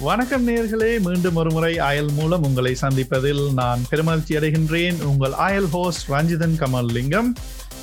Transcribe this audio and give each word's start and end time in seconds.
வணக்கம் 0.00 0.48
நேர்களே 0.48 1.00
மீண்டும் 1.00 1.34
ஒருமுறை 1.34 1.78
அயல் 1.78 2.10
மூலம் 2.10 2.42
உங்களை 2.42 2.76
சந்திப்பதில் 2.80 3.52
நான் 3.52 3.80
பெருமகிழ்ச்சி 3.90 4.36
அடைகின்றேன். 4.36 5.02
உங்கள் 5.02 5.32
அயல் 5.32 5.68
ஹோஸ்ட் 5.68 6.10
ரஞ்சிதன் 6.10 6.54
கமல் 6.60 6.90
லிங்கம் 6.90 7.34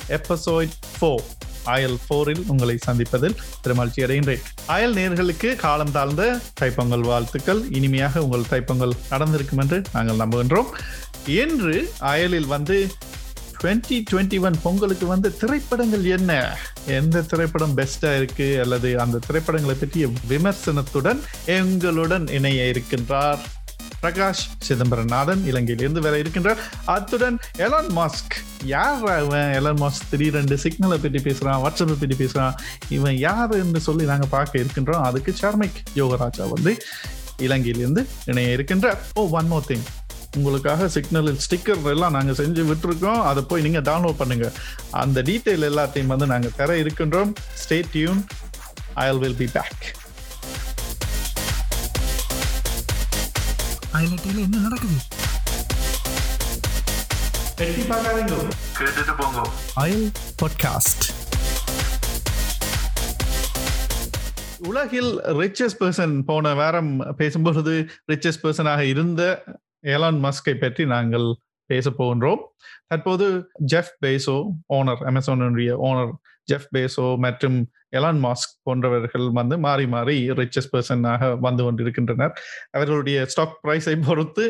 எபிசோட் 0.08 0.68
ஃபோர் 1.00 1.22
அயல் 1.64 1.98
போரில் 2.06 2.42
உங்களை 2.46 2.78
சந்திப்பதில் 2.86 3.36
பெருமகிழ்ச்சி 3.64 4.02
அடைகின்றேன். 4.04 4.42
அயல் 4.66 4.94
நேர்களுக்கு 4.94 5.56
காலம் 5.56 5.90
தாழ்ந்த 5.90 6.40
தைப்பொங்கல் 6.60 7.06
வாழ்த்துக்கள். 7.10 7.62
இனிமையாக 7.70 8.22
உங்கள் 8.22 8.48
தைப்பொங்கல் 8.50 8.96
நடந்திருக்கும் 9.10 9.58
என்று 9.58 9.82
நாங்கள் 9.92 10.20
நம்புகின்றோம். 10.26 10.66
என்று 11.24 11.90
அயலில் 11.98 12.46
வந்து 12.46 12.88
டுவெண்ட்டி 13.62 13.96
டுவெண்ட்டி 14.10 14.40
ஒன் 14.40 14.56
பொங்கலுக்கு 14.62 15.06
வந்து 15.06 15.36
திரைப்படங்கள் 15.36 16.04
என்ன? 16.04 16.32
எந்த 16.86 17.22
திரைப்படம் 17.22 17.76
பெஸ்டா 17.76 18.16
இருக்கு? 18.16 18.60
அல்லது 18.60 19.00
அந்த 19.00 19.20
திரைப்படங்களை 19.26 19.76
பற்றிய 19.80 20.08
விமர்சனத்துடன் 20.28 21.20
எங்களுடன் 21.44 22.26
இணைய 22.26 22.72
இருக்கின்றார் 22.72 23.40
பிரகாஷ் 24.02 24.44
சிதம்பரநாதன் 24.68 25.42
இலங்கையிலிருந்து 25.50 25.98
வேற 25.98 26.16
இருக்கின்றார். 26.18 26.60
அத்துடன் 26.84 27.38
எலான் 27.58 27.90
மாஸ்க். 27.96 28.36
யார் 28.64 29.06
அவன்? 29.16 29.52
எலான் 29.58 29.80
மாஸ்க் 29.84 30.08
திடீரெண்டு 30.10 30.58
சிக்னலை 30.64 30.98
பற்றி 31.02 31.18
பேசுகிறான் 31.18 31.60
வாட்ஸ்அப்பை 31.64 31.98
பற்றி 31.98 32.16
பேசுகிறான் 32.16 32.56
இவன் 32.88 33.16
யார் 33.16 33.50
என்று 33.50 33.80
சொல்லி 33.80 34.04
நாங்கள் 34.04 34.34
பார்க்க 34.36 34.58
இருக்கின்றோம். 34.58 35.06
அதுக்கு 35.10 35.32
சார்மிக் 35.32 35.82
யோகராஜா 35.94 36.46
வந்து 36.54 36.74
இலங்கையிலிருந்து 37.38 38.04
இணைய 38.24 38.56
இருக்கின்றார். 38.56 38.98
ஓ 39.14 39.28
ஒன் 39.30 39.46
மோர் 39.46 39.68
திங் 39.68 39.86
உங்களுக்காக 40.38 40.88
சிக்னலில் 40.96 41.40
ஸ்டிக்கர் 41.44 41.86
எல்லாம் 41.94 42.16
நாங்கள் 42.16 42.38
செஞ்சு 42.40 42.64
விட்டுருக்கோம். 42.70 43.20
அதை 43.30 43.42
போய் 43.50 43.64
நீங்கள் 43.66 43.86
டவுன்லோட் 43.88 44.20
பண்ணுங்க. 44.22 44.48
அந்த 45.04 45.22
டீட்டெயில் 45.28 45.68
எல்லாத்தையும் 45.70 46.12
வந்து 46.14 46.28
நாங்கள் 46.32 46.56
தர 46.60 46.76
இருக்கின்றோம். 46.82 47.32
Stay 47.62 47.78
tuned 47.92 48.20
I 49.06 49.06
will 49.24 49.40
be 49.42 49.48
back 49.56 49.86
ஐலட்டில் 54.00 54.42
என்ன 54.46 54.56
நடக்குது? 54.64 54.98
எட்டி 57.66 57.84
பார்க்காதீங்க. 57.92 58.34
கேட்டுட்டு 58.80 59.14
போங்க. 59.20 59.38
அயல் 59.82 60.08
பாட்காஸ்ட் 60.42 61.06
உலகில் 64.68 65.10
ரிச்சஸ்ட் 65.40 65.80
பர்சன் 65.80 66.14
போன 66.28 66.52
வாரம் 66.58 66.92
பேசும்பொழுது 67.18 67.74
ரிச்சஸ்ட் 68.12 68.42
பர்சனாக 68.42 68.82
இருந்த 68.92 69.22
ஏலான் 69.84 70.18
மஸ்கை 70.24 70.54
பற்றி 70.60 70.84
நாங்கள் 70.86 71.26
பேச 71.70 71.90
போகின்றோம். 71.90 72.42
தற்போது 72.86 73.26
ஜெஃப் 73.72 73.94
பேசோ 74.06 74.36
ஓனர் 74.76 75.02
அமேசானுடைய 75.10 75.72
ஓனர் 75.88 76.12
ஜெஃப் 76.48 76.68
பேசோ 76.76 77.06
மற்றும் 77.18 77.58
எலான் 77.96 78.20
மாஸ்க் 78.24 78.54
போன்றவர்கள் 78.62 79.26
வந்து 79.30 79.56
மாறி 79.58 79.86
மாறி 79.86 80.16
ரிச்சஸ்ட் 80.40 80.72
பர்சனாக 80.72 81.30
வந்து 81.40 81.62
கொண்டிருக்கின்றனர். 81.64 82.32
அவர்களுடைய 82.70 83.18
ஸ்டாக் 83.26 83.60
பிரைஸை 83.66 83.94
பொறுத்து 84.06 84.44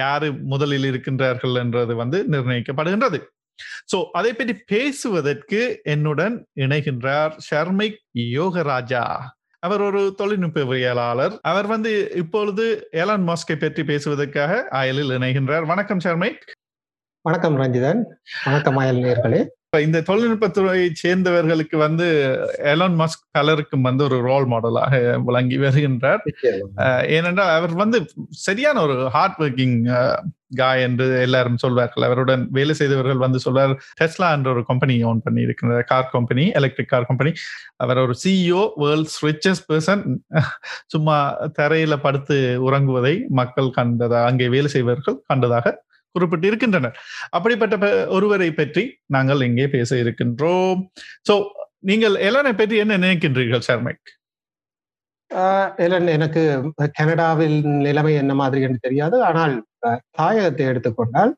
யாரு 0.00 0.28
முதலில் 0.52 0.88
இருக்கின்றார்கள் 0.90 1.54
என்றது 1.54 1.94
வந்து 1.96 2.20
நிர்ணயிக்கப்படுகின்றது. 2.30 3.20
சோ 3.92 3.98
அதை 4.18 4.32
பற்றி 4.32 4.54
பேசுவதற்கு 4.72 5.60
என்னுடன் 5.94 6.36
இணைகின்றார் 6.64 7.32
ஷர்மிக் 7.48 8.00
யோகராஜா. 8.38 9.04
அவர் 9.62 9.80
ஒரு 9.80 10.14
தொழில்நுட்பவியலாளர் 10.18 11.38
அவர் 11.42 11.66
வந்து 11.66 12.12
இப்பொழுது 12.14 12.88
ஏலான் 12.92 13.26
மாஸ்கை 13.26 13.60
பற்றி 13.60 13.84
பேசுவதற்காக 13.84 14.68
அயலில் 14.68 15.08
இணைகின்றார். 15.08 15.66
வணக்கம் 15.66 15.98
சர்மைக் 15.98 16.40
வணக்கம் 17.20 17.56
ரஞ்சிதன். 17.56 18.02
வணக்கம் 18.44 18.76
அயல் 18.76 18.96
நேர்களே 18.96 19.46
இந்த 19.78 19.98
தொழில்நுட்பத்துறையை 20.00 20.86
சேர்ந்தவர்களுக்கு 20.92 21.76
வந்து 21.76 22.06
எலான் 22.70 22.96
மஸ்க் 23.00 23.20
பலருக்கும் 23.30 23.82
வந்து 23.82 24.02
ஒரு 24.04 24.16
ரோல் 24.20 24.46
மாடலாக 24.46 24.94
விளங்கி 25.24 25.58
வருகின்றார். 25.58 26.22
ஏனென்றால் 27.16 27.52
அவர் 27.58 27.74
வந்து 27.74 27.98
சரியான 28.46 28.80
ஒரு 28.82 28.96
ஹார்ட் 29.08 29.38
ஒர்க்கிங் 29.38 29.76
காய் 30.56 30.82
என்று 30.82 31.06
எல்லாரும் 31.20 31.58
சொல்வார்கள். 31.58 32.02
அவருடன் 32.02 32.42
வேலை 32.50 32.74
செய்தவர்கள் 32.74 33.16
வந்து 33.16 33.38
சொல்வார் 33.38 33.74
டெஸ்லா 34.00 34.30
என்ற 34.32 34.50
ஒரு 34.50 34.64
கம்பெனி 34.64 34.96
ஓன் 35.02 35.20
பண்ணி 35.22 35.40
இருக்கிற 35.40 35.82
car 35.82 36.10
company 36.12 36.46
electric 36.50 36.88
car 36.88 37.06
company 37.06 37.32
அவர் 37.76 37.98
ஒரு 37.98 38.16
சிஇஓ 38.24 38.64
வேர்ல்ட்ஸ் 38.76 39.18
ரிச்சஸ்ட் 39.26 39.68
பர்சன் 39.68 40.02
சும்மா 40.86 41.18
தரையில 41.58 41.96
படுத்து 42.00 42.38
உறங்குவதை 42.70 43.14
மக்கள் 43.32 43.70
கண்டதா 43.76 44.22
அங்கே 44.24 44.48
வேலை 44.48 44.70
செய்வர்கள் 44.70 45.18
கண்டதாக 45.32 45.74
குறிப்பிட்டு 46.16 46.46
இருக்கின்றனர். 46.50 46.96
அப்படிப்பட்ட 47.36 47.74
ஒருவரை 48.16 48.50
பற்றி 48.60 48.84
நாங்கள் 49.16 49.46
இங்கே 49.48 49.66
பேச 49.76 49.90
இருக்கின்றோம். 50.04 50.80
சோ 51.28 51.34
நீங்கள் 51.90 52.16
எலனை 52.28 52.54
பற்றி 52.54 52.76
என்ன 52.84 52.98
நினைக்கின்றீர்கள் 53.04 53.68
சர்மைக் 53.68 54.10
எலன் 55.84 56.08
எனக்கு 56.14 56.42
கனடாவில் 56.98 57.58
நிலைமை 57.84 58.14
என்ன 58.22 58.32
மாதிரி 58.40 58.60
என்று 58.66 58.80
தெரியாது. 58.86 59.16
ஆனால் 59.28 59.54
தாயகத்தை 60.18 60.64
எடுத்துக்கொண்டால் 60.70 61.32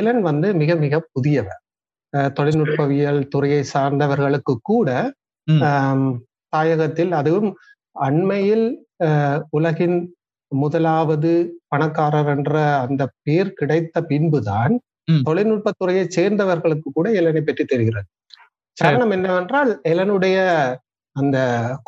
எலன் 0.00 0.20
வந்து 0.28 0.48
மிக 0.62 0.74
மிக 0.82 1.00
புதியவர். 1.14 1.62
தொழில்நுட்பவியல் 2.36 3.20
துறையை 3.32 3.62
சார்ந்தவர்களுக்கு 3.72 4.54
கூட 4.70 4.88
தாயகத்தில் 6.52 7.12
அதுவும் 7.20 7.50
அண்மையில் 7.96 8.66
உலகின் 9.58 9.98
முதலாவது 10.52 11.30
பணக்காரர் 11.68 12.30
என்ற 12.36 12.54
அந்த 12.84 13.02
பேர் 13.22 13.50
கிடைத்த 13.52 14.02
பின்புதான் 14.02 14.74
தொழில்நுட்பத்துறையை 15.26 16.04
சேர்ந்தவர்களுக்கு 16.08 16.88
கூட 16.92 17.08
எலனை 17.12 17.42
பற்றி 17.42 17.64
தெரிகிறது. 17.64 18.08
காரணம் 18.76 19.10
என்னவென்றால் 19.10 19.70
எலனுடைய 19.88 20.36
அந்த 21.16 21.38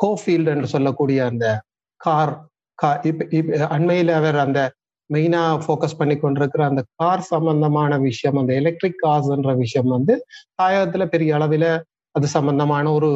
கோஃபீல்டு 0.03 0.53
என்று 0.55 0.69
சொல்லக்கூடிய 0.69 1.19
அந்த 1.27 1.47
கார் 2.01 2.33
அண்மையில் 3.69 4.11
அவர் 4.11 4.39
அந்த 4.39 4.61
மெயினா 5.11 5.43
ஃபோக்கஸ் 5.65 5.99
பண்ணி 5.99 6.17
கொண்டிருக்கிற 6.17 6.63
அந்த 6.67 6.83
கார் 6.97 7.23
சம்பந்தமான 7.31 7.99
விஷயம் 7.99 8.37
அந்த 8.37 8.53
எலக்ட்ரிக் 8.55 9.03
கார்ஸ் 9.05 9.31
என்ற 9.37 9.51
விஷயம் 9.55 9.89
வந்து 9.89 10.15
தாயகத்துல 10.63 11.05
பெரிய 11.05 11.35
அளவில் 11.35 11.71
அது 12.15 12.27
சம்பந்தமான 12.29 12.87
ஒரு 12.93 13.11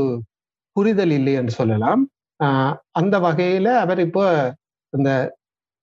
புரிதல் 0.77 1.11
இல்லை 1.11 1.33
என்று 1.33 1.53
சொல்லலாம். 1.53 2.03
அந்த 2.93 3.15
வகையில 3.19 3.69
அவர் 3.77 4.01
இப்போ 4.01 4.25
இந்த 4.97 5.11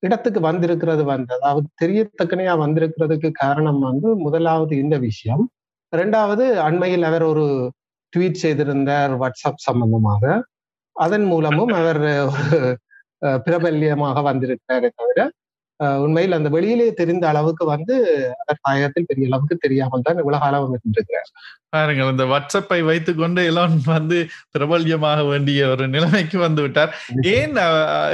இடத்துக்கு 0.04 0.40
வந்திருக்கிறது 0.40 1.04
வந்து 1.14 1.34
அதாவது 1.38 1.68
தெரியத்தக்கனையா 1.82 2.54
வந்திருக்கிறதுக்கு 2.64 3.30
காரணம் 3.44 3.82
வந்து 3.90 4.10
முதலாவது 4.18 4.74
இந்த 4.84 4.96
விஷயம். 5.08 5.44
ரெண்டாவது 5.94 6.46
அண்மையில் 6.68 7.06
அவர் 7.10 7.26
ஒரு 7.32 7.46
ட்வீட் 8.14 8.42
செய்திருந்தார் 8.44 9.14
வாட்ஸ்அப் 9.22 9.66
சம்பந்தமாக. 9.68 10.24
அதன் 10.96 11.26
மூலமும் 11.26 11.74
அவர் 11.80 12.02
ஒரு 12.34 12.58
பிரபல்யமாக 13.46 14.22
வந்திருக்கிறாரே 14.30 14.90
தவிர 15.00 15.20
உண்மையில் 16.04 16.38
அந்த 16.38 16.50
வெளியிலே 16.56 16.88
தெரிந்த 17.00 17.26
அளவுக்கு 17.30 17.64
வந்து 17.74 17.96
தாயகத்தில் 18.66 19.08
பெரிய 19.10 19.30
அளவுக்கு 19.30 19.56
தெரியாமல் 19.64 20.06
தான் 20.08 20.20
இவ்வளவு 20.22 20.44
காலம் 20.44 20.76
இருந்திருக்கிறார். 20.78 21.30
பாருங்கள் 21.76 22.12
இந்த 22.14 22.26
வாட்ஸ்அப்பை 22.32 22.80
வைத்துக்கொண்டு 22.90 23.42
எல்லாம் 23.50 23.76
வந்து 23.86 24.18
பிரபல்யமாக 24.56 25.20
வேண்டிய 25.30 25.70
ஒரு 25.74 25.86
நிலைமைக்கு 25.88 26.38
வந்து 26.46 26.62
விட்டார். 26.66 26.92
ஏன் 27.36 27.56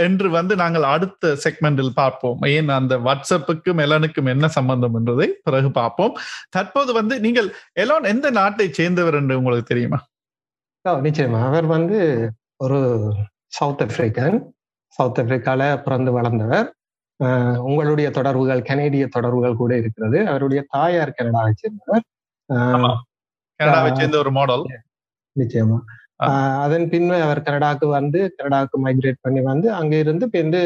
என்று 0.06 0.30
வந்து 0.38 0.56
நாங்கள் 0.64 0.86
அடுத்த 0.94 1.34
செக்மெண்டில் 1.46 1.92
பார்ப்போம். 2.02 2.42
ஏன் 2.56 2.70
அந்த 2.80 2.96
வாட்ஸ்அப்புக்கும் 3.08 3.82
எலானுக்கும் 3.86 4.32
என்ன 4.34 4.50
சம்பந்தம் 4.58 4.98
என்றதை 5.00 5.28
பிறகு 5.48 5.72
பார்ப்போம். 5.80 6.14
தற்போது 6.50 6.94
வந்து 7.00 7.18
நீங்கள் 7.28 7.50
எலான் 7.86 8.12
எந்த 8.14 8.30
நாட்டை 8.40 8.70
சேர்ந்தவர் 8.80 9.20
என்று 9.22 9.40
உங்களுக்கு 9.42 9.72
தெரியுமா? 9.74 10.02
நிச்சயமா. 10.86 11.40
அவர் 11.50 11.66
வந்து 11.76 11.98
ஒரு 12.66 12.80
சவுத் 13.58 13.82
ஆப்பிரிக்கன். 13.84 14.38
சவுத் 15.00 15.20
ஆப்பிரிக்கால 15.22 15.64
பிறந்து 15.86 16.12
வளர்ந்தவர். 16.18 16.68
உங்களுடைய 17.68 18.08
தொடர்புகள் 18.10 18.62
கனேடிய 18.62 19.04
தொடர்புகள் 19.08 19.56
கூட 19.56 19.72
இருக்கிறது. 19.78 20.18
அவருடைய 20.28 20.62
தாயார் 20.70 21.18
கனடாவை 21.18 21.54
சேர்ந்தவர் 21.56 22.04
கனடாவை 23.60 23.92
சேர்ந்த 23.92 24.18
ஒரு 24.18 24.32
மாடல் 24.32 24.66
நிச்சயமா. 25.36 25.78
அதன் 26.64 26.86
பின் 26.90 27.10
அவர் 27.22 27.42
கனடாவுக்கு 27.42 27.88
வந்து 27.90 28.20
கனடாவுக்கு 28.38 28.78
மைக்ரேட் 28.86 29.20
பண்ணி 29.22 29.42
வந்து 29.44 29.68
அங்க 29.74 29.94
இருந்து 29.98 30.26
பிந்து 30.30 30.62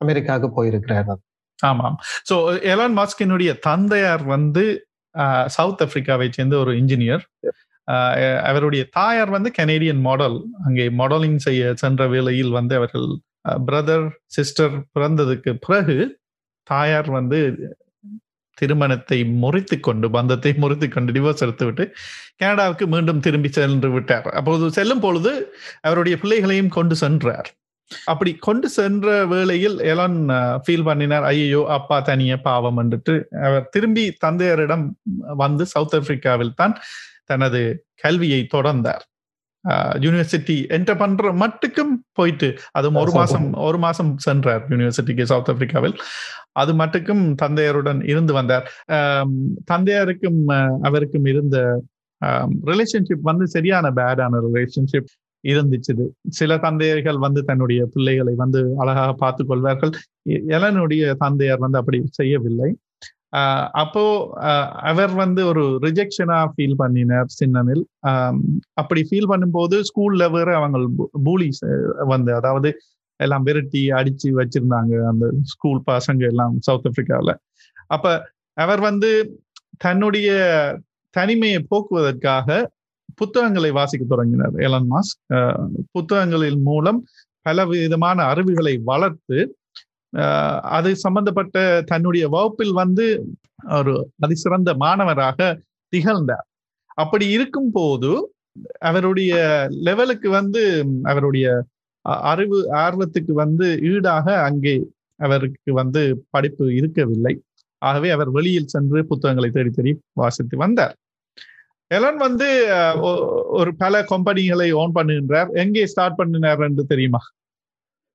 அமெரிக்காவுக்கு 0.00 0.48
போயிருக்கிறார் 0.56 1.10
ஆமாம் 1.58 1.96
சோ 2.28 2.36
எலான் 2.72 2.96
மாஸ்கினுடைய 2.98 3.50
தந்தையார் 3.60 4.24
வந்து 4.26 4.64
சவுத் 5.48 5.82
ஆப்பிரிக்காவை 5.84 6.28
சேர்ந்த 6.30 6.56
ஒரு 6.58 6.72
இன்ஜினியர் 6.74 7.24
அவருடைய 8.44 8.82
தாயார் 8.90 9.30
வந்து 9.30 9.50
கனேடியன் 9.58 10.02
மாடல் 10.02 10.38
அங்கே 10.64 10.84
மாடலிங் 11.00 11.40
செய்ய 11.40 11.72
சென்ற 11.74 12.02
வேளையில் 12.06 12.52
வந்து 12.52 12.74
அவர்கள் 12.76 13.08
பிரதர் 13.68 14.06
சிஸ்டர் 14.36 14.74
பிறந்ததுக்கு 14.94 15.52
பிறகு 15.66 15.96
தாயார் 16.70 17.08
வந்து 17.18 17.40
திருமணத்தை 18.58 19.18
முறித்து 19.42 19.76
கொண்டு 19.80 20.06
பந்தத்தை 20.16 20.50
முறித்து 20.62 20.86
கொண்டு 20.88 21.10
டிவோர்ஸ் 21.16 21.44
எடுத்து 21.44 21.64
விட்டு 21.68 21.84
கனடாவுக்கு 22.40 22.84
மீண்டும் 22.94 23.22
திரும்பி 23.26 23.50
சென்று 23.58 23.88
விட்டார். 23.94 24.28
அப்போது 24.38 24.66
செல்லும் 24.78 25.02
பொழுது 25.04 25.32
அவருடைய 25.86 26.16
பிள்ளைகளையும் 26.22 26.74
கொண்டு 26.76 26.96
சென்றார். 27.02 27.48
அப்படி 28.12 28.30
கொண்டு 28.46 28.66
சென்ற 28.76 29.06
வேளையில் 29.32 29.76
எலான் 29.92 30.18
ஃபீல் 30.64 30.86
பண்ணினார் 30.88 31.24
ஐயோ 31.30 31.62
அப்பா 31.76 31.96
தனிய 32.08 32.34
பாவம் 32.48 32.78
என்றுட்டு 32.82 33.14
அவர் 33.46 33.66
திரும்பி 33.74 34.04
தந்தையரிடம் 34.24 34.84
வந்து 35.42 35.64
சவுத் 35.74 35.96
ஆப்பிரிக்காவில் 35.98 36.54
தான் 36.60 36.74
தனது 37.30 37.60
கல்வியை 38.04 38.40
தொடர்ந்தார். 38.54 39.04
யூனிவர்சிட்டி 40.04 40.56
என்டர் 40.76 40.98
பண்ற 40.98 41.32
மட்டுக்கும் 41.42 41.92
போயிட்டு 42.12 42.48
அதுவும் 42.72 43.00
ஒரு 43.02 43.12
மாசம் 43.12 43.46
ஒரு 43.52 43.78
மாசம் 43.78 44.12
சென்றார் 44.18 44.64
யூனிவர்சிட்டிக்கு 44.68 45.22
சவுத் 45.22 45.50
ஆப்பிரிக்காவில் 45.50 45.96
அது 46.52 46.72
மட்டுக்கும் 46.72 47.22
தந்தையருடன் 47.42 48.00
இருந்து 48.08 48.32
வந்தார். 48.32 48.66
தந்தையாருக்கும் 49.72 50.40
அவருக்கும் 50.82 51.24
இருந்த 51.24 51.58
ரிலேஷன்ஷிப் 52.70 53.28
வந்து 53.30 53.46
சரியான 53.46 53.86
பேடான 53.90 54.40
ரிலேஷன்ஷிப் 54.48 55.12
இருந்துச்சு 55.44 55.92
சில 56.28 56.56
தந்தையர்கள் 56.56 57.18
வந்து 57.18 57.40
தன்னுடைய 57.44 57.80
பிள்ளைகளை 57.92 58.34
வந்து 58.36 58.60
அழகாக 58.78 59.12
பார்த்து 59.12 59.42
கொள்வார்கள். 59.46 59.92
எலனுடைய 60.56 61.14
தந்தையார் 61.14 61.58
வந்து 61.58 61.78
அப்படி 61.78 61.98
செய்யவில்லை. 62.10 62.70
அப்போ 63.82 64.02
அவர் 64.90 65.12
வந்து 65.14 65.42
ஒரு 65.50 65.62
ரிஜெக்ஷனா 65.84 66.38
ஃபீல் 66.54 66.76
பண்ணினார் 66.76 67.30
சின்னனில். 67.38 67.84
அப்படி 68.72 69.02
ஃபீல் 69.10 69.30
பண்ணும்போது 69.32 69.76
ஸ்கூல்ல 69.90 70.26
வேற 70.30 70.48
அவங்க 70.56 70.78
பூலிஸ் 71.24 71.62
வந்து 72.12 72.32
அதாவது 72.34 72.70
எல்லாம் 73.20 73.42
விரட்டி 73.42 73.82
அடிச்சு 73.98 74.28
வச்சிருந்தாங்க 74.40 74.92
அந்த 75.10 75.24
ஸ்கூல் 75.52 75.80
பசங்க 75.86 76.22
எல்லாம் 76.32 76.54
சவுத் 76.60 76.88
ஆப்பிரிக்காவில் 76.90 77.34
அப்ப 77.86 78.14
அவர் 78.56 78.80
வந்து 78.80 79.10
தன்னுடைய 79.78 80.30
தனிமையை 81.16 81.60
போக்குவதற்காக 81.70 82.48
புத்தகங்களை 83.14 83.70
வாசிக்க 83.70 84.04
தொடங்கினார். 84.04 84.54
எலன் 84.66 84.88
மாஸ்க் 84.92 85.20
புத்தகங்களின் 85.92 86.62
மூலம் 86.62 87.00
பல 87.46 87.64
விதமான 87.70 88.18
அறிவுகளை 88.32 88.74
வளர்த்து 88.90 89.38
அது 90.76 90.90
சம்பந்தப்பட்ட 91.04 91.58
தன்னுடைய 91.90 92.24
வகுப்பில் 92.28 92.74
வந்து 92.82 93.06
ஒரு 93.78 93.92
அதிசிறந்த 94.24 94.70
மாணவராக 94.84 95.38
திகழ்ந்தார். 95.92 96.46
அப்படி 97.02 97.26
இருக்கும் 97.36 97.70
போது 97.70 98.10
அவருடைய 98.88 99.32
லெவலுக்கு 99.88 100.28
வந்து 100.30 100.62
அவருடைய 101.10 101.46
அறிவு 102.32 102.58
ஆர்வத்துக்கு 102.84 103.32
வந்து 103.44 103.66
ஈடாக 103.92 104.26
அங்கே 104.48 104.74
அவருக்கு 105.20 105.72
வந்து 105.80 106.02
படிப்பு 106.34 106.64
இருக்கவில்லை. 106.78 107.34
ஆகவே 107.82 108.08
அவர் 108.16 108.30
வெளியில் 108.30 108.72
சென்று 108.74 108.98
புத்தகங்களை 109.10 109.50
தேடி 109.50 109.70
தேடி 109.70 109.92
வாசித்து 110.20 110.56
வந்தார். 110.56 110.94
எலன் 111.90 112.18
வந்து 112.26 112.48
ஒரு 113.60 113.70
பல 113.82 113.94
கம்பெனிகளை 114.12 114.68
ஓன் 114.82 114.94
பண்ணுகின்றார். 114.98 115.50
எங்கே 115.62 115.84
ஸ்டார்ட் 115.92 116.18
பண்ணினார் 116.20 116.62
என்று 116.68 116.84
தெரியுமா? 116.92 117.22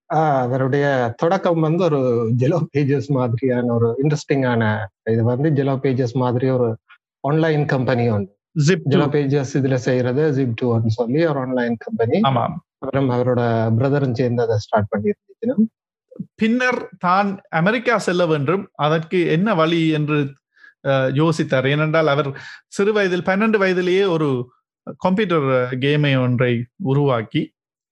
அவருடைய 0.10 0.86
தொடக்கம் 1.22 1.66
வந்து 1.68 1.84
ஒரு 1.88 2.00
ஜெலோ 2.42 2.60
பேஜஸ் 2.74 3.10
மாதிரியான 3.18 3.72
ஒரு 3.78 3.88
இன்ட்ரெஸ்டிங்கான 4.04 4.64
இது 5.14 5.24
வந்து 5.32 5.50
ஜெலோ 5.60 5.76
பேஜஸ் 5.84 6.16
மாதிரி 6.24 6.48
ஒரு 6.58 6.68
ஆன்லைன் 7.30 7.66
கம்பெனி 7.74 8.06
ஒன்று. 8.16 8.32
ஜெலோ 8.92 9.08
பேஜஸ் 9.16 9.54
இதுல 9.60 9.78
செய்யறது 9.88 10.24
ஜிப் 10.38 10.58
டூன்னு 10.62 10.94
சொல்லி 11.00 11.22
ஒரு 11.32 11.40
ஆன்லைன் 11.46 11.76
கம்பெனி 11.86 12.20
அப்புறம் 12.30 13.10
அவரோட 13.16 13.42
பிரதரும் 13.80 14.18
சேர்ந்து 14.20 14.44
அதை 14.46 14.58
ஸ்டார்ட் 14.66 14.92
பண்ணி 14.94 15.12
இருந்துச்சு 15.14 15.68
பின்னர் 16.42 16.80
தான் 17.06 17.30
அமெரிக்கா 17.60 17.96
செல்ல 18.06 18.24
வேண்டும். 18.32 18.64
அதற்கு 18.86 19.20
என்ன 19.36 19.50
வழி 19.62 19.82
என்று 19.98 20.18
யோசித்தார். 21.20 21.68
ஏனென்றால் 21.74 22.10
அவர் 22.14 22.30
சிறு 22.76 22.92
வயதில் 22.96 23.28
பன்னெண்டு 23.30 23.58
வயதிலேயே 23.64 24.06
ஒரு 24.16 24.28
கம்ப்யூட்டர் 25.06 25.48
கேமை 25.84 26.14
ஒன்றை 26.26 26.54
உருவாக்கி 26.92 27.42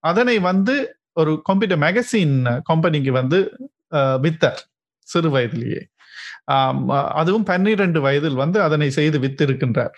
அதனை 0.03 0.35
வந்து 0.49 0.75
ஒரு 1.21 1.31
கம்ப்யூட்டர் 1.49 1.81
மேகசின் 1.85 2.37
கம்பெனிக்கு 2.69 3.11
வந்து 3.21 3.39
வித்தார் 4.25 4.61
சிறு 5.07 5.29
வயதிலேயே. 5.35 5.81
அதுவும் 7.19 7.45
பன்னிரண்டு 7.49 7.99
வயதில் 8.05 8.39
வந்து 8.41 8.57
அதனை 8.65 8.87
செய்து 8.97 9.17
வித்திருக்கின்றார். 9.23 9.95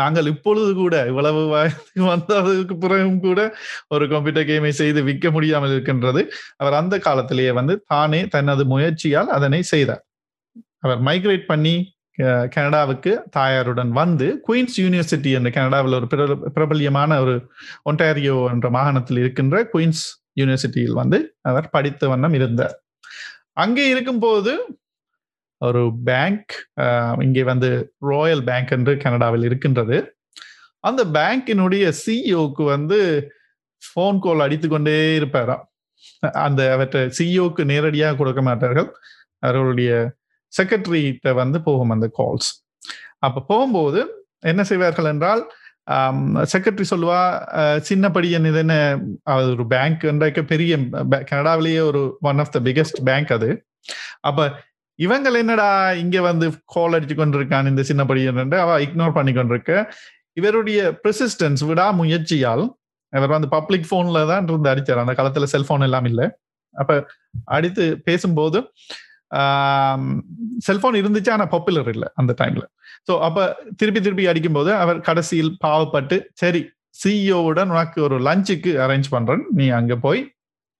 நாங்கள் 0.00 0.28
இப்பொழுது 0.32 0.70
கூட 0.80 0.94
இவ்வளவு 1.10 1.42
வயது 1.54 2.02
வந்ததுக்கு 2.10 2.74
பிறகும் 2.84 3.20
கூட 3.26 3.40
ஒரு 3.94 4.04
கம்ப்யூட்டர் 4.12 4.48
கேமை 4.50 4.72
செய்து 4.80 5.00
விற்க 5.08 5.30
முடியாமல் 5.36 5.72
இருக்கின்றது. 5.74 6.22
அவர் 6.62 6.78
அந்த 6.80 6.98
காலத்திலேயே 7.06 7.54
வந்து 7.60 7.76
தானே 7.92 8.20
தனது 8.36 8.64
முயற்சியால் 8.74 9.32
அதனை 9.38 9.62
செய்தார். 9.72 10.04
அவர் 10.84 11.02
மைக்ரேட் 11.08 11.50
பண்ணி 11.52 11.74
கனடாவுக்கு 12.54 13.12
தாயாருடன் 13.36 13.92
வந்து 14.00 14.26
குயின்ஸ் 14.46 14.78
யூனிவர்சிட்டி 14.84 15.30
என்ற 15.38 15.50
கனடாவில் 15.58 15.96
ஒரு 15.98 16.06
பிரபல்யமான 16.56 17.20
ஒரு 17.24 17.34
ஒன்டாரியோ 17.90 18.34
என்ற 18.54 18.66
மாகாணத்தில் 18.76 19.20
இருக்கின்ற 19.22 19.62
குயின்ஸ் 19.74 20.02
யூனிவர்சிட்டியில் 20.40 21.00
வந்து 21.00 21.18
அவர் 21.50 21.72
படித்த 21.74 22.08
வண்ணம் 22.12 22.36
இருந்தார். 22.38 22.76
அங்கே 23.62 23.84
இருக்கும்போது 23.94 24.52
ஒரு 25.60 25.82
பேங்க் 26.08 26.52
இங்கே 27.26 27.42
வந்து 27.50 27.70
ராயல் 28.10 28.44
பேங்க் 28.48 28.72
என்று 28.76 28.92
கனடாவில் 29.04 29.44
இருக்கின்றது. 29.48 29.96
அந்த 30.88 31.02
பேங்கினுடைய 31.16 31.86
சிஇஓக்கு 32.02 32.64
வந்து 32.74 32.98
ஃபோன் 33.82 34.20
கால் 34.24 34.44
அடித்து 34.44 34.68
கொண்டே 34.68 34.96
இருப்பாராம். 35.18 35.64
அந்த 36.44 36.60
அவற்றை 36.76 37.02
சிஇஓக்கு 37.18 37.62
நேரடியாக 37.72 38.16
கொடுக்க 38.20 38.42
மாட்டார்கள். 38.48 38.88
அவர்களுடைய 39.44 39.90
செக்ரட்டரிகிட்ட 40.52 41.28
வந்து 41.42 41.58
போகும் 41.66 41.92
அந்த 41.94 42.06
கால்ஸ் 42.18 42.50
அப்போ 43.26 43.40
போகும்போது 43.50 44.00
என்ன 44.50 44.62
செய்வார்கள் 44.70 45.08
என்றால் 45.12 45.42
செக்ரட்டரி 46.52 46.86
சொல்லுவா 46.92 47.20
சின்ன 47.88 48.04
படி 48.14 48.28
இது 48.50 48.60
என்ன 48.64 48.74
ஒரு 49.54 49.64
பேங்க் 49.72 50.02
என்றைக்கு 50.10 50.42
பெரிய 50.52 50.72
கனடாவிலேயே 51.30 51.80
ஒரு 51.90 52.02
one 52.30 52.40
of 52.44 52.52
the 52.56 52.60
biggest 52.68 53.00
bank 53.08 53.32
அது. 53.36 53.48
அப்ப 54.28 54.48
இவங்கள் 54.98 55.38
என்னடா 55.42 55.68
இங்க 56.02 56.16
வந்து 56.30 56.46
கால் 56.74 56.96
அடிச்சு 56.96 57.16
கொண்டிருக்கான் 57.20 57.70
இந்த 57.72 57.82
சின்ன 57.90 58.04
படியன் 58.10 58.56
அவ 58.64 58.72
இக்னோர் 58.86 59.16
பண்ணி 59.18 59.32
கொண்டிருக்க. 59.38 59.72
இவருடைய 60.40 60.80
ப்ரெசிஸ்டன்ஸ் 61.04 61.62
விடா 61.70 61.86
முயற்சியால் 62.00 62.64
இவர் 63.12 63.34
வந்து 63.36 63.48
பப்ளிக் 63.56 63.90
போன்ல 63.92 64.20
தான் 64.32 64.48
இருந்து 64.48 64.72
அடிச்சார். 64.72 65.02
அந்த 65.04 65.14
காலத்துல 65.20 65.46
செல்போன் 65.54 65.86
எல்லாம் 65.86 66.08
இல்லை. 66.10 66.26
அப்ப 66.74 66.90
அடித்து 67.56 67.84
பேசும்போது 68.08 68.58
செல்போன் 70.58 71.00
இருந்துச்சு 71.00 71.30
ஆனா 71.30 71.46
பாப்புலர் 71.46 71.88
இல்லை 71.88 72.08
அந்த 72.14 72.32
டைம்ல 72.40 72.64
ஸோ 73.10 73.12
அப்ப 73.20 73.46
திருப்பி 73.76 74.00
திருப்பி 74.00 74.26
அடிக்கும்போது 74.26 74.70
அவர் 74.74 75.00
கடைசியில் 75.00 75.52
பாவப்பட்டு 75.64 76.18
சரி 76.32 76.62
சிஇஓவுடன் 77.04 77.72
உனக்கு 77.74 77.98
ஒரு 78.02 78.16
லஞ்சுக்கு 78.20 78.70
அரேஞ்ச் 78.84 79.08
பண்றேன். 79.10 79.42
நீ 79.50 79.68
அங்க 79.68 79.96
போய் 79.96 80.22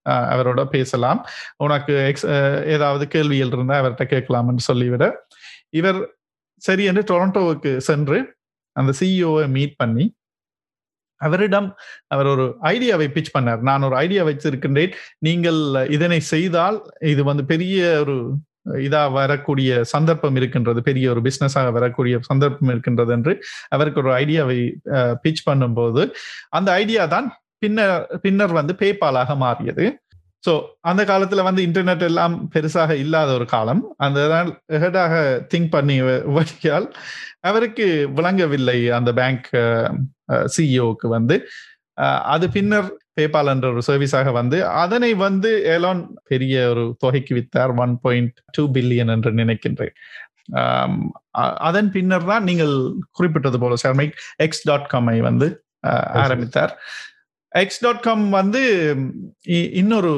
அவரோட 0.05 0.61
பேசலாம். 0.65 1.19
உனக்கு 1.57 1.93
எக்ஸ் 2.07 2.25
ஏதாவது 2.65 3.07
கேள்விகள் 3.07 3.53
இருந்தா 3.55 3.75
அவர்கிட்ட 3.81 4.05
கேட்கலாம்னு 4.13 4.63
சொல்லிவிட. 4.67 5.05
இவர் 5.69 5.99
சரி 6.61 6.83
என்று 6.83 7.03
டொரண்டோவுக்கு 7.11 7.71
சென்று 7.77 8.17
அந்த 8.75 8.91
சிஇஓவை 8.99 9.45
மீட் 9.47 9.75
பண்ணி 9.75 10.05
அவரிடம் 11.27 11.67
அவர் 12.13 12.29
ஒரு 12.33 12.45
ஐடியாவை 12.73 13.07
பிச் 13.15 13.33
பண்ணார். 13.35 13.61
நான் 13.69 13.85
ஒரு 13.87 13.95
ஐடியா 14.03 14.23
வச்சிருக்கின்றேன் 14.29 14.93
நீங்கள் 15.27 15.59
இதனை 15.97 16.19
செய்தால் 16.33 16.79
இது 17.13 17.23
வந்து 17.31 17.45
பெரிய 17.51 17.77
ஒரு 18.03 18.15
இதா 18.87 19.03
வரக்கூடிய 19.19 19.69
சந்தர்ப்பம் 19.93 20.37
இருக்கின்றது. 20.39 20.79
பெரிய 20.89 21.05
ஒரு 21.13 21.21
பிசினஸாக 21.27 21.69
வரக்கூடிய 21.77 22.15
சந்தர்ப்பம் 22.29 22.71
இருக்கின்றது 22.73 23.13
என்று 23.17 23.33
அவருக்கு 23.75 24.01
ஒரு 24.03 24.11
ஐடியாவை 24.23 24.59
பிச் 25.23 25.45
பண்ணும்போது 25.49 26.03
அந்த 26.59 26.69
ஐடியா 26.83 27.05
தான் 27.15 27.29
பின்னர் 27.63 27.95
பின்னர் 28.25 28.53
வந்து 28.59 28.73
பேபாலாக 28.81 29.31
மாறியது. 29.45 29.85
ஸோ 30.43 30.51
அந்த 30.89 31.01
காலத்துல 31.09 31.41
வந்து 31.47 31.61
இன்டர்நெட் 31.67 32.05
எல்லாம் 32.09 32.35
பெருசாக 32.53 32.91
இல்லாத 33.03 33.29
ஒரு 33.39 33.45
காலம். 33.55 33.81
அந்த 34.05 34.19
ஹெடாக 34.83 35.13
திங்க் 35.51 35.73
பண்ணி 35.75 35.97
வழியால் 36.37 36.87
அவருக்கு 37.49 37.85
விளங்கவில்லை 38.17 38.79
அந்த 38.97 39.11
பேங்க் 39.19 39.49
சிஇஓக்கு 40.55 41.07
வந்து. 41.17 41.37
அது 42.33 42.45
பின்னர் 42.55 42.89
பேபால் 43.19 43.51
என்ற 43.53 43.65
ஒரு 43.73 43.81
சர்வீஸாக 43.87 44.31
வந்து 44.39 44.57
அதனை 44.83 45.09
வந்து 45.25 45.49
ஏலான் 45.73 46.01
பெரிய 46.31 46.55
ஒரு 46.73 46.83
தொகைக்கு 47.03 47.33
வித்தார் 47.37 47.73
ஒன் 47.83 47.95
பாயிண்ட் 48.05 48.37
டூ 48.57 48.63
பில்லியன் 48.75 49.11
என்று 49.15 49.31
நினைக்கின்றேன். 49.41 49.95
அதன் 51.67 51.89
பின்னர் 51.95 52.29
தான் 52.31 52.47
நீங்கள் 52.49 52.73
குறிப்பிட்டது 53.17 53.59
போல 53.63 53.75
சர்மைக் 53.83 54.15
எக்ஸ் 54.45 54.65
டாட் 54.69 54.89
காமை 54.93 55.17
வந்து 55.29 55.47
ஆரம்பித்தார். 56.23 56.73
எக்ஸ் 57.53 57.81
டாட் 57.85 58.05
காம் 58.07 58.23
வந்து 58.39 58.61
இன்னொரு 59.81 60.13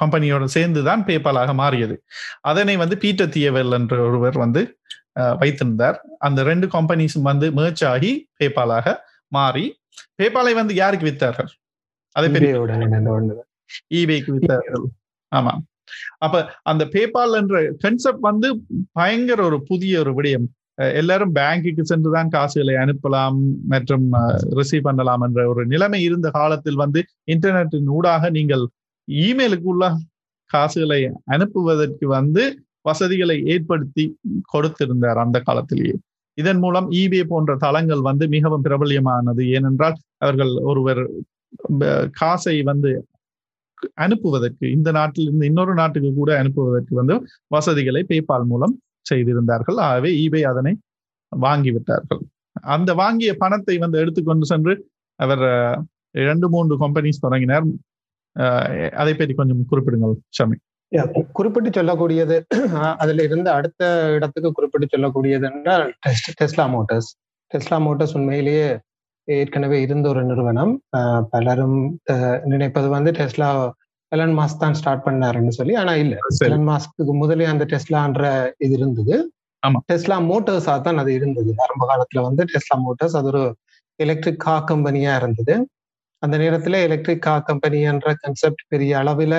கம்பெனியோட 0.00 0.44
சேர்ந்து 0.56 0.80
தான் 0.88 1.02
பேபாலாக 1.08 1.50
மாறியது. 1.62 1.96
அதனை 2.50 2.74
வந்து 2.82 2.96
பீட்டர் 3.04 3.32
தியவெல் 3.36 3.74
என்ற 3.78 3.94
ஒருவர் 4.06 4.38
வந்து 4.44 4.62
வைத்திருந்தார். 5.42 5.98
அந்த 6.26 6.40
ரெண்டு 6.50 6.66
கம்பெனிஸும் 6.76 7.28
வந்து 7.30 7.46
மேர்ச் 7.58 7.84
ஆகி 7.92 8.12
பேபாலாக 8.40 8.96
மாறி 9.32 9.66
பேபாலை 10.20 10.52
வந்து 10.60 10.74
யாருக்கு 10.82 11.08
வித்தார்கள்? 11.10 11.50
அதே 12.16 12.28
ஈபேக்கு 14.00 14.30
வித்தார்கள் 14.36 14.86
ஆமா. 15.32 15.52
அப்ப 16.24 16.36
அந்த 16.70 16.82
பேபால் 16.94 17.34
என்ற 17.40 17.56
கன்செப்ட் 17.84 18.24
வந்து 18.30 18.48
பயங்கர 18.98 19.40
ஒரு 19.48 19.58
புதிய 19.70 20.00
ஒரு 20.04 20.12
விடயம். 20.18 20.46
எல்லாரும் 20.78 21.32
பேங்குக்கு 21.34 21.82
சென்றுதான் 21.82 22.28
காசுகளை 22.28 22.74
அனுப்பலாம் 22.74 23.38
மற்றும் 23.66 24.04
ரிசீவ் 24.58 24.86
பண்ணலாம் 24.88 25.22
என்ற 25.26 25.40
ஒரு 25.48 25.62
நிலைமை 25.66 26.00
இருந்த 26.02 26.28
காலத்தில் 26.30 26.80
வந்து 26.84 27.00
இன்டர்நெட்டின் 27.32 27.88
ஊடாக 27.96 28.30
நீங்கள் 28.30 28.64
இமெயிலுக்கு 29.08 29.68
உள்ள 29.72 29.84
காசுகளை 30.50 31.00
அனுப்புவதற்கு 31.26 32.06
வந்து 32.08 32.42
வசதிகளை 32.82 33.36
ஏற்படுத்தி 33.44 34.04
கொடுத்திருந்தார் 34.52 35.20
அந்த 35.24 35.38
காலத்திலேயே. 35.40 35.96
இதன் 36.38 36.60
மூலம் 36.64 36.86
இபே 37.00 37.20
போன்ற 37.24 37.52
தளங்கள் 37.56 38.02
வந்து 38.08 38.24
மிகவும் 38.28 38.64
பிரபல்யமானது. 38.66 39.42
ஏனென்றால் 39.56 39.96
அவர்கள் 40.18 40.52
ஒருவர் 40.70 41.02
காசை 42.20 42.56
வந்து 42.62 42.90
அனுப்புவதற்கு 44.04 44.64
இந்த 44.76 44.90
நாட்டிலிருந்து 44.90 45.48
இன்னொரு 45.50 45.74
நாட்டுக்கு 45.74 46.10
கூட 46.12 46.30
அனுப்புவதற்கு 46.42 46.94
வந்து 46.94 47.14
வசதிகளை 47.48 48.02
பேபால் 48.08 48.46
மூலம் 48.52 48.74
செய்திருந்தார்கள். 49.10 49.78
ஆகவே 49.88 50.10
ஈபே 50.22 50.42
அதனை 50.52 50.72
வாங்கிவிட்டார்கள். 51.32 52.22
அந்த 52.74 52.90
வாங்கிய 53.00 53.32
பணத்தை 53.42 53.74
வந்து 53.84 54.00
எடுத்துக்கொண்டு 54.02 54.46
சென்று 54.52 54.74
அவர் 55.20 55.44
இரண்டு 56.22 56.46
மூன்று 56.54 56.74
கம்பெனிஸ் 56.82 57.24
தொடங்கினார். 57.24 57.66
அதை 59.00 59.12
பற்றி 59.14 59.34
கொஞ்சம் 59.40 59.62
குறிப்பிடுங்கள் 59.70 60.16
ஷமி. 60.38 60.56
குறிப்பிட்டு 61.38 61.70
சொல்லக்கூடியது 61.78 62.36
அதுல 63.02 63.24
இருந்து 63.28 63.48
அடுத்த 63.56 63.82
இடத்துக்கு 64.16 64.50
குறிப்பிட்டு 64.58 64.86
சொல்லக்கூடியது 64.94 65.46
என்றால் 65.50 65.84
டெஸ்லா 66.40 66.66
மோட்டார்ஸ். 66.74 67.10
டெஸ்லா 67.50 67.78
மோட்டார்ஸ் 67.86 68.14
உண்மையிலேயே 68.18 68.68
ஏற்கனவே 69.28 69.78
இருந்த 69.86 70.06
ஒரு 70.12 70.22
நிறுவனம். 70.30 70.72
பலரும் 71.32 71.78
நினைப்பது 72.52 72.88
வந்து 72.96 73.12
டெஸ்லா 73.18 73.50
எலன் 74.12 74.34
மாஸ்க் 74.38 74.58
தான் 74.58 74.74
ஸ்டார்ட் 74.74 75.04
பண்ணாருன்னு 75.06 75.48
சொல்லி 75.50 75.74
ஆனா 75.74 75.94
இல்ல. 75.94 76.14
எலன் 76.46 76.68
மாஸ்க்கு 76.68 77.14
முதலே 77.14 77.44
அந்த 77.44 77.64
டெஸ்லான்ற 77.64 78.24
இது 78.58 78.72
இருந்தது. 78.72 79.16
ஆமா. 79.62 79.78
டெஸ்லா 79.90 80.16
மோட்டார்ஸா 80.28 80.80
தான் 80.80 80.98
அது 80.98 81.14
இருந்தது. 81.14 81.50
ஆரம்ப 81.58 81.86
காலத்துல 81.86 82.22
வந்து 82.22 82.42
டெஸ்லா 82.44 82.76
மோட்டார்ஸ் 82.84 83.16
அது 83.16 83.28
ஒரு 83.28 83.42
எலக்ட்ரிக் 83.98 84.40
கார் 84.40 84.64
கம்பெனியா 84.64 85.16
இருந்தது. 85.16 85.54
அந்த 86.22 86.36
நேரத்துல 86.38 86.76
எலக்ட்ரிக் 86.82 87.22
கார் 87.22 87.48
கம்பெனின்ற 87.48 88.12
கன்செப்ட் 88.20 88.62
பெரிய 88.68 88.98
அளவுல 88.98 89.34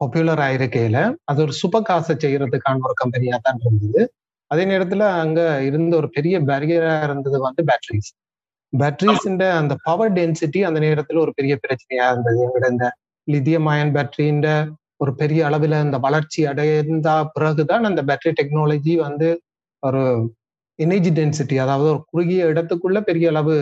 பாப்புலர் 0.00 0.40
ஆயிருக்கையில 0.40 0.98
அது 1.24 1.42
ஒரு 1.42 1.52
சூப்பர் 1.52 1.82
காசை 1.82 2.14
செய்யறதுக்கான 2.16 2.82
ஒரு 2.82 2.94
கம்பெனியா 2.94 3.36
தான் 3.42 3.60
இருந்தது. 3.60 4.02
அதே 4.50 4.64
நேரத்துல 4.64 5.04
அங்க 5.20 5.40
இருந்த 5.62 5.96
ஒரு 5.96 6.08
பெரிய 6.10 6.40
பேரியரா 6.40 7.02
இருந்தது 7.02 7.38
வந்து 7.40 7.62
பேட்டரிஸ் 7.64 8.10
பேட்டரிஸ் 8.72 9.26
அந்த 9.60 9.74
பவர் 9.84 10.12
டென்சிட்டி 10.12 10.60
அந்த 10.60 10.80
நேரத்துல 10.80 11.18
ஒரு 11.18 11.32
பெரிய 11.34 11.54
பிரச்சனையா 11.64 12.06
இருந்தது. 12.12 12.38
எங்கட 12.46 12.66
இந்த 12.70 12.86
லித்தியம் 13.28 13.68
அயன் 13.72 13.94
பேட்டரின்ற 13.96 14.48
ஒரு 15.00 15.12
பெரிய 15.14 15.40
அளவுல 15.48 15.78
இந்த 15.84 15.98
வளர்ச்சி 15.98 16.40
அடைந்த 16.50 17.08
பிறகுதான் 17.34 17.88
அந்த 17.90 18.00
பேட்டரி 18.08 18.32
டெக்னாலஜி 18.40 18.94
வந்து 19.06 19.28
ஒரு 19.82 20.02
எனர்ஜி 20.78 21.10
டென்சிட்டி 21.10 21.56
அதாவது 21.64 21.88
ஒரு 21.92 22.00
குறுகிய 22.12 22.42
இடத்துக்குள்ள 22.52 22.98
பெரிய 23.00 23.26
அளவு 23.32 23.54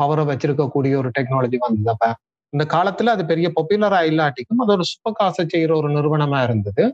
பவரை 0.00 0.24
வச்சிருக்கக்கூடிய 0.30 0.94
ஒரு 1.00 1.10
டெக்னாலஜி 1.18 1.58
வந்தது. 1.64 1.90
அப்ப 1.94 2.06
இந்த 2.52 2.64
காலத்துல 2.74 3.12
அது 3.16 3.24
பெரிய 3.26 3.46
பாப்புலரா 3.56 4.00
இல்லாட்டிக்கும் 4.10 4.62
அது 4.64 4.72
ஒரு 4.76 4.84
சூப்பர் 4.90 5.18
காசை 5.20 5.44
செய்யற 5.46 5.72
ஒரு 5.80 5.88
நிறுவனமா 5.96 6.38
இருந்தது. 6.46 6.84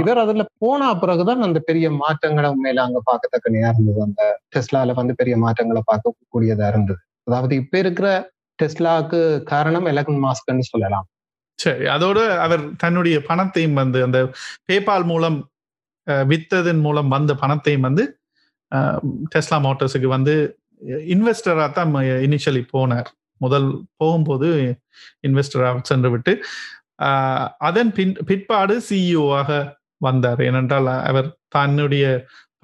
இவர் 0.00 0.22
அதுல 0.22 0.42
போன 0.58 0.88
பிறகுதான் 1.02 1.46
அந்த 1.46 1.58
பெரிய 1.68 1.86
மாற்றங்களை 2.00 2.48
உண்மையில 2.54 2.82
அங்க 2.86 3.00
பார்க்கத்தக்கனையா 3.10 3.68
இருந்தது. 3.72 4.00
அந்த 4.08 4.22
டெஸ்லால 4.54 4.94
வந்து 4.94 5.14
பெரிய 5.20 5.36
மாற்றங்களை 5.44 5.82
பார்க்கக்கூடியதா 5.90 6.68
இருந்தது. 6.72 7.00
அதாவது 7.28 7.54
இப்ப 7.62 7.74
இருக்கிற 7.78 8.08
டெஸ்லாக்கு 8.58 9.20
காரணம் 9.52 9.88
எலக்ட்ரன் 9.92 10.22
மாஸ்க்னு 10.26 10.66
சொல்லலாம். 10.72 11.06
சரி 11.62 11.86
அதோடு 11.94 12.22
அவர் 12.44 12.62
தன்னுடைய 12.76 13.16
பணத்தையும் 13.28 13.78
வந்து 13.80 13.98
அந்த 14.06 14.18
பேபால் 14.68 15.06
மூலம் 15.12 15.38
வித்ததன் 16.32 16.82
மூலம் 16.86 17.12
வந்த 17.14 17.32
பணத்தையும் 17.42 17.86
வந்து 17.88 18.04
டெஸ்லா 19.32 19.58
மோட்டர்ஸுக்கு 19.66 20.08
வந்து 20.16 20.34
இன்வெஸ்டராக 21.14 21.70
தான் 21.78 21.90
இனிஷியலி 22.26 22.62
போனார். 22.74 23.08
முதல் 23.40 23.68
போகும்போது 24.00 24.48
இன்வெஸ்டராக 25.26 25.82
சென்று 25.90 26.08
விட்டு 26.10 26.32
அதன் 27.68 27.92
பின் 27.96 28.14
பிற்பாடு 28.28 28.74
சிஇஓவாக 28.88 29.50
வந்தார். 30.06 30.40
ஏனென்றால் 30.48 30.88
அவர் 31.10 31.28
தன்னுடைய 31.56 32.04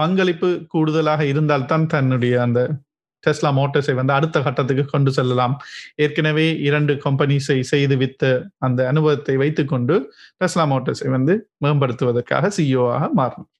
பங்களிப்பு 0.00 0.48
கூடுதலாக 0.72 1.22
இருந்தால்தான் 1.32 1.86
தன்னுடைய 1.94 2.34
அந்த 2.46 2.60
டெஸ்லா 3.26 3.50
மோட்டார்ஸை 3.58 3.94
வந்து 3.94 4.12
அடுத்த 4.12 4.42
கட்டத்துக்கு 4.42 4.84
கொண்டு 4.84 5.10
செல்லலாம். 5.12 5.54
ஏற்கனவே 5.96 6.46
இரண்டு 6.68 6.94
கம்பெனிஸை 7.04 7.58
செய்து 7.72 7.96
வித்த 7.96 8.24
அந்த 8.58 8.80
அனுபவத்தை 8.88 9.36
வைத்துக்கொண்டு 9.36 9.96
டெஸ்லா 10.40 10.66
மோட்டார்ஸை 10.72 11.10
வந்து 11.16 11.36
மேம்படுத்துவதற்காக 11.64 12.50
சிஇஓவாக 12.56 13.10
மாறணும். 13.20 13.50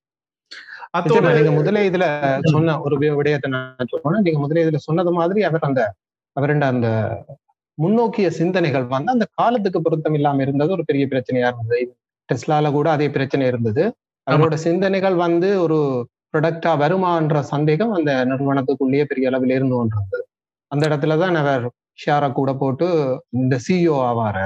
நிச்சயமா, 0.96 0.98
அத்தோட 0.98 1.30
நீங்க 1.36 1.50
முதலே 1.50 1.80
இதுல 1.90 2.04
சொன்ன 2.50 2.74
ஒரு 2.80 2.96
விடயத்தை 3.18 3.48
நான் 3.50 3.90
சொல்லணும். 3.92 4.24
நீங்க 4.26 4.38
முதலே 4.38 4.62
இதுல 4.64 4.78
சொன்னது 4.88 5.12
மாதிரி 5.12 5.40
அவர் 5.42 5.68
அந்த 5.68 5.82
அவருடைய 6.36 6.72
அந்த 6.72 6.88
முன்னோக்கிய 7.78 8.26
சிந்தனைகள் 8.30 8.84
வந்து 8.92 9.10
அந்த 9.12 9.26
காலத்துக்கு 9.32 9.78
பொருத்தம் 9.82 10.14
இல்லாம 10.14 10.42
இருந்தது. 10.42 10.70
ஒரு 10.70 10.84
பெரிய 10.84 11.06
பிரச்சனையா 11.06 11.48
இருந்தது. 11.52 11.78
டெஸ்லால 12.28 12.70
கூட 12.72 12.86
அதே 12.90 13.06
பிரச்சனை 13.10 13.46
இருந்தது. 13.46 13.84
அவரோட 14.26 14.54
சிந்தனைகள் 14.66 15.16
வந்து 15.24 15.48
ஒரு 15.62 15.78
ப்ரொடக்டா 16.34 16.70
வருமான்ற 16.78 17.40
சந்தேகம் 17.42 17.92
அந்த 17.92 18.12
நிறுவனத்துக்குள்ளேயே 18.24 19.04
பெரிய 19.04 19.28
அளவில் 19.28 19.50
இருந்து 19.50 19.76
கொண்டிருந்தது. 19.76 20.24
அந்த 20.72 20.82
இடத்துலதான் 20.88 21.36
அவர் 21.42 21.64
ஷேரை 22.04 22.28
கூட 22.32 22.50
போட்டு 22.54 22.86
இந்த 23.30 23.54
சிஇஓ 23.66 23.98
ஆவார் 24.08 24.40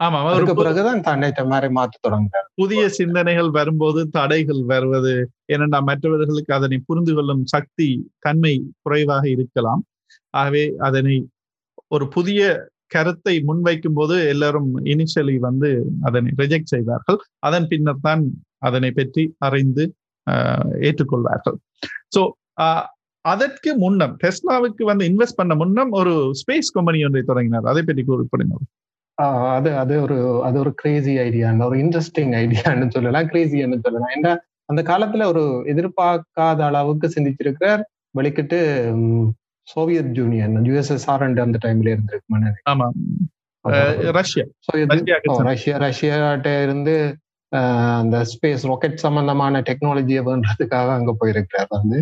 ஆமா 0.00 0.18
அதுக்கு 0.24 0.54
பிறகுதான் 0.54 1.00
தன்னை 1.00 1.28
மாதிரி 1.44 1.68
மாத்த 1.74 2.02
தொடங்குறார் 2.06 2.46
புதிய 2.54 2.82
சிந்தனைகள் 2.88 3.48
வரும்போது 3.50 4.00
தடைகள் 4.08 4.60
வருவது 4.64 5.14
ஏனென்றா 5.52 5.80
மற்றவர்களுக்கு 5.80 6.52
அதனை 6.54 6.78
புரிந்து 6.86 7.12
கொள்ளும் 7.14 7.42
சக்தி 7.44 7.88
தன்மை 8.18 8.52
குறைவாக 8.82 9.24
இருக்கலாம். 9.28 9.82
ஆகவே 10.34 10.62
அதனை 10.78 11.16
ஒரு 11.88 12.04
புதிய 12.08 12.42
கருத்தை 12.86 13.34
முன்வைக்கும் 13.48 13.96
போது 13.96 14.14
எல்லாரும் 14.28 14.68
இனிஷியலி 14.84 15.36
வந்து 15.38 15.70
அதனை 16.02 16.30
ரிஜெக்ட் 16.38 16.72
செய்வார்கள் 16.74 17.18
அதன் 17.38 17.66
பின்னர் 17.68 18.02
தான் 18.02 18.22
அதனை 18.58 18.90
பற்றி 18.90 19.22
அறிந்து 19.38 19.84
ஏற்றுக்கொள்வார்கள் 20.82 21.56
ஸோ 22.14 22.22
அதற்கு 23.24 23.70
முன்னம் 23.76 24.12
டெஸ்லாவுக்கு 24.22 24.82
வந்து 24.84 25.04
இன்வெஸ்ட் 25.04 25.38
பண்ண 25.38 25.54
முன்னம் 25.54 25.90
ஒரு 25.92 26.12
ஸ்பேஸ் 26.40 26.68
கம்பெனி 26.74 26.98
ஒன்றை 27.04 27.22
தொடங்கினார். 27.22 27.66
அதை 27.66 27.82
பற்றி 27.82 28.02
குறிப்பிடுங்க 28.04 28.58
ஆஹ் 29.18 29.48
அது 29.54 29.70
அது 29.78 29.94
ஒரு 30.02 30.16
அது 30.42 30.56
ஒரு 30.60 30.72
கிரேசி 30.76 31.12
ஐடியா 31.20 31.48
ஒரு 31.66 31.78
இன்ட்ரெஸ்டிங் 31.78 32.32
ஐடியான்னு 32.40 32.88
சொல்லலாம் 32.90 33.28
கிரேசின்னு 33.28 33.78
சொல்லலாம். 33.84 34.12
ஏன்னா 34.16 34.32
அந்த 34.68 34.82
காலத்துல 34.82 35.26
ஒரு 35.26 35.42
எதிர்பார்க்காத 35.72 36.60
அளவுக்கு 36.68 37.06
சிந்திச்சிருக்கிறார் 37.08 37.82
வெளிக்கிட்டு 38.14 38.58
சோவியத் 39.68 40.18
யூனியன் 40.18 40.54
யுஎஸ்எஸ்ஆர் 40.68 41.24
அந்த 41.40 41.58
டைம்ல 41.64 41.92
இருந்திருக்கு 41.94 42.52
ஆமா 42.66 42.86
அஹ், 43.64 43.96
ரஷ்யா. 44.12 44.44
ரஷ்யா 45.46 45.76
ரஷ்யாட்ட 45.78 46.48
இருந்து 46.62 46.94
அந்த 47.52 48.16
ஸ்பேஸ் 48.30 48.64
ராக்கெட் 48.66 49.04
சம்பந்தமான 49.04 49.60
டெக்னாலஜியை 49.60 50.22
வேண்டதுக்காக 50.28 50.88
அங்க 50.90 51.12
போயிருக்கிறார் 51.18 51.70
வந்து. 51.70 51.98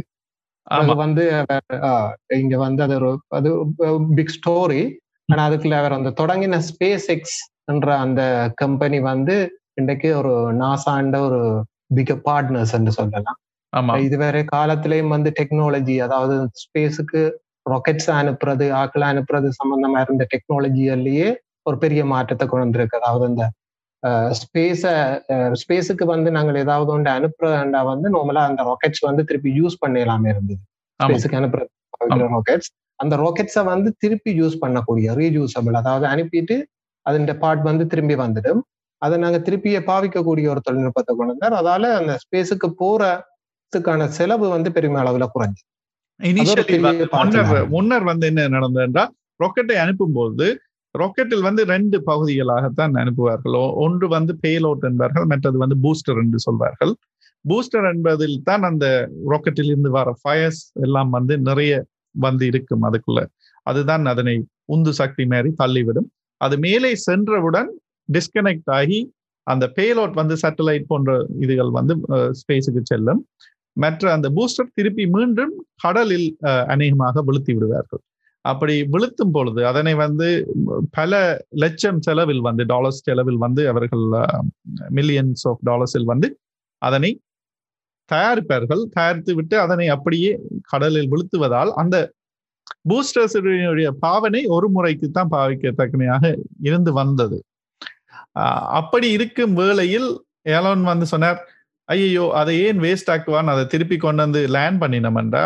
அது 0.67 0.95
வந்து 0.97 1.25
இங்க 2.37 2.55
வந்து 2.59 2.81
அது 2.87 2.95
ஒரு 3.01 3.11
அது 3.29 3.51
பிக் 4.19 4.35
ஸ்டோரி 4.37 4.81
ஆனா 5.29 5.43
அதுக்குள்ள 5.49 5.77
அவர் 5.79 5.99
அந்த 5.99 6.11
தொடங்கின 6.21 6.59
ஸ்பேஸ் 6.69 7.07
எக்ஸ் 7.15 7.39
என்ற 7.65 7.89
அந்த 7.99 8.23
கம்பெனி 8.55 8.99
வந்து 9.03 9.37
இன்றைக்கு 9.75 10.11
ஒரு 10.17 10.33
நாசாண்ட 10.57 11.17
ஒரு 11.29 11.41
பிக 11.95 12.13
பார்ட்னர்ஸ் 12.27 12.75
என்று 12.79 12.93
சொல்லலாம். 12.93 13.39
ஆமா. 13.73 13.95
இதுவரை 13.99 14.43
காலத்திலயும் 14.55 15.13
வந்து 15.15 15.31
டெக்னாலஜி 15.41 15.97
அதாவது 16.01 16.35
ஸ்பேஸுக்கு 16.63 17.23
ராக்கெட்ஸ் 17.67 18.11
அனுப்புறது 18.19 18.67
ஆக்களை 18.81 19.07
அனுப்புறது 19.13 19.49
சம்பந்தமா 19.61 20.01
இருந்த 20.01 20.25
டெக்னாலஜியிலேயே 20.35 21.29
ஒரு 21.63 21.79
பெரிய 21.79 22.03
மாற்றத்தை 22.05 22.45
கொண்டு 22.47 22.67
வந்திருக்கு. 22.67 23.01
அதாவது 23.01 23.27
இந்த 23.33 23.45
ஸ்பேஸ 24.41 24.83
ஸ்பேஸுக்கு 25.61 26.05
வந்து 26.05 26.31
நாங்கள் 26.31 26.59
ஏதாவது 26.65 26.91
ஒன்று 26.93 27.11
அனுப்புறதா 27.11 27.81
வந்து 27.85 28.09
நார்மலா 28.11 28.43
அந்த 28.51 28.63
ராக்கெட்ஸ் 28.63 29.03
வந்து 29.05 29.23
திருப்பி 29.25 29.51
யூஸ் 29.61 29.77
பண்ணலாமே 29.85 30.29
இருந்தது. 30.29 30.61
ஸ்பேஸுக்கு 31.01 31.39
அனுப்புற 31.41 31.63
ராக்கெட்ஸ் 32.35 32.71
அந்த 32.99 33.15
ராக்கெட்ஸை 33.17 33.63
வந்து 33.65 33.89
திருப்பி 33.99 34.31
யூஸ் 34.41 34.57
பண்ணக்கூடிய 34.63 35.15
ரீயூசபிள் 35.21 35.75
அதாவது 35.75 36.07
அனுப்பிட்டு 36.07 36.57
அதன் 37.07 37.27
பார்ட் 37.39 37.63
வந்து 37.63 37.85
திரும்பி 37.87 38.15
வந்துடும். 38.15 38.61
அதை 39.03 39.17
நாங்க 39.19 39.39
திருப்பிய 39.39 39.79
பாவிக்கக்கூடிய 39.89 40.47
ஒரு 40.53 40.61
தொழில்நுட்பத்தை 40.61 41.13
கொண்டு 41.15 41.33
வந்தார் 41.33 41.55
அதால 41.55 41.91
அந்த 41.97 42.13
ஸ்பேஸுக்கு 42.23 42.69
போறதுக்கான 42.81 44.07
செலவு 44.19 44.47
வந்து 44.49 44.71
பெருமை 44.73 45.01
அளவுல 45.03 45.27
குறைஞ்சு 45.35 45.63
முன்னர் 47.75 48.05
வந்து 48.05 48.27
என்ன 48.27 48.47
நடந்தது 48.49 48.85
என்றால் 48.85 49.11
ராக்கெட்டை 49.41 49.77
அனுப்பும்போது 49.85 50.47
ராக்கெட்டில் 50.97 51.47
வந்து 51.49 51.63
ரெண்டு 51.67 51.97
பகுதிகளாகத்தான் 52.07 52.95
அனுப்புவார்கள்? 53.03 53.57
ஒன்று 53.85 54.07
வந்து 54.09 54.33
பேலோட் 54.45 54.85
என்பார்கள் 54.91 55.27
மற்றது 55.27 55.59
வந்து 55.59 55.77
பூஸ்டர் 55.85 56.21
என்று 56.23 56.39
சொல்வார்கள். 56.39 56.93
பூஸ்டர் 57.45 57.87
என்பதில் 57.93 58.37
தான் 58.43 58.63
அந்த 58.63 58.87
ராக்கெட்டில் 59.33 59.71
இருந்து 59.73 59.91
வர 59.91 60.13
ஃபயர்ஸ் 60.23 60.63
எல்லாம் 60.81 61.11
வந்து 61.11 61.35
நிறைய 61.49 61.73
வந்து 62.15 62.45
இருக்கும் 62.47 62.87
அதுக்குள்ள. 62.89 63.21
அதுதான் 63.67 64.05
அதனை 64.07 64.35
உந்து 64.67 64.93
சக்தி 65.01 65.25
மாதிரி 65.27 65.51
தள்ளிவிடும். 65.59 66.09
அது 66.41 66.57
மேலே 66.59 66.91
சென்றவுடன் 67.05 67.69
டிஸ்கனெக்ட் 68.09 68.71
ஆகி 68.79 69.01
அந்த 69.47 69.65
பேலோட் 69.77 70.15
வந்து 70.15 70.35
சேட்டலைட் 70.43 70.89
போன்ற 70.89 71.11
இதுகள் 71.45 71.71
வந்து 71.79 71.95
ஸ்பேஸுக்கு 72.41 72.83
செல்லும். 72.85 73.21
மற்ற 73.77 74.13
அந்த 74.13 74.29
பூஸ்டர் 74.37 74.75
திருப்பி 74.75 75.05
மீண்டும் 75.15 75.53
கடலில் 75.83 76.29
அஹ், 76.49 76.67
அநேகமாக 76.67 77.23
விழுத்தி 77.23 77.53
விடுவார்கள். 77.55 78.03
அப்படி 78.51 78.75
விழுத்தும் 78.95 79.35
பொழுது 79.37 79.61
அதனை 79.71 79.93
வந்து 80.05 80.29
பல 80.99 81.13
லட்சம் 81.63 82.01
செலவில் 82.07 82.43
வந்து 82.49 82.65
டாலர்ஸ் 82.73 83.05
செலவில் 83.09 83.41
வந்து 83.47 83.63
அவர்கள் 83.73 84.05
மில்லியன்ஸ் 84.99 85.45
ஆஃப் 85.51 85.63
டாலர்ஸில் 85.71 86.11
வந்து 86.13 86.29
அதனை 86.83 87.11
தயாரிப்பார்கள். 88.11 88.83
தயாரித்து 88.97 89.33
விட்டு 89.39 89.57
அதனை 89.65 89.87
அப்படியே 89.97 90.31
கடலில் 90.73 91.11
விழுத்துவதால் 91.13 91.73
அந்த 91.83 91.97
பூஸ்டர்ஸுடைய 92.91 93.89
பாவனை 94.05 94.43
ஒரு 94.57 94.67
முறைக்கு 94.77 95.07
தான் 95.11 95.33
பாவிக்கத்தக்கமையாக 95.35 96.25
இருந்து 96.69 96.91
வந்தது. 97.01 97.39
அப்படி 98.81 99.09
இருக்கும் 99.17 99.55
வேளையில் 99.61 100.09
ஏலோன் 100.57 100.83
வந்து 100.93 101.07
சொன்னார் 101.13 101.39
ஐயோ 101.89 102.25
அதை 102.41 102.55
ஏன் 102.67 102.81
வேஸ்ட் 102.85 103.11
ஆக்குவான்? 103.15 103.51
அதை 103.55 103.65
திருப்பி 103.73 103.97
கொண்டு 104.05 104.21
வந்து 104.25 104.41
லேண்ட் 104.57 104.81
பண்ணினோம்ன்றா 104.83 105.45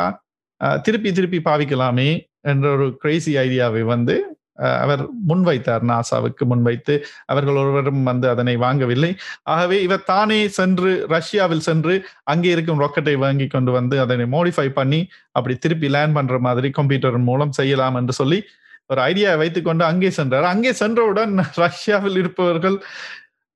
திருப்பி 0.87 1.11
திருப்பி 1.19 1.39
பாவிக்கலாமே. 1.49 2.11
என்ற 2.45 2.67
ஒரு 2.77 2.87
கிரேசி 3.05 3.33
ஐடியாவை 3.47 3.83
வந்து 3.95 4.17
அவர் 4.83 5.03
முன்வைத்தார். 5.29 5.85
நாசாவுக்கு 5.91 6.45
முன்வைத்து 6.51 6.95
அவர்கள் 7.33 7.59
ஒருவரும் 7.61 8.03
வந்து 8.09 8.27
அதனை 8.33 8.55
வாங்கவில்லை. 8.65 9.11
ஆகவே 9.53 9.77
இவர் 9.87 10.05
தானே 10.11 10.39
சென்று 10.59 10.91
ரஷ்யாவில் 11.15 11.67
சென்று 11.69 11.95
அங்கே 12.33 12.51
இருக்கும் 12.55 12.83
ராக்கெட்டை 12.85 13.15
வாங்கி 13.25 13.47
கொண்டு 13.55 13.73
வந்து 13.79 13.97
அதனை 14.05 14.27
மோடிஃபை 14.37 14.69
பண்ணி 14.81 15.01
அப்படி 15.39 15.57
திருப்பி 15.65 15.91
லேண்ட் 15.97 16.17
பண்ற 16.19 16.39
மாதிரி 16.49 16.71
கம்ப்யூட்டர் 16.81 17.19
மூலம் 17.31 17.57
செய்யலாம் 17.61 17.99
என்று 18.01 18.17
சொல்லி 18.21 18.41
ஒரு 18.91 19.01
ஐடியாவை 19.11 19.39
வைத்துக்கொண்டு 19.41 19.85
அங்கே 19.91 20.11
சென்றார். 20.19 20.47
அங்கே 20.53 20.73
சென்றவுடன் 20.83 21.35
ரஷ்யாவில் 21.65 22.21
இருப்பவர்கள் 22.23 22.77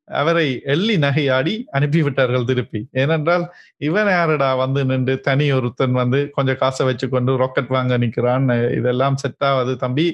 அவரை 0.08 0.46
எள்ளி 0.64 0.96
நகையாடி 0.96 1.54
அனுப்பிவிட்டார்கள் 1.72 2.44
திருப்பி. 2.44 2.80
ஏனென்றால் 2.92 3.44
இவன் 3.88 4.10
யாரடா 4.16 4.50
வந்து 4.54 4.80
நின்று 4.84 5.14
தனி 5.20 5.46
ஒருத்தன் 5.52 5.92
வந்து 5.92 6.20
கொஞ்சம் 6.32 6.60
காசை 6.60 6.86
வச்சுக்கொண்டு 6.86 7.34
ராக்கெட் 7.42 7.74
வாங்க 7.76 7.96
நிற்கிறான் 7.96 8.48
இதெல்லாம் 8.78 9.16
செட் 9.16 9.46
ஆகாது 9.50 9.74
தம்பி 9.76 10.06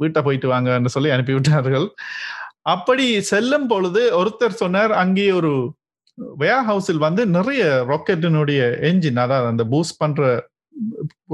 வீட்டை 0.00 0.22
போயிட்டு 0.22 0.48
வாங்கன்னு 0.54 0.94
சொல்லி 0.96 1.10
அனுப்பிவிட்டார்கள். 1.10 1.86
அப்படி 2.74 3.06
செல்லும் 3.32 3.66
பொழுது 3.66 4.02
ஒருத்தர் 4.20 4.60
சொன்னார் 4.62 4.92
அங்கே 5.02 5.26
ஒரு 5.32 5.52
வேர் 6.42 6.66
ஹவுஸில் 6.68 7.04
வந்து 7.06 7.22
நிறைய 7.26 7.62
ராக்கெட்டினுடைய 7.90 8.60
என்ஜின் 8.90 9.20
அதாவது 9.24 9.48
அந்த 9.52 9.64
பூஸ்ட் 9.72 9.98
பண்ற 9.98 10.22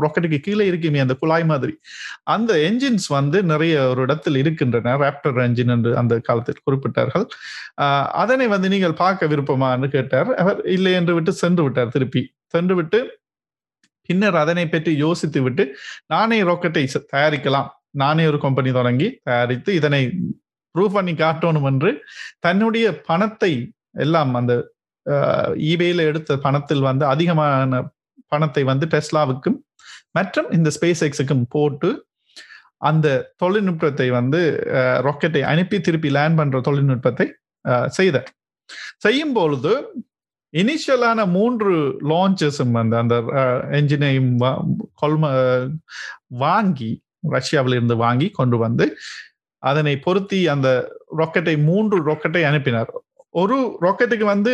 ராக்கெட்டுக்கு 0.02 0.38
கீழே 0.46 0.64
இருக்குமே 0.70 1.02
அந்த 1.04 1.14
குழாய் 1.22 1.44
மாதிரி. 1.52 1.74
அந்த 2.34 2.52
என்ஜின்ஸ் 2.68 3.08
வந்து 3.16 3.40
நிறைய 3.52 3.74
ஒரு 3.92 4.02
இடத்தில் 4.06 4.38
இருக்கின்றன. 4.42 4.94
ராப்டர் 5.04 5.40
என்ஜின் 5.46 5.72
என்று 5.76 5.92
அந்த 6.02 6.14
காலத்தில் 6.28 6.64
குறிப்பிட்டார்கள். 6.66 7.26
அதனை 8.22 8.48
வந்து 8.54 8.70
நீங்கள் 8.74 8.96
பார்க்க 9.04 9.32
விருப்பமான்னு 9.32 9.90
கேட்டார். 9.96 10.30
அவர் 10.44 10.60
இல்லை 10.76 10.94
என்று 11.00 11.14
விட்டு 11.18 11.34
சென்று 11.44 11.64
விட்டார் 11.66 11.94
திருப்பி. 11.96 12.24
சென்று 12.56 12.76
விட்டு 12.80 13.00
பின்னர் 14.08 14.36
அதனை 14.44 14.64
பற்றி 14.68 14.92
யோசித்து 15.04 15.40
விட்டு 15.44 15.64
நானே 16.12 16.38
ராக்கெட்டை 16.48 16.84
தயாரிக்கலாம். 17.14 17.68
நானே 18.02 18.24
ஒரு 18.30 18.38
கம்பெனி 18.44 18.70
தொடங்கி 18.78 19.08
தயாரித்து 19.28 19.70
இதனை 19.80 20.00
ப்ரூவ் 20.74 20.96
பண்ணி 20.96 21.12
காட்டணும் 21.22 21.66
என்று 21.70 21.90
தன்னுடைய 22.44 22.86
பணத்தை 23.08 23.52
எல்லாம் 24.04 24.32
அந்த 24.40 24.52
ஈபேல 25.70 26.04
எடுத்த 26.10 26.36
பணத்தில் 26.46 26.86
வந்து 26.88 27.04
அதிகமான 27.12 27.80
பணத்தை 28.34 28.64
வந்து 28.72 28.86
டெஸ்லாவுக்கும் 28.94 29.58
மற்றும் 30.18 30.48
இந்த 30.56 30.68
ஸ்பேஸ் 30.76 31.04
எக்ஸுக்கும் 31.08 31.46
போட்டு 31.54 31.90
அந்த 32.88 33.08
தொழில்நுட்பத்தை 33.42 34.06
வந்து 34.18 34.40
ராக்கெட்டை 35.06 35.42
அனுப்பி 35.52 35.76
திருப்பி 35.86 36.10
லேண்ட் 36.16 36.38
பண்ற 36.40 36.56
தொழில்நுட்பத்தை 36.68 37.26
செய்தார். 37.98 38.28
செய்யும் 39.04 39.34
பொழுது 39.38 39.72
இனிஷியலான 40.54 41.20
மூன்று 41.36 41.72
லான்ச்சஸும் 42.10 42.74
அந்த 42.80 42.94
அந்த 43.02 43.14
என்ஜினையும் 43.78 44.32
கொள்ம 45.00 45.30
வாங்கி 46.44 46.90
ரஷ்யாவில் 47.36 47.76
இருந்து 47.76 47.96
வாங்கி 48.04 48.28
கொண்டு 48.38 48.56
வந்து 48.64 48.86
அதனை 49.62 49.94
பொருத்தி 50.06 50.40
அந்த 50.54 50.68
ராக்கெட்டை 51.20 51.54
மூன்று 51.68 51.96
ராக்கெட்டை 52.08 52.42
அனுப்பினார். 52.50 52.92
ஒரு 53.34 53.56
ராக்கெட்டுக்கு 53.80 54.26
வந்து 54.34 54.52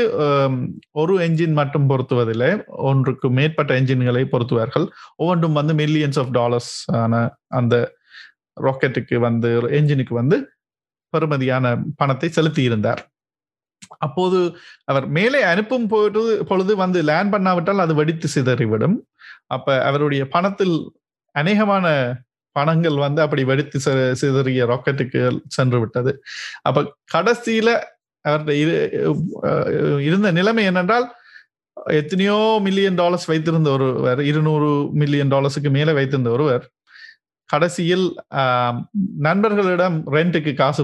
ஒரு 1.00 1.14
என்ஜின் 1.26 1.56
மட்டும் 1.60 1.86
பொருத்துவதில்லை. 1.86 2.50
ஒன்றுக்கு 2.88 3.28
மேற்பட்ட 3.30 3.80
என்ஜின்களை 3.80 4.22
பொருத்துவார்கள். 4.24 4.86
ஒவ்வொன்றும் 5.16 5.58
வந்து 5.58 5.74
மில்லியன்ஸ் 5.74 6.18
ஆஃப் 6.18 6.32
டாலர்ஸ் 6.32 6.72
ஆன 7.02 7.22
அந்த 7.60 7.74
ராக்கெட்டுக்கு 8.56 9.16
வந்து 9.18 9.50
என்ஜினுக்கு 9.78 10.14
வந்து 10.14 10.38
பெருமதியான 11.12 11.66
பணத்தை 11.96 12.28
செலுத்தி 12.28 12.62
இருந்தார் 12.62 13.02
அப்போது 13.98 14.38
அவர் 14.84 15.06
மேலே 15.08 15.40
அனுப்பும் 15.42 15.86
போது 15.88 16.22
பொழுது 16.44 16.72
வந்து 16.76 16.98
லேண்ட் 17.02 17.32
பண்ணாவிட்டால் 17.34 17.84
அது 17.84 17.94
வெடித்து 17.94 18.28
சிதறிவிடும். 18.34 18.96
அப்ப 19.46 19.76
அவருடைய 19.84 20.22
பணத்தில் 20.28 20.74
அநேகமான 21.34 21.86
பணங்கள் 22.56 22.96
வந்து 22.96 23.20
அப்படி 23.22 23.42
வெடித்து 23.44 23.78
சிதறிய 24.20 24.62
ராக்கெட்டுக்கு 24.66 25.20
சென்று 25.48 25.78
விட்டது 25.80 26.12
அப்ப 26.62 26.84
கடைசியில 27.14 27.70
அவருடைய 28.28 28.64
இருந்த 30.08 30.30
நிலைமை 30.32 30.64
என்னென்றால் 30.68 31.06
எத்தனையோ 32.00 32.36
மில்லியன் 32.66 32.98
டாலர்ஸ் 33.00 33.30
வைத்திருந்த 33.30 33.70
ஒருவர் 33.70 34.20
இருநூறு 34.30 34.70
மில்லியன் 34.92 35.32
டாலர்ஸுக்கு 35.34 35.70
மேலே 35.70 35.92
வைத்திருந்த 35.98 36.30
ஒருவர் 36.30 36.64
கடைசியில் 37.50 38.06
நண்பர்களிடம் 39.26 39.96
ரெண்ட்டுக்கு 40.16 40.52
காசு 40.54 40.82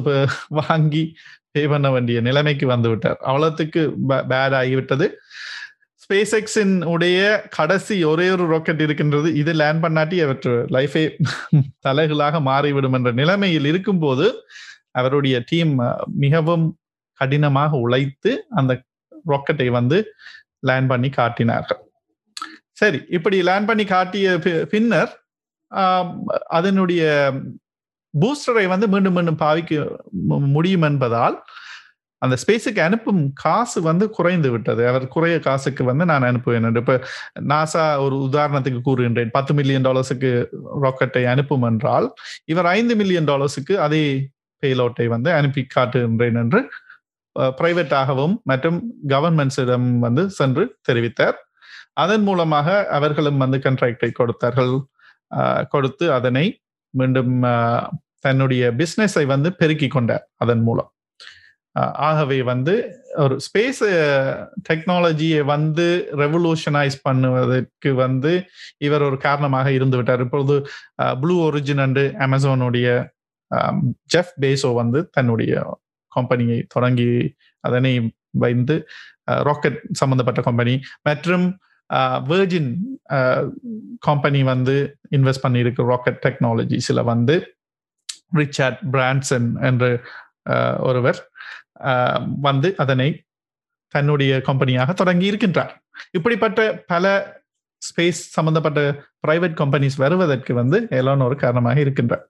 வாங்கி 0.59 1.03
பே 1.53 1.63
பண்ண 1.67 1.89
வேண்டிய 1.91 2.19
நிலைமைக்கு 2.21 2.67
வந்து 2.67 2.89
விட்டார். 2.89 3.19
அவ்வளவுக்கு 3.29 3.83
பேட் 4.31 4.57
ஆகிவிட்டது. 4.61 5.07
ஸ்பேஸ் 6.03 6.35
எக்ஸின் 6.39 6.75
உடைய 6.93 7.21
கடைசி 7.57 7.97
ஒரே 8.05 8.27
ஒரு 8.31 8.45
ராக்கெட் 8.53 8.83
இருக்கின்றது. 8.87 9.29
இது 9.41 9.53
லேண்ட் 9.61 9.83
பண்ணாட்டி 9.85 10.17
அவற்று 10.25 10.55
லைஃபே 10.77 11.05
தலைகளாக 11.89 12.41
மாறிவிடும் 12.41 12.97
என்ற 12.99 13.13
நிலைமையில் 13.21 13.69
இருக்கும்போது 13.73 14.27
அவருடைய 15.01 15.37
டீம் 15.51 15.73
மிகவும் 16.25 16.67
கடினமாக 17.21 17.79
உழைத்து 17.85 18.33
அந்த 18.61 18.73
ராக்கெட்டை 19.33 19.69
வந்து 19.79 19.99
லேண்ட் 20.69 20.91
பண்ணி 20.93 21.09
காட்டினார்கள். 21.19 21.81
சரி 22.81 22.99
இப்படி 23.17 23.37
லேண்ட் 23.49 23.69
பண்ணி 23.71 23.85
காட்டிய 23.95 24.27
பின்னர் 24.73 25.13
அதனுடைய 26.59 27.03
பூஸ்டரை 28.15 28.67
வந்து 28.73 28.87
மீண்டும் 28.93 29.17
மீண்டும் 29.17 29.43
பாவிக்க 29.45 29.81
முடியும் 30.57 30.87
என்பதால் 30.89 31.37
அந்த 32.23 32.35
ஸ்பேஸுக்கு 32.43 32.81
அனுப்பும் 32.85 33.23
காசு 33.43 33.79
வந்து 33.89 34.05
குறைந்து 34.19 34.49
விட்டது. 34.53 34.83
அவர் 34.91 35.05
குறைய 35.15 35.37
காசுக்கு 35.47 35.83
வந்து 35.89 36.05
நான் 36.11 36.27
அனுப்புவேன் 36.29 36.79
இப்போ 36.81 36.95
நாசா 37.53 37.83
ஒரு 38.05 38.17
உதாரணத்துக்கு 38.29 38.81
கூறுகின்றேன். 38.89 39.35
பத்து 39.37 39.53
மில்லியன் 39.59 39.87
டாலர்ஸுக்கு 39.89 40.31
ராக்கெட்டை 40.85 41.25
அனுப்பும் 41.33 41.67
என்றால் 41.71 42.07
இவர் 42.53 42.69
ஐந்து 42.77 42.97
மில்லியன் 43.01 43.29
டாலர்ஸுக்கு 43.33 43.77
அதே 43.87 44.03
பேலோட்டை 44.63 45.07
வந்து 45.15 45.31
அனுப்பி 45.39 45.65
காட்டுகின்றேன் 45.77 46.39
என்று 46.43 46.63
பிரைவேட்டாகவும் 47.59 48.35
மற்றும் 48.51 48.79
கவர்மெண்ட்ஸிடம் 49.13 49.89
வந்து 50.07 50.23
சென்று 50.39 50.65
தெரிவித்தார். 50.89 51.37
அதன் 52.05 52.25
மூலமாக 52.29 52.69
அவர்களும் 52.97 53.43
வந்து 53.45 53.59
கண்ட்ராக்டை 53.67 54.11
கொடுத்தார்கள். 54.19 54.75
கொடுத்து 55.75 56.07
அதனை 56.19 56.47
மீண்டும் 56.95 57.35
தன்னுடைய 58.25 58.63
பிஸ்னஸை 58.81 59.25
வந்து 59.33 59.49
பெருக்கி 59.61 59.89
கொண்டார் 59.95 60.25
அதன் 60.45 60.63
மூலம். 60.69 60.91
ஆகவே 62.09 62.39
வந்து 62.51 62.75
ஒரு 63.23 63.35
ஸ்பேஸ் 63.47 63.83
டெக்னாலஜியை 64.69 65.41
வந்து 65.55 65.87
ரெவல்யூஷனைஸ் 66.23 66.97
பண்ணுவதற்கு 67.09 67.91
வந்து 68.05 68.33
இவர் 68.87 69.05
ஒரு 69.09 69.19
காரணமாக 69.27 69.73
இருந்து 69.79 69.99
விட்டார். 69.99 70.23
இப்பொழுது 70.27 70.57
ப்ளூ 71.23 71.37
ஒரிஜின் 71.49 71.83
அண்டு 71.85 72.05
அமேசானுடைய 72.27 72.87
ஜெஃப் 74.15 74.33
பேசோ 74.45 74.71
வந்து 74.81 75.01
தன்னுடைய 75.17 75.53
கம்பெனியை 76.19 76.59
தொடங்கி 76.75 77.11
அதனை 77.65 77.93
வைந்து 78.39 78.77
ராக்கெட் 79.43 79.79
சம்பந்தப்பட்ட 79.93 80.41
கம்பெனி 80.49 80.75
மற்றும் 81.03 81.47
வேர்ஜின் 82.31 82.71
கம்பெனி 83.99 84.41
வந்து 84.53 84.77
இன்வெஸ்ட் 85.17 85.45
பண்ணியிருக்கு 85.47 85.85
ராக்கெட் 85.93 86.21
டெக்னாலஜிஸில் 86.27 87.03
வந்து 87.05 87.37
ரிச்சர்ட் 88.41 88.81
பிரான்சன் 88.95 89.49
என்ற 89.69 89.85
ஒருவர் 90.89 91.21
வந்து 92.41 92.69
அதனை 92.85 93.09
தன்னுடைய 93.95 94.33
கம்பெனியாக 94.49 94.93
தொடங்கி 94.93 95.27
இருக்கின்றார் 95.31 95.73
இப்படிப்பட்ட 96.17 96.61
பல 96.93 97.05
ஸ்பேஸ் 97.83 98.21
சம்பந்தப்பட்ட 98.37 98.81
பிரைவேட் 99.27 99.59
கம்பெனிஸ் 99.61 99.97
வருவதற்கு 100.05 100.53
வந்து 100.55 100.79
எலான் 100.99 101.25
ஒரு 101.27 101.37
காரணமாக 101.43 101.79
இருக்கின்றார். 101.85 102.25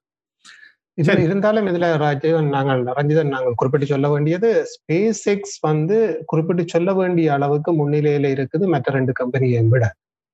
இதுல 0.99 1.23
இருந்தாலும் 1.27 1.67
இதுல 1.71 1.87
ராஜீவன் 2.03 2.49
நாங்கள் 2.55 2.83
ரஞ்சிதன் 2.99 3.33
நாங்கள் 3.35 3.57
குறிப்பிட்டு 3.61 3.87
சொல்ல 3.91 4.07
வேண்டியது 4.09 4.49
ஸ்பேஸ் 4.73 5.23
எக்ஸ் 5.33 5.57
வந்து 5.69 5.97
குறிப்பிட்டு 6.31 6.63
சொல்ல 6.75 6.91
வேண்டிய 7.01 7.35
அளவுக்கு 7.37 7.73
முன்னிலையில 7.81 8.31
இருக்குது 8.37 8.65
மற்ற 8.75 8.95
ரெண்டு 8.99 9.13
கம்பெனியை 9.13 9.61
விட. 9.75 9.85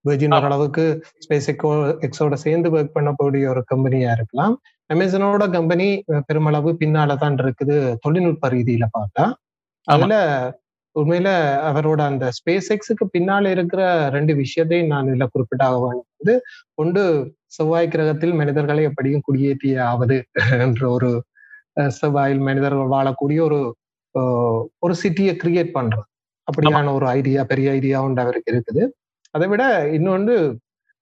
வெர்ஜின் 0.05 0.37
ஓரளவுக்கு 0.37 0.85
ஸ்பேஸ் 1.25 1.49
எக்கோ 1.53 1.71
எக்ஸோட 2.07 2.37
சேர்ந்து 2.45 2.69
ஒர்க் 2.75 2.95
பண்ணக்கூடிய 2.97 3.45
ஒரு 3.53 3.63
கம்பெனியா 3.73 4.11
இருக்கலாம். 4.17 4.55
அமேசானோட 4.91 5.45
கம்பெனி 5.51 5.89
பெருமளவு 6.29 6.71
பின்னால 6.81 7.17
தான் 7.17 7.37
இருக்குது 7.45 7.77
தொழில்நுட்ப 8.05 8.49
ரீதியில 8.57 8.87
பார்த்தா. 8.97 9.25
அதுல 9.89 10.15
உண்மையில 10.97 11.29
அவரோட 11.69 12.01
அந்த 12.11 12.25
ஸ்பேஸ் 12.39 12.69
எக்ஸுக்கு 12.75 13.05
பின்னால 13.15 13.51
இருக்கிற 13.57 13.83
ரெண்டு 14.17 14.33
விஷயத்தையும் 14.43 14.91
நான் 14.95 15.09
இதுல 15.11 15.27
குறிப்பிட்டாக 15.35 15.79
வந்து 15.87 16.35
கொண்டு 16.81 17.03
செவ்வாய் 17.57 17.93
கிரகத்தில் 17.95 18.35
மனிதர்களை 18.41 18.83
எப்படியும் 18.91 19.25
குடியேற்றிய 19.29 19.77
ஆவது 19.91 20.17
என்ற 20.65 20.83
ஒரு 20.97 21.11
செவ்வாயில் 21.99 22.43
மனிதர்கள் 22.49 22.93
வாழக்கூடிய 22.97 23.41
ஒரு 23.49 23.61
ஒரு 24.85 24.95
சிட்டியை 25.03 25.35
கிரியேட் 25.43 25.77
பண்றது 25.79 26.07
அப்படியான 26.49 26.93
ஒரு 26.99 27.07
ஐடியா 27.19 27.41
பெரிய 27.51 27.69
ஐடியா 27.79 27.99
ஒன்று 28.07 28.23
அவருக்கு 28.25 28.51
இருக்குது. 28.53 28.83
அதை 29.35 29.47
விட 29.53 29.63
இன்னொன்று 29.99 30.35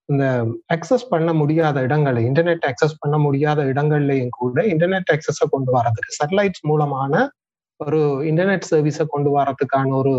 இந்த 0.09 0.25
அக்சஸ் 0.75 1.05
பண்ண 1.09 1.29
முடியாத 1.33 1.77
இடங்கள்ல 1.87 2.21
இன்டர்நெட் 2.29 2.65
அக்சஸ் 2.69 2.95
பண்ண 2.99 3.15
முடியாத 3.17 3.59
இடங்கள்லயும் 3.71 4.33
கூட 4.39 4.63
இன்டர்நெட் 4.73 5.11
அக்சஸ 5.15 5.47
கொண்டு 5.49 5.71
வரதுக்கு 5.77 6.17
சேட்டலைட்ஸ் 6.19 6.63
மூலமான 6.69 7.13
ஒரு 7.79 7.99
இன்டர்நெட் 8.29 8.69
சர்வீஸை 8.71 9.05
கொண்டு 9.07 9.29
வரதுக்கான 9.37 9.93
ஒரு 10.01 10.13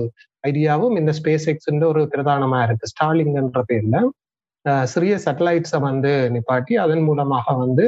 ஐடியாவும் 0.49 0.97
இந்த 1.01 1.13
ஸ்பேஸ் 1.19 1.47
எக்ஸ்ன்ற 1.53 1.87
ஒரு 1.93 2.03
பிரதானமா 2.15 2.61
இருக்கு. 2.67 2.91
ஸ்டார்லிங்ன்ற 2.93 3.63
பேர்ல. 3.71 3.97
சிறிய 4.87 5.15
சேட்டலைட்ஸை 5.25 5.81
வந்து 5.89 6.13
நிப்பாட்டி 6.35 6.75
அதன் 6.85 7.05
மூலமாக 7.09 7.55
வந்து 7.63 7.85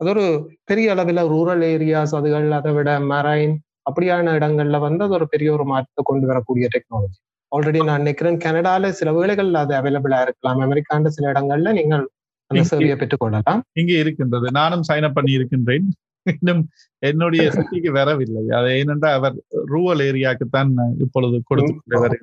அது 0.00 0.08
ஒரு 0.14 0.24
பெரிய 0.64 0.86
அளவில் 0.94 1.22
ரூரல் 1.34 1.64
ஏரியாஸ் 1.72 2.14
அதுகள் 2.18 2.48
அதை 2.58 2.70
விட 2.78 2.92
மரைன் 3.10 3.54
அப்படியான 3.88 4.32
இடங்கள்ல 4.38 4.76
வந்து 4.86 5.02
அது 5.06 5.14
ஒரு 5.18 5.26
பெரிய 5.34 5.48
ஒரு 5.56 5.64
மாற்றத்தை 5.72 6.02
கொண்டு 6.02 6.26
வரக்கூடிய 6.30 6.66
டெக்னாலஜி 6.74 7.18
ஆல்ரெடி 7.52 7.80
நான் 7.88 8.02
நினைக்கிறேன் 8.02 8.38
கனடால 8.44 8.90
சில 9.00 9.10
வேளைகள்ல 9.18 9.60
அது 9.64 9.74
அவைலபிளா 9.80 10.18
இருக்கலாம். 10.26 10.60
அமெரிக்காண்ட 10.66 11.10
சில 11.16 11.26
இடங்கள்ல 11.32 11.72
நீங்கள் 11.78 12.04
அந்த 12.50 12.62
சேவையை 12.70 12.96
பெற்றுக்கொள்ளலாம். 13.02 13.60
இங்க 13.80 13.92
இருக்கின்றது. 14.02 14.46
நானும் 14.58 14.86
சைன் 14.88 15.06
அப் 15.08 15.16
பண்ணி 15.18 15.38
இருக்கின்றேன் 15.38 15.86
இன்னும் 16.26 16.62
என்னுடைய 17.02 17.42
சிட்டிக்கு 17.56 17.90
வரவில்லை. 17.98 18.42
அது 18.58 18.68
ஏனென்றால் 18.80 19.16
அவர் 19.18 19.34
ரூரல் 19.72 20.02
ஏரியாவுக்கு 20.08 20.46
தான் 20.56 20.70
இப்பொழுது 21.04 21.38
கொடுத்து 21.50 21.74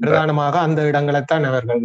பிரதானமாக 0.04 0.56
அந்த 0.68 0.82
இடங்களை 0.92 1.22
தான் 1.34 1.46
அவர்கள் 1.52 1.84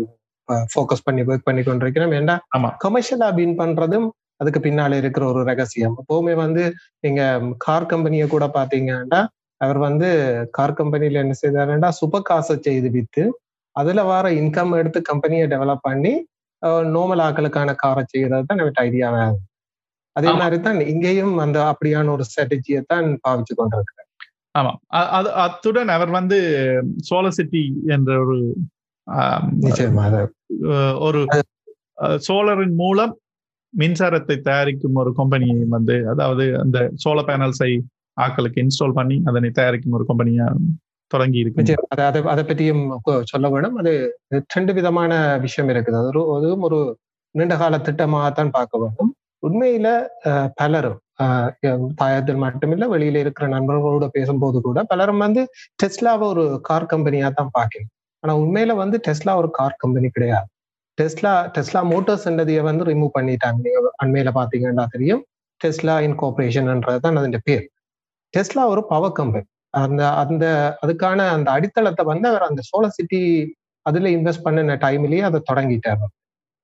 ஃபோக்கஸ் 0.71 1.07
பண்ணி 1.07 1.23
ஒர்க் 1.29 1.49
பண்ணி 1.49 1.63
கொண்டிருக்கிறோம். 1.63 2.15
ஏன்னா 2.21 2.37
கமர்ஷியலா 2.85 3.29
பின் 3.39 3.57
பண்றதும் 3.59 4.07
அதுக்கு 4.41 4.61
பின்னால 4.61 4.97
இருக்கிற 5.03 5.25
ஒரு 5.33 5.43
ரகசியம். 5.45 5.97
எப்பவுமே 6.03 6.35
வந்து 6.45 6.63
நீங்க 7.05 7.23
கார் 7.59 7.91
கம்பெனியை 7.93 8.27
கூட 8.29 8.47
பாத்தீங்கன்னா 8.57 9.21
அவர் 9.61 9.79
வந்து 9.79 10.09
கார் 10.51 10.79
கம்பெனில 10.81 11.21
என்ன 11.25 11.35
செய்தாருன்னா 11.43 11.91
சுப 12.01 12.21
காசை 12.23 12.57
செய்து 12.61 12.89
வித்து 12.91 13.23
அதுல 13.77 14.03
வர 14.05 14.27
இன்கம் 14.41 14.73
எடுத்து 14.81 15.01
கம்பெனியை 15.03 15.47
டெவலப் 15.55 15.87
பண்ணி 15.87 16.13
நோமல் 16.95 17.23
ஆக்களுக்கான 17.25 17.71
காரை 17.77 18.03
செய்யறது 18.05 18.47
தான் 18.49 18.59
நம்ம 18.61 18.83
ஐடியாவா 18.85 19.25
அதே 20.17 20.31
மாதிரி 20.33 20.57
தான் 20.61 20.79
இங்கேயும் 20.93 21.35
அந்த 21.39 21.59
அப்படியான 21.71 22.13
ஒரு 22.13 22.25
ஸ்ட்ராட்டஜியை 22.29 22.81
தான் 22.93 23.07
பாவிச்சு 23.25 23.55
கொண்டிருக்கிறார். 23.55 24.03
ஆமா. 24.55 24.73
அது 25.19 25.29
அத்துடன் 25.45 25.91
அவர் 25.97 26.11
வந்து 26.11 26.39
சோல 27.09 27.29
சிட்டி 27.39 27.63
என்ற 27.95 28.11
ஒரு 28.25 28.37
ஒரு 31.07 31.21
சோலரின் 32.27 32.77
மூலம் 32.83 33.13
மின்சாரத்தை 33.75 34.37
தயாரிக்கும் 34.41 34.99
ஒரு 35.03 35.11
கம்பெனியை 35.21 35.61
வந்து 35.77 35.97
அதாவது 36.13 36.45
அந்த 36.63 36.79
சோலர் 37.05 37.29
பேனல்ஸை 37.31 37.71
ஆக்களுக்கு 38.17 38.63
இன்ஸ்டால் 38.65 38.99
பண்ணி 38.99 39.17
அதனை 39.29 39.49
தயாரிக்கும் 39.51 39.97
ஒரு 39.99 40.05
கம்பெனியா 40.11 40.47
தொடங்கி 41.11 41.39
இருக்கு. 41.43 41.77
அதை 41.95 42.21
அதை 42.33 42.43
பற்றியும் 42.45 42.85
சொல்ல 43.33 43.47
வேணும். 43.49 43.77
அது 43.81 43.93
ரெண்டு 44.57 44.73
விதமான 44.79 45.13
விஷயம் 45.45 45.71
இருக்குது. 45.75 45.99
அது 46.01 46.09
அதுவும் 46.37 46.65
ஒரு 46.69 46.79
நீண்ட 47.35 47.57
கால 47.57 47.79
திட்டமாகத்தான் 47.89 48.55
பார்க்க 48.59 48.83
வேண்டும். 48.83 49.11
உண்மையில 49.43 49.89
பலரும் 50.61 51.01
தாயத்தில் 52.01 52.43
மட்டுமில்ல 52.45 52.87
வெளியில 52.95 53.21
இருக்கிற 53.25 53.47
நண்பர்களோட 53.49 54.07
பேசும்போது 54.17 54.59
கூட 54.61 54.79
பலரும் 54.85 55.23
வந்து 55.27 55.43
டெஸ்லாவை 55.83 56.27
ஒரு 56.35 56.45
கார் 56.69 56.91
கம்பெனியா 56.93 57.29
தான் 57.29 57.55
பார்க்கணும் 57.59 57.93
ஆனா 58.27 58.35
உண்மையில 58.43 58.73
வந்து 58.75 58.97
டெஸ்லா 59.07 59.33
ஒரு 59.41 59.49
கார் 59.57 59.81
கம்பெனி 59.83 60.09
கிடையாது. 60.09 60.49
டெஸ்லா 60.99 61.33
டெஸ்லா 61.57 61.81
மோட்டார்ஸ் 61.91 62.25
என்றதைய 62.31 62.61
வந்து 62.69 62.85
ரிமூவ் 62.85 63.11
பண்ணிட்டாங்க. 63.17 63.59
நீங்க 63.65 63.81
அண்மையில 64.05 64.31
பாத்தீங்கன்னா 64.39 64.85
தெரியும். 64.95 65.23
டெஸ்லா 65.61 65.95
இன்கார்பரேஷன்ன்றது 66.07 67.01
தான் 67.05 67.19
அதன் 67.21 67.45
பேர். 67.49 67.65
டெஸ்லா 68.35 68.63
ஒரு 68.73 68.83
பவர் 68.93 69.17
கம்பெனி 69.19 69.47
அந்த 69.75 70.03
அந்த 70.23 70.45
அதுக்கான 70.83 71.21
அந்த 71.37 71.49
அடித்தளத்தை 71.57 72.05
வந்து 72.11 72.27
அவர் 72.31 72.49
அந்த 72.49 72.63
சோலர் 72.71 72.97
சிட்டி 72.99 73.21
அதுல 73.87 74.11
இன்வெஸ்ட் 74.17 74.47
பண்ணின 74.47 74.77
டைம்லயே 74.85 75.25
அதை 75.29 75.41
தொடங்கிட்டார். 75.51 76.05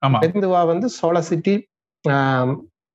மெதுவா 0.03 0.63
வந்து 0.73 0.87
சோலர் 1.01 1.29
சிட்டி 1.31 1.55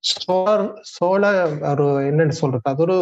சோலர் 0.04 0.66
சோலர் 0.96 1.40
ஒரு 1.72 1.86
என்னன்னு 2.10 2.36
சொல்றது? 2.42 2.66
அது 2.74 2.82
ஒரு 2.88 2.98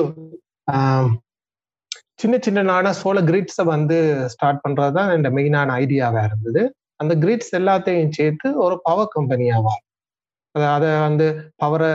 சின்ன 2.20 2.36
சின்ன 2.46 2.92
சோலர் 3.02 3.28
கிரிட்ஸை 3.30 3.64
வந்து 3.76 3.98
ஸ்டார்ட் 4.34 4.62
பண்ணுறது 4.66 4.96
தான் 4.98 5.10
இந்த 5.18 5.30
மெயினான 5.38 5.74
ஐடியாவாக 5.84 6.28
இருந்தது. 6.30 6.62
அந்த 7.02 7.14
கிரிட்ஸ் 7.24 7.52
எல்லாத்தையும் 7.60 8.14
சேர்த்து 8.18 8.48
ஒரு 8.66 8.76
பவர் 8.88 9.14
கம்பெனியாவா 9.16 9.74
அதை 10.76 10.90
வந்து 11.08 11.26
பவரை 11.62 11.90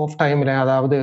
ஆஃப் 0.00 0.16
டைம்ல 0.22 0.50
அதாவது 0.64 0.96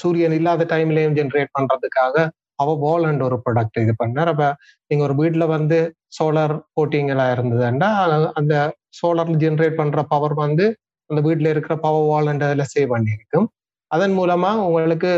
சூரியன் 0.00 0.34
இல்லாத 0.38 0.62
டைம்லையும் 0.72 1.16
ஜென்ரேட் 1.18 1.52
பண்ணுறதுக்காக 1.56 2.14
அவ 2.62 2.74
போலண்ட் 2.84 3.22
ஒரு 3.26 3.36
ப்ராடக்ட் 3.44 3.78
இது 3.84 3.92
பண்ணார். 4.02 4.30
அப்போ 4.32 4.48
நீங்கள் 4.90 5.06
ஒரு 5.08 5.14
வீட்டில் 5.20 5.46
வந்து 5.56 5.78
சோலார் 6.16 6.54
போட்டிங்களாக 6.76 7.34
இருந்ததுன்னா 7.36 7.90
அந்த 8.40 8.54
சோலாரில் 9.00 9.40
ஜென்ரேட் 9.44 9.78
பண்ணுற 9.80 10.02
பவர் 10.14 10.34
வந்து 10.44 10.66
அந்த 11.10 11.20
வீட்டில் 11.28 11.52
இருக்கிற 11.54 11.74
பவர் 11.86 12.08
வால்ன்றதுல 12.12 12.64
சேவ் 12.74 12.92
பண்ணியிருக்கும். 12.94 13.46
அதன் 13.90 14.14
மூலமாக 14.18 14.64
உங்களுக்கு 14.68 15.12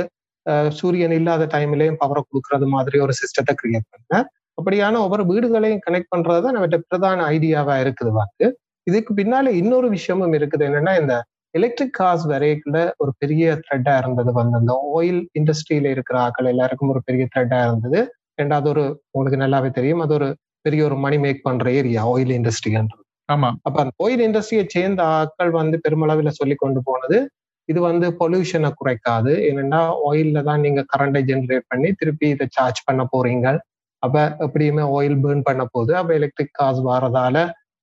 சூரியன் 0.70 1.12
இல்லாத 1.12 1.46
டைம்லயும் 1.46 1.98
பவரை 2.00 2.22
கொடுக்கறது 2.24 2.66
மாதிரி 2.66 2.98
ஒரு 2.98 3.14
சிஸ்டத்தை 3.20 3.54
கிரியேட் 3.62 3.88
பண்ண 3.90 4.20
அப்படியான 4.58 4.98
ஒவ்வொரு 4.98 5.24
வீடுகளையும் 5.24 5.82
கனெக்ட் 5.86 6.12
பண்றதுதான் 6.14 6.54
நம்மகிட்ட 6.54 6.78
பிரதான 6.88 7.26
ஐடியாவா 7.28 7.74
இருக்குது 7.84 8.12
வந்து 8.12 8.46
இதுக்கு 8.86 9.12
பின்னால 9.14 9.50
இன்னொரு 9.52 9.88
விஷயமும் 9.88 10.32
இருக்குது. 10.32 10.62
என்னன்னா 10.68 10.92
இந்த 11.00 11.14
எலக்ட்ரிக் 11.54 11.96
கார்ஸ் 11.98 12.24
வரைக்குள்ள 12.28 12.78
ஒரு 12.96 13.12
பெரிய 13.18 13.44
த்ரெட்டா 13.64 13.94
இருந்தது. 13.98 14.30
வந்து 14.32 14.56
அந்த 14.58 14.72
ஆயில் 14.96 15.20
இண்டஸ்ட்ரியில 15.38 15.90
இருக்கிற 15.94 16.16
ஆக்கள் 16.26 16.50
எல்லாருக்கும் 16.52 16.90
ஒரு 16.90 17.00
பெரிய 17.04 17.24
த்ரெட்டா 17.34 17.58
இருந்தது. 17.66 18.00
ரெண்டாவது 18.42 18.68
ஒரு 18.68 18.84
உங்களுக்கு 19.10 19.42
நல்லாவே 19.44 19.70
தெரியும் 19.70 20.00
அது 20.00 20.14
ஒரு 20.14 20.28
பெரிய 20.64 20.82
ஒரு 20.84 20.96
மணி 20.96 21.18
மேக் 21.18 21.44
பண்ற 21.44 21.70
ஏரியா 21.72 22.02
ஆயில் 22.06 22.32
இண்டஸ்ட்ரின்றது 22.38 23.02
ஆமா. 23.28 23.48
அப்ப 23.62 23.76
அந்த 23.82 23.92
ஆயில் 24.04 24.22
இண்டஸ்ட்ரியை 24.26 24.64
சேர்ந்த 24.66 25.00
ஆட்கள் 25.16 25.50
வந்து 25.50 25.76
பெருமளவுல 25.84 26.30
சொல்லி 26.30 26.54
கொண்டு 26.54 26.80
போனது 26.84 27.18
இது 27.68 27.78
வந்து 27.88 28.06
பொல்யூஷனை 28.20 28.70
குறைக்காது. 28.80 29.32
ஏன்னா 29.48 29.80
ஆயில்ல 30.08 30.42
தான் 30.50 30.62
நீங்க 30.66 30.82
கரண்டை 30.92 31.20
ஜென்ரேட் 31.30 31.66
பண்ணி 31.72 31.88
திருப்பி 32.00 32.26
இதை 32.34 32.46
சார்ஜ் 32.56 32.80
பண்ண 32.88 33.02
போறீங்க. 33.14 33.46
அப்ப 34.02 34.16
எப்படியுமே 34.46 34.84
ஆயில் 34.96 35.18
பேர்ன் 35.24 35.46
பண்ண 35.48 35.62
போகுது. 35.74 35.92
அப்ப 36.00 36.12
எலக்ட்ரிக் 36.18 36.54
கார்ஸ் 36.58 36.82
வரதால 36.90 37.36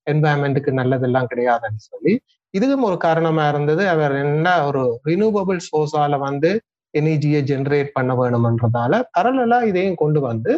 என்வாயன்மெண்ட்டுக்கு 0.08 0.71
நல்லதெல்லாம் 0.80 1.30
கிடையாதுன்னு 1.32 1.82
சொல்லி. 1.91 2.13
இதுவும் 2.54 2.86
ஒரு 2.89 2.98
காரணமா 3.08 3.43
இருந்தது. 3.52 3.84
அவர் 3.93 4.13
என்ன 4.26 4.48
ஒரு 4.69 4.84
ரினியூவபிள் 5.10 5.60
சோர்ஸால 5.69 6.19
வந்து 6.28 6.52
எனர்ஜியை 6.93 7.39
ஜென்ரேட் 7.52 7.89
பண்ண 7.98 8.12
வேணும்ன்றதால 8.21 8.93
பரலலா 9.15 9.60
இதையும் 9.71 10.02
கொண்டு 10.04 10.19
வந்து 10.30 10.52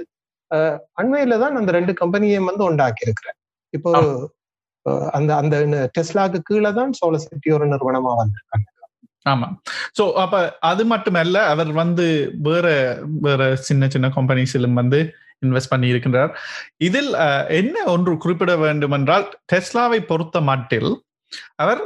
அண்மையில 1.01 1.37
தான் 1.43 1.57
அந்த 1.59 1.71
ரெண்டு 1.77 1.93
கம்பெனியையும் 2.01 2.49
வந்து 2.49 2.63
உண்டாக்கி 2.69 3.05
இருக்கிறேன் 3.07 3.37
இப்போ 3.73 3.91
அந்த 5.17 5.31
அந்த 5.41 5.55
டெஸ்லாக்கு 5.95 6.39
கீழே 6.49 6.71
தான் 6.79 6.91
சோலர் 6.99 7.23
சிட்டி 7.23 7.49
ஒரு 7.57 7.65
நிறுவனமா 7.73 8.11
வந்திருக்காங்க. 8.21 8.67
ஆமா. 9.27 9.47
சோ 9.97 10.03
அப்ப 10.15 10.35
அது 10.61 10.83
மட்டுமல்ல 10.85 11.37
அவர் 11.45 11.71
வந்து 11.73 12.05
வேற 12.41 12.67
வேற 13.21 13.41
சின்ன 13.61 13.87
சின்ன 13.87 14.07
கம்பெனிஸிலும் 14.17 14.73
வந்து 14.73 14.99
இன்வெஸ்ட் 15.45 15.71
பண்ணி 15.71 15.87
இருக்கின்றார் 15.87 16.31
இதில் 16.79 17.11
என்ன 17.57 17.77
ஒன்று 17.87 18.13
குறிப்பிட 18.17 18.53
வேண்டும் 18.55 18.91
என்றால் 18.91 19.25
டெஸ்லாவை 19.45 19.99
பொறுத்த 20.03 20.41
மட்டில் 20.41 20.91
அவர் 21.55 21.81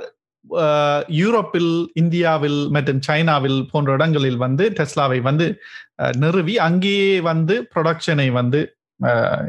யூரோப்பில் 1.16 1.72
இந்தியாவில் 1.94 2.60
மற்றும் 2.70 3.02
சைனாவில் 3.02 3.60
போன்ற 3.72 3.90
இடங்களில் 3.94 4.38
வந்து 4.38 4.66
டெஸ்லாவை 4.80 5.20
வந்து 5.22 5.48
நிறுவி 6.18 6.56
அங்கேயே 6.60 7.12
வந்து 7.24 7.56
ப்ரொடக்ஷனை 7.74 8.28
வந்து 8.32 8.62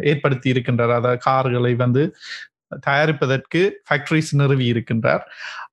ஏற்படுத்தி 0.05 0.49
இருக்கின்றார் 0.51 0.93
அதாவது 0.93 1.23
கார்களை 1.23 1.73
வந்து 1.77 2.03
தயாரிப்பதற்கு 2.85 3.61
ஃபேக்டரிஸ் 3.87 4.31
நிறுவி 4.33 4.67
இருக்கின்றார் 4.67 5.25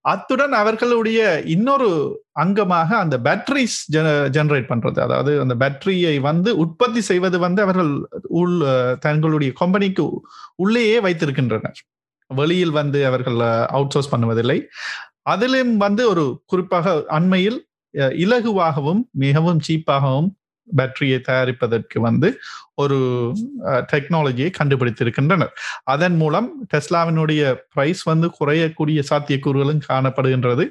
அத்துடன் 0.02 0.54
அவர்களுடைய 0.60 1.20
இன்னொரு 1.56 1.90
அங்கமாக 2.44 2.90
அந்த 3.04 3.16
பேட்டரிஸ் 3.26 3.78
ஜெனரேட் 4.36 4.70
பண்றது. 4.72 5.00
அதாவது 5.06 5.32
அந்த 5.44 5.56
பேட்டரியை 5.62 6.14
வந்து 6.22 6.50
உற்பத்தி 6.64 7.02
செய்வது 7.10 7.38
வந்து 7.40 7.62
அவர்கள் 7.62 7.92
உள் 8.42 8.58
தங்களுடைய 9.06 9.52
கம்பெனிக்கு 9.62 10.06
உள்ளேயே 10.56 10.98
வைத்திருக்கின்றனர். 11.08 11.80
வெளியில் 12.32 12.74
வந்து 12.80 13.00
அவர்கள் 13.06 13.40
அவுட் 13.76 13.94
சோர்ஸ் 13.96 14.14
பண்ணுவதில்லை. 14.16 14.60
அதிலும் 15.34 15.74
வந்து 15.78 16.04
ஒரு 16.10 16.26
குறிப்பாக 16.46 16.96
அண்மையில் 17.18 17.60
இலகுவாகவும் 18.24 19.02
மிகவும் 19.24 19.62
சீப்பாகவும் 19.68 20.30
பேட்டரியை 20.78 21.20
தயாரிப்பதற்கு 21.28 22.00
வந்து 22.00 22.30
ஒரு 22.76 22.98
டெக்னாலஜியை 23.92 24.50
கண்டுபிடித்திருக்கின்றனர். 24.60 25.54
அதன் 25.84 26.16
மூலம் 26.16 26.68
டெஸ்லாவினுடைய 26.74 27.56
பிரைஸ் 27.74 28.04
வந்து 28.04 28.30
குறையக்கூடிய 28.40 29.04
சாத்தியக்கூறுகளும் 29.10 29.86
காணப்படுகின்றது. 29.90 30.68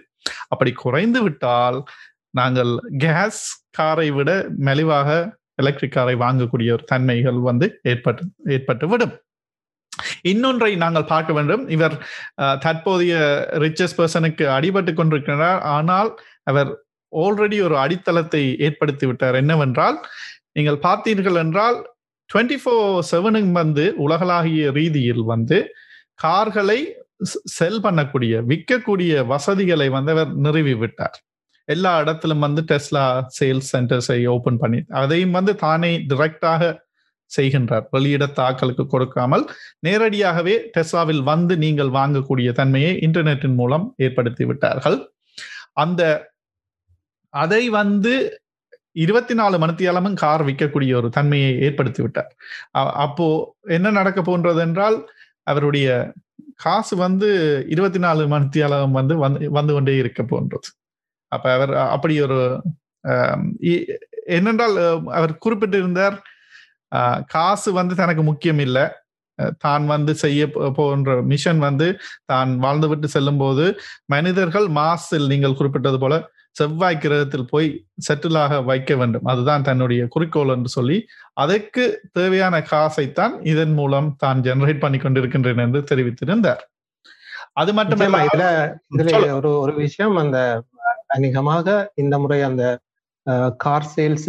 அப்படி 0.49 0.73
குறைந்து 0.73 1.23
விட்டால் 1.23 1.85
நாங்கள் 2.31 2.73
கேஸ் 2.99 3.43
காரை 3.71 4.11
விட 4.11 4.31
மெலிவாக 4.59 5.37
எலக்ட்ரிக் 5.55 5.93
காரை 5.93 6.15
வாங்கக்கூடிய 6.15 6.73
ஒரு 6.73 6.85
தன்மைகள் 6.85 7.39
வந்து 7.49 7.67
ஏற்பட்டு 7.83 8.25
ஏற்பட்டு 8.47 8.89
விடும் 8.89 9.15
இன்னொன்றை 10.23 10.77
நாங்கள் 10.77 11.05
பார்க்க 11.05 11.33
வேண்டும். 11.33 11.69
இவர் 11.69 11.97
தற்போதைய 12.35 13.15
ரிச்சஸ் 13.53 13.97
பர்சனுக்கு 13.97 14.45
அடிபட்டு 14.57 14.93
கொண்டிருக்கிறார். 14.95 15.61
ஆனால் 15.61 16.11
அவர் 16.43 16.71
ஆல்ரெடி 17.25 17.59
ஒரு 17.67 17.77
அடித்தளத்தை 17.85 18.43
ஏற்படுத்தி 18.67 19.07
விட்டார். 19.09 19.39
என்னவென்றால் 19.43 19.99
நீங்கள் 20.57 20.81
பார்த்தீர்கள் 20.87 21.39
என்றால் 21.45 21.79
டுவெண்ட்டி 22.31 22.59
ஃபோர் 22.63 22.89
செவனும் 23.11 23.53
வந்து 23.61 23.85
உலகளாகிய 24.07 24.71
ரீதியில் 24.79 25.25
வந்து 25.33 25.59
கார்களை 26.25 26.81
செல் 27.59 27.81
பண்ணக்கூடிய 27.85 28.33
விற்கக்கூடிய 28.51 29.13
வசதிகளை 29.33 29.87
வந்து 29.95 30.11
அவர் 30.15 30.33
நிறுவி 30.47 30.75
விட்டார். 30.83 31.17
எல்லா 31.69 31.93
இடத்திலும் 32.03 32.45
வந்து 32.47 32.61
டெஸ்லா 32.71 33.07
சேல்ஸ் 33.39 33.71
சென்டர்ஸை 33.75 34.19
ஓபன் 34.35 34.61
பண்ணி 34.61 34.79
அதையும் 35.01 35.35
வந்து 35.39 35.53
தானே 35.65 35.91
டிரெக்டாக 36.11 36.71
செய்கின்றார். 37.31 37.87
வெளியிட 37.95 38.25
தாக்கலுக்கு 38.39 38.85
கொடுக்காமல் 38.93 39.45
நேரடியாகவே 39.87 40.55
டெஸ்லாவில் 40.77 41.23
வந்து 41.33 41.57
நீங்கள் 41.65 41.91
வாங்கக்கூடிய 41.99 42.53
தன்மையை 42.61 42.93
இன்டர்நெட்டின் 43.07 43.59
மூலம் 43.61 43.85
ஏற்படுத்தி 44.07 44.45
விட்டார்கள். 44.51 44.99
அந்த 45.85 46.03
அதை 47.35 47.63
வந்து 47.81 48.13
இருபத்தி 49.05 49.35
நாலு 49.41 49.57
மணித்தியாலமும் 49.63 50.21
கார் 50.23 50.43
விற்கக்கூடிய 50.49 50.93
ஒரு 51.01 51.09
தன்மையை 51.17 51.51
ஏற்படுத்தி 51.67 52.01
விட்டார் 52.05 52.33
அப்போ 53.05 53.27
என்ன 53.77 53.91
நடக்க 53.99 54.21
போன்றது 54.23 54.61
என்றால் 54.67 54.97
அவருடைய 55.51 55.89
காசு 56.65 56.95
வந்து 57.05 57.29
இருபத்தி 57.75 58.01
நாலு 58.07 58.23
மணித்தியாலம் 58.35 58.97
வந்து 58.99 59.15
வந்து 59.25 59.49
வந்து 59.59 59.73
கொண்டே 59.77 59.95
இருக்க 60.03 60.21
போன்றது. 60.33 60.69
அப்ப 61.33 61.47
அவர் 61.57 61.73
அப்படி 61.95 62.15
ஒரு 62.27 62.39
என்னென்றால் 64.37 64.77
அவர் 65.19 65.33
குறிப்பிட்டிருந்தார் 65.45 66.17
காசு 67.37 67.71
வந்து 67.81 67.95
தனக்கு 68.03 68.23
முக்கியம் 68.31 68.63
இல்லை. 68.67 68.85
தான் 69.65 69.85
வந்து 69.95 70.13
செய்ய 70.23 70.43
போன்ற 70.79 71.11
மிஷன் 71.33 71.61
வந்து 71.67 71.89
தான் 72.33 72.51
வாழ்ந்து 72.65 72.89
விட்டு 72.91 73.09
செல்லும் 73.17 73.41
போது 73.45 73.65
மனிதர்கள் 74.15 74.67
மாசில் 74.81 75.31
நீங்கள் 75.33 75.59
குறிப்பிட்டது 75.61 75.99
போல 76.05 76.15
செவ்வாய் 76.59 77.01
கிரகத்தில் 77.03 77.51
போய் 77.53 77.69
செட்டிலாக 78.07 78.59
வைக்க 78.71 78.93
வேண்டும். 79.01 79.27
அதுதான் 79.33 79.67
தன்னுடைய 79.69 80.03
குறிக்கோள் 80.15 80.53
என்று 80.55 80.71
சொல்லி 80.77 80.99
அதற்கு 81.45 81.85
தேவையான 82.19 82.61
காசைத்தான் 82.73 83.35
இதன் 83.53 83.75
மூலம் 83.79 84.09
தான் 84.25 84.43
ஜெனரேட் 84.49 84.83
பண்ணி 84.85 85.01
கொண்டிருக்கின்றேன் 85.05 85.63
என்று 85.67 85.83
தெரிவித்திருந்தார். 85.91 86.63
அது 87.61 87.71
மட்டுமல்ல 87.79 88.19
இதுல 88.29 88.45
இதுல 88.97 89.33
ஒரு 89.39 89.51
ஒரு 89.65 89.75
விஷயம் 89.85 90.17
அந்த 90.25 90.39
அநேகமாக 91.17 91.77
இந்த 92.03 92.15
முறை 92.23 92.41
அந்த 92.51 92.65
கார் 93.65 93.91
சேல்ஸ் 93.95 94.29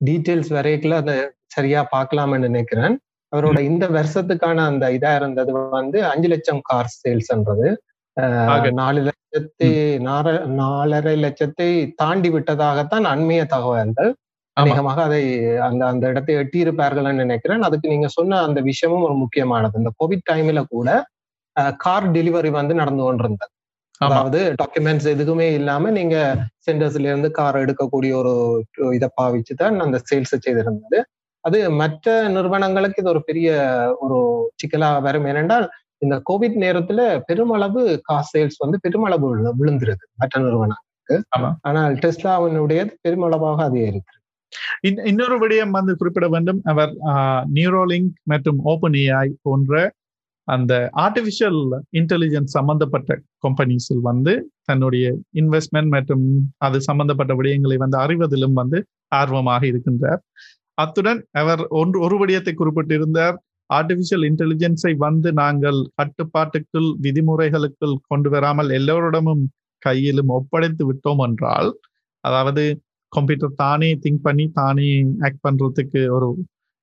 டீட்டெயில்ஸ் 0.00 0.52
வரைக்குள்ள 0.56 0.96
அந்த 1.02 1.14
சரியா 1.54 1.80
பார்க்கலாம்னு 1.94 2.46
நினைக்கிறேன். 2.48 2.94
அவரோட 3.32 3.58
இந்த 3.68 3.84
வருஷத்துக்கான 3.96 4.64
அந்த 4.70 4.84
இதா 4.96 5.12
இருந்தது 5.18 5.52
வந்து 5.76 5.98
அஞ்சு 6.10 6.28
லட்சம் 6.32 6.60
கார் 6.70 6.90
சேல்ஸ்ன்றது 7.02 7.68
நாலு 8.80 9.00
லட்சத்தி 9.06 9.68
நாலரை 10.60 11.14
லட்சத்தை 11.24 11.68
தாண்டி 12.00 12.30
விட்டதாகத்தான் 12.34 13.06
அண்மைய 13.12 13.42
தகவல்கள். 13.54 14.10
அநேகமாக 14.56 14.98
அதை 15.08 15.20
அந்த 15.68 15.82
அந்த 15.90 16.04
இடத்தை 16.12 16.34
எட்டியிருப்பார்கள் 16.40 17.20
நினைக்கிறேன். 17.22 17.62
அதுக்கு 17.68 17.92
நீங்க 17.94 18.08
சொன்ன 18.16 18.40
அந்த 18.48 18.60
விஷயமும் 18.70 19.06
ஒரு 19.08 19.14
முக்கியமானது. 19.22 19.74
இந்த 19.82 19.92
கோவிட் 20.00 20.28
டைம்ல 20.30 20.62
கூட 20.74 20.88
கார் 21.84 22.08
டெலிவரி 22.16 22.50
வந்து 22.58 22.74
நடந்து 22.80 23.02
கொண்டிருந்தது. 23.06 23.52
அதாவது 24.00 24.38
டாக்குமெண்ட்ஸ் 24.60 25.08
எதுவுமே 25.14 25.46
இல்லாம 25.58 25.90
நீங்க 25.98 26.16
சென்டர்ஸ்ல 26.66 27.10
இருந்து 27.10 27.30
கார் 27.40 27.58
எடுக்கக்கூடிய 27.64 28.12
ஒரு 28.20 28.32
இதை 28.98 29.08
பாவிச்சு 29.20 29.54
தான் 29.62 29.76
அந்த 29.86 29.98
சேல்ஸ் 30.10 30.34
செய்திருந்தது. 30.46 31.00
அது 31.44 31.58
மற்ற 31.80 32.06
நிறுவனங்களுக்கு 32.34 33.00
இது 33.02 33.12
ஒரு 33.14 33.22
பெரிய 33.30 33.48
ஒரு 34.04 34.18
சிக்கலாக 34.60 35.00
வரும். 35.06 35.28
ஏனென்றால் 35.32 35.66
இந்த 36.04 36.16
கோவிட் 36.28 36.56
நேரத்துல 36.64 37.00
பெருமளவு 37.28 37.82
கார் 38.08 38.28
சேல்ஸ் 38.32 38.58
வந்து 38.64 38.78
பெருமளவு 38.84 39.28
விழுந்திருக்கு 39.60 40.06
மற்ற 40.22 40.34
நிறுவனங்களுக்கு. 40.46 41.16
ஆனால் 41.68 41.94
டெஸ்லாவினுடைய 42.04 42.80
பெருமளவாக 43.04 43.64
அது 43.68 43.80
இருக்கு 43.90 44.18
இன்னொரு 45.08 45.36
விடயம் 45.42 45.74
வந்து 45.76 45.92
குறிப்பிட 46.00 46.26
வேண்டும். 46.34 46.58
அவர் 46.70 46.90
நியூரோலிங்க் 47.58 48.14
மற்றும் 48.32 48.58
ஓபன் 48.72 48.96
ஏஐ 49.02 49.28
போன்ற 49.46 49.74
அந்த 50.48 50.72
ஆர்டிபிஷியல் 51.02 51.60
இன்டெலிஜென்ஸ் 51.98 52.54
சம்பந்தப்பட்ட 52.56 53.10
கம்பெனிஸில் 53.44 54.02
வந்து 54.08 54.32
தன்னுடைய 54.70 55.04
இன்வெஸ்ட்மெண்ட் 55.40 55.90
மற்றும் 55.96 56.26
அது 56.66 56.78
சம்பந்தப்பட்ட 56.88 57.32
விடயங்களை 57.40 57.76
வந்து 57.84 57.98
அறிவதிலும் 58.04 58.58
வந்து 58.60 58.78
ஆர்வமாக 59.20 59.62
இருக்கின்றார். 59.70 60.20
அத்துடன் 60.82 61.20
அவர் 61.42 61.62
ஒன்று 61.80 61.98
ஒரு 62.06 62.16
விடயத்தை 62.22 62.54
குறிப்பிட்டிருந்தார். 62.54 63.36
ஆர்டிபிஷியல் 63.72 64.24
இன்டெலிஜென்ஸை 64.30 64.92
வந்து 64.98 65.28
நாங்கள் 65.32 65.78
கட்டுப்பாட்டுக்குள் 65.94 66.88
விதிமுறைகளுக்குள் 67.00 67.96
கொண்டு 68.08 68.30
வராமல் 68.30 68.70
எல்லோரிடமும் 68.70 69.44
கையிலும் 69.82 70.32
ஒப்படைத்து 70.38 70.84
விட்டோம் 70.90 71.22
என்றால் 71.26 71.70
அதாவது 72.24 72.64
கம்ப்யூட்டர் 73.12 73.56
தானே 73.56 73.90
திங்க் 74.04 74.24
பண்ணி 74.24 74.44
தானே 74.52 74.90
ஆக்ட் 75.26 75.44
பண்றதுக்கு 75.46 76.02
ஒரு 76.16 76.28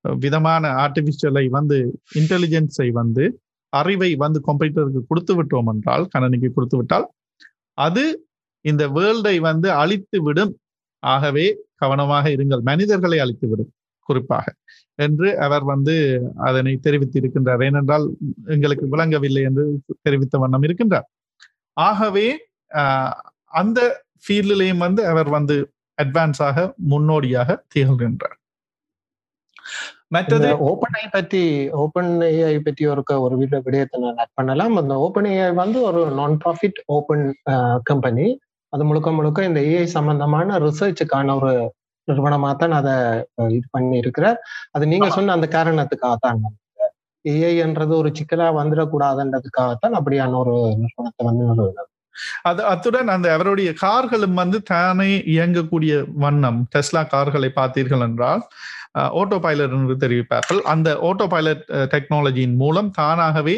விதமான 0.06 0.64
ஆர்டிபிஷியலை 0.84 1.46
வந்து 1.50 1.78
இன்டெலிஜென்ஸை 2.20 2.90
வந்து 3.00 3.24
அறிவை 3.74 4.12
வந்து 4.24 4.40
கம்ப்யூட்டருக்கு 4.48 5.02
கொடுத்து 5.10 5.34
விட்டோம் 5.40 5.70
என்றால் 5.74 6.06
கணனிக்கு 6.08 6.50
கொடுத்து 6.54 6.78
விட்டால் 6.78 7.08
அது 7.78 8.04
இந்த 8.66 8.84
வேர்ல்டை 8.96 9.36
வந்து 9.42 9.70
அழித்து 9.82 10.18
விடும். 10.24 10.54
ஆகவே 11.04 11.46
கவனமாக 11.76 12.26
இருங்கள். 12.36 12.62
மனிதர்களை 12.62 13.18
அழித்து 13.20 13.48
விடும். 13.50 13.72
குறிப்பாக. 14.10 14.46
என்று 15.00 15.28
அவர் 15.46 15.66
வந்து 15.74 15.96
அதனை 16.48 16.74
தெரிவித்திருக்கின்றார். 16.86 17.62
ஏனென்றால் 17.68 18.06
எங்களுக்கு 18.56 18.86
விளங்கவில்லை 18.94 19.44
என்று 19.50 19.66
தெரிவித்த 20.02 20.38
வண்ணம் 20.44 20.66
இருக்கின்றார். 20.68 21.08
ஆகவே 21.78 22.28
அந்த 23.62 23.80
ஃபீல்டிலையும் 24.24 24.84
வந்து 24.86 25.02
அவர் 25.12 25.30
வந்து 25.38 25.56
அட்வான்ஸாக 25.98 26.58
முன்னோடியாக 26.92 27.50
திகழ்கின்றார். 27.74 28.36
மற்றது 30.16 30.48
ஓப்பன் 30.68 30.96
ஐ 31.00 31.06
பத்தி 31.16 31.42
ஓப்பன் 31.82 32.12
ஏஐ 32.28 32.54
பத்தி 32.68 32.84
ஒரு 32.92 33.02
ஒரு 33.26 33.36
விடயத்தை 33.66 33.98
நான் 34.04 34.20
ஆட் 34.24 34.38
பண்ணலாம். 34.40 34.76
அந்த 34.82 34.94
ஓப்பன் 35.06 35.28
ஏஐ 35.34 35.50
வந்து 35.64 35.80
ஒரு 35.90 36.02
நான் 36.20 36.36
ப்ராஃபிட் 36.44 36.80
ஓப்பன் 36.96 37.26
கம்பெனி 37.90 38.28
அது 38.74 38.84
முழுக்க 38.90 39.10
முழுக்க 39.18 39.50
இந்த 39.50 39.62
ஏஐ 39.72 39.86
சம்பந்தமான 39.98 40.58
ரிசர்ச்சுக்கான 40.66 41.36
ஒரு 41.42 41.54
நிறுவனமா 42.10 42.50
தான் 42.62 42.74
அதை 42.80 42.96
இது 43.58 43.68
பண்ணி 43.76 43.98
இருக்கிறார் 44.04 44.40
அது 44.76 44.92
நீங்க 44.94 45.10
சொன்ன 45.18 45.36
அந்த 45.38 45.50
காரணத்துக்காகத்தான் 45.58 46.42
ஏஐ 47.26 47.54
என்றது 47.64 47.94
ஒரு 48.02 48.10
சிக்கலா 48.18 48.50
வந்துடக்கூடாதுன்றதுக்காகத்தான் 48.60 49.98
அப்படியான 50.00 50.38
ஒரு 50.44 50.56
நிறுவனத்தை 50.84 51.24
வந்து 51.30 51.46
நிறுவனம் 51.52 51.90
அது 52.50 52.62
அத்துடன் 52.72 53.10
அந்த 53.14 53.28
அவருடைய 53.36 53.70
கார்களும் 53.84 54.38
வந்து 54.42 54.58
தானே 54.72 55.12
இயங்கக்கூடிய 55.34 55.94
வண்ணம். 56.24 56.60
டெஸ்லா 56.74 57.02
கார்களை 57.14 57.50
பார்த்தீர்கள் 57.60 58.04
என்றால் 58.08 58.44
ஓட்டோ 59.20 59.38
பைலட் 59.46 59.76
என்று 59.78 59.96
தெரிவிப்பார்கள். 60.04 60.62
அந்த 60.74 60.90
ஓட்டோ 61.10 61.26
பைலட் 61.34 61.64
டெக்னாலஜியின் 61.94 62.56
மூலம் 62.64 62.90
தானாகவே 63.00 63.56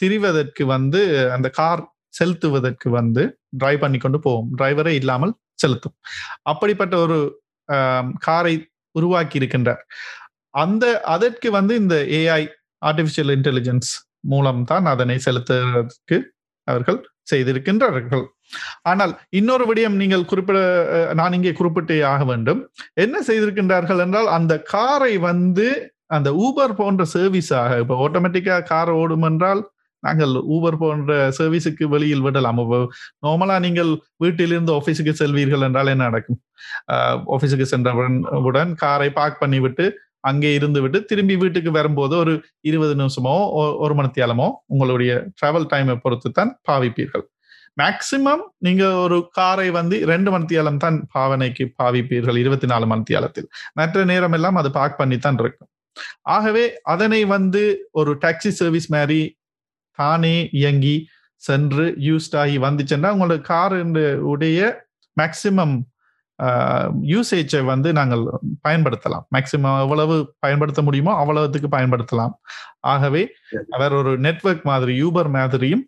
திரிவதற்கு 0.00 0.62
வந்து 0.74 1.00
அந்த 1.36 1.48
கார் 1.60 1.82
செலுத்துவதற்கு 2.18 2.88
வந்து 2.98 3.22
டிரைவ் 3.60 3.82
பண்ணி 3.84 3.98
கொண்டு 3.98 4.18
போகும். 4.26 4.50
டிரைவரே 4.58 4.92
இல்லாமல் 5.00 5.32
செலுத்தும். 5.58 5.96
அப்படிப்பட்ட 6.52 6.94
ஒரு 7.04 7.18
காரை 8.26 8.54
உருவாக்கி 8.94 9.36
இருக்கின்றார். 9.40 9.82
அந்த 10.54 10.84
அதற்கு 11.14 11.48
வந்து 11.58 11.74
இந்த 11.82 11.96
ஏஐ 12.20 12.42
ஆர்டிபிஷியல் 12.82 13.32
இன்டெலிஜென்ஸ் 13.36 13.90
மூலம்தான் 14.32 14.86
அதனை 14.92 15.16
செலுத்துவதற்கு 15.26 16.16
அவர்கள் 16.68 16.98
செய்திருக்கின்றார்கள். 17.30 18.24
ஆனால் 18.90 19.12
இன்னொரு 19.38 19.64
விடயம் 19.68 19.96
நீங்கள் 20.02 20.28
குறிப்பிட 20.30 20.58
நான் 21.20 21.36
இங்கே 21.38 21.52
குறிப்பிட்டே 21.60 21.96
ஆக 22.12 22.22
வேண்டும். 22.30 22.60
என்ன 23.04 23.16
செய்திருக்கின்றார்கள் 23.28 24.02
என்றால் 24.04 24.28
அந்த 24.38 24.54
காரை 24.74 25.12
வந்து 25.28 25.66
அந்த 26.16 26.30
ஊபர் 26.44 26.74
போன்ற 26.80 27.02
சர்வீஸாக 27.14 27.78
இப்போ 27.82 27.96
ஆட்டோமேட்டிக்கா 28.06 28.56
கார் 28.72 28.92
ஓடும் 29.02 29.26
என்றால் 29.30 29.62
நாங்கள் 30.06 30.32
ஊபர் 30.54 30.78
போன்ற 30.82 31.16
சர்வீஸுக்கு 31.38 31.84
வெளியில் 31.94 32.24
விடலாம். 32.26 32.60
நார்மலா 33.24 33.56
நீங்கள் 33.66 33.90
வீட்டிலிருந்து 34.24 34.72
ஆஃபீஸுக்கு 34.78 35.14
செல்வீர்கள் 35.22 35.66
என்றால் 35.68 35.92
என்ன 35.94 36.08
நடக்கும்? 36.10 36.40
ஆஃபீஸுக்கு 37.36 37.68
சென்றவுடன் 37.74 38.72
காரை 38.84 39.10
பார்க் 39.18 39.42
பண்ணிவிட்டு 39.42 39.86
அங்கே 40.30 40.50
இருந்து 40.56 40.80
விட்டு 40.82 40.98
திரும்பி 41.10 41.34
வீட்டுக்கு 41.42 41.70
வரும்போது 41.76 42.14
ஒரு 42.22 42.32
இருபது 42.70 42.94
நிமிஷமோ 43.00 43.36
ஒரு 43.84 43.94
மணித்தியாலமோ 43.98 44.48
உங்களுடைய 44.72 45.12
டிராவல் 45.38 45.70
டைமை 45.72 45.94
பொறுத்து 46.04 46.28
தான் 46.38 46.52
பாவிப்பீர்கள். 46.68 47.24
மேக்சிமம் 47.80 48.44
நீங்க 48.66 48.84
ஒரு 49.04 49.18
காரை 49.38 49.66
வந்து 49.78 49.96
ரெண்டு 50.10 50.30
மணித்தியாலம் 50.34 50.80
தான் 50.84 50.96
பாவனைக்கு 51.16 51.64
பாவிப்பீர்கள் 51.80 52.38
இருபத்தி 52.42 52.66
நாலு 52.72 52.86
மணித்தியாலத்தில். 52.92 53.48
மற்ற 53.78 54.04
நேரம் 54.10 54.34
எல்லாம் 54.38 54.58
அது 54.62 54.70
பார்க் 54.78 54.98
பண்ணி 55.00 55.18
தான் 55.26 55.38
இருக்கும். 55.42 55.70
ஆகவே 56.36 56.64
அதனை 56.94 57.20
வந்து 57.34 57.62
ஒரு 58.00 58.12
டாக்ஸி 58.24 58.52
சர்வீஸ் 58.60 58.88
மாதிரி 58.96 59.20
தானே 59.94 60.48
இயங்கி 60.52 61.08
சென்று 61.36 61.94
யூஸ்ட் 61.98 62.36
ஆகி 62.36 62.58
வந்துச்சுன்னா 62.58 63.08
உங்களோட 63.14 63.40
கார் 63.40 63.74
உடைய 64.20 64.88
மேக்சிமம் 65.20 65.74
யூசேஜை 67.00 67.64
வந்து 67.64 67.92
நாங்கள் 67.92 68.22
பயன்படுத்தலாம். 68.68 69.24
மேக்சிமம் 69.34 69.80
எவ்வளவு 69.80 70.34
பயன்படுத்த 70.38 70.82
முடியுமோ 70.82 71.12
அவ்வளவுக்கு 71.14 71.68
பயன்படுத்தலாம். 71.76 72.32
ஆகவே 72.80 73.22
அவர் 73.70 73.92
ஒரு 73.92 74.12
நெட்ஒர்க் 74.20 74.62
மாதிரி 74.62 75.02
யூபர் 75.02 75.30
மாதிரியும் 75.30 75.84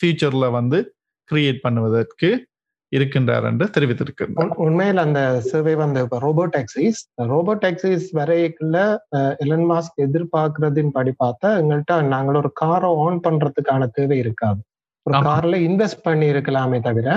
ஃபியூச்சர்ல 0.00 0.50
வந்து 0.50 0.94
கிரியேட் 1.30 1.60
பண்ணுவதற்கு 1.62 2.47
இருக்கின்றார் 2.92 3.44
என்று 3.44 3.66
தெரிவித்திருக்கின்றார் 3.74 4.42
உண்- 4.44 4.56
உண்மையில் 4.56 4.96
அந்த 4.96 5.20
சேவை 5.42 5.74
வந்து 5.74 6.00
இப்ப 6.02 6.18
ரோபோ 6.18 6.46
டாக்ஸிஸ் 6.46 7.00
ரோபோ 7.26 7.54
டாக்ஸிஸ் 7.54 8.06
வரைக்குள்ள 8.12 8.76
எலன் 9.38 9.66
மாஸ்க் 9.70 9.98
எதிர்பார்க்கறதின் 10.04 10.90
படி 10.90 11.12
பார்த்தா 11.18 11.50
எங்கள்கிட்ட 11.60 11.96
நாங்கள் 12.08 12.34
ஒரு 12.34 12.52
காரை 12.54 12.90
ஆன் 12.98 13.20
பண்றதுக்கான 13.20 13.86
தேவை 13.90 14.18
இருக்காது 14.18 14.60
ஒரு. 15.06 15.18
கார்ல 15.26 15.56
இன்வெஸ்ட் 15.66 16.02
பண்ணி 16.02 16.32
இருக்கலாமே 16.32 16.80
தவிர 16.80 17.08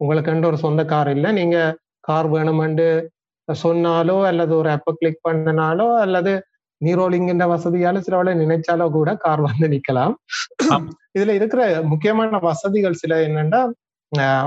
உங்களுக்கு 0.00 0.46
ஒரு 0.46 0.58
சொந்த 0.58 0.84
கார் 0.84 1.10
இல்ல 1.10 1.32
நீங்க 1.32 1.56
கார் 2.04 2.28
வேணுமென்று 2.28 2.88
சொன்னாலோ 3.48 4.24
அல்லது 4.24 4.56
ஒரு 4.56 4.68
ஆப்பை 4.70 4.92
கிளிக் 4.94 5.24
பண்ணினாலோ 5.28 5.96
அல்லது 5.98 6.32
நீரோலிங்கின்ற 6.80 7.46
வசதியால 7.50 8.00
சிலவளை 8.00 8.32
நினைச்சாலோ 8.36 8.90
கூட 8.90 9.14
கார் 9.16 9.40
வந்து 9.40 9.66
நிக்கலாம். 9.68 10.14
இதுல 11.18 11.30
இருக்கிற 11.30 11.62
முக்கியமான 11.84 12.38
வசதிகள் 12.42 12.92
சில 12.94 13.14
என்னன்னா 13.26 13.60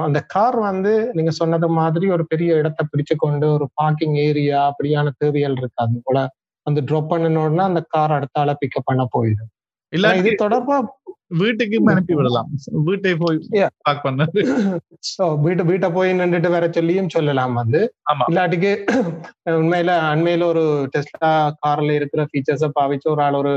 அந்த 0.05 0.19
கார் 0.27 0.57
வந்து 0.69 0.91
நீங்க 1.13 1.31
சொன்னது 1.31 1.67
மாதிரி 1.77 2.05
ஒரு 2.09 2.23
பெரிய 2.27 2.55
இடத்தை 2.55 2.83
பிடிச்சு 2.89 3.15
கொண்டு 3.17 3.45
ஒரு 3.51 3.65
பார்க்கிங் 3.73 4.15
ஏரியா 4.27 4.59
அப்படியான 4.69 5.13
தேவைகள் 5.17 5.55
இருக்காது 5.57 6.01
போல. 6.03 6.19
வந்து 6.67 6.81
ட்ராப் 6.81 7.11
பண்ணணும்னா 7.11 7.63
அந்த 7.71 7.81
கார் 7.87 8.11
அடுத்தால 8.11 8.51
பிக்கப் 8.61 8.89
பண்ண 8.89 9.03
போயிடும். 9.15 9.49
இல்ல 9.93 10.11
இது 10.15 10.29
தொடர்பா 10.41 10.75
வீட்டுக்கு 11.37 11.77
அனுப்பி 11.91 12.13
விடலாம். 12.13 12.49
வீட்டை 12.87 13.11
போய். 13.15 13.37
பார்க் 13.85 14.03
பண்ணது. 14.05 14.39
So 15.09 15.25
வீட்டு 15.45 15.63
வீட்டை 15.65 15.89
போய் 15.91 16.11
நின்றுட்டு 16.19 16.49
வர 16.49 16.65
சொல்லியும் 16.71 17.09
சொல்லலாம் 17.09 17.53
வந்து 17.53 17.79
இல்லாட்டிக்கு 18.29 18.71
உண்மையில 19.59 19.95
அண்மையில 20.11 20.47
ஒரு 20.51 20.63
டெஸ்லா 20.93 21.31
கார்ல 21.63 21.95
இருக்கிற 21.99 22.23
ஃபீச்சர்ஸை 22.29 22.69
பாவிச்சு 22.79 23.09
ஒரு 23.13 23.23
ஆள் 23.23 23.39
ஒரு 23.41 23.53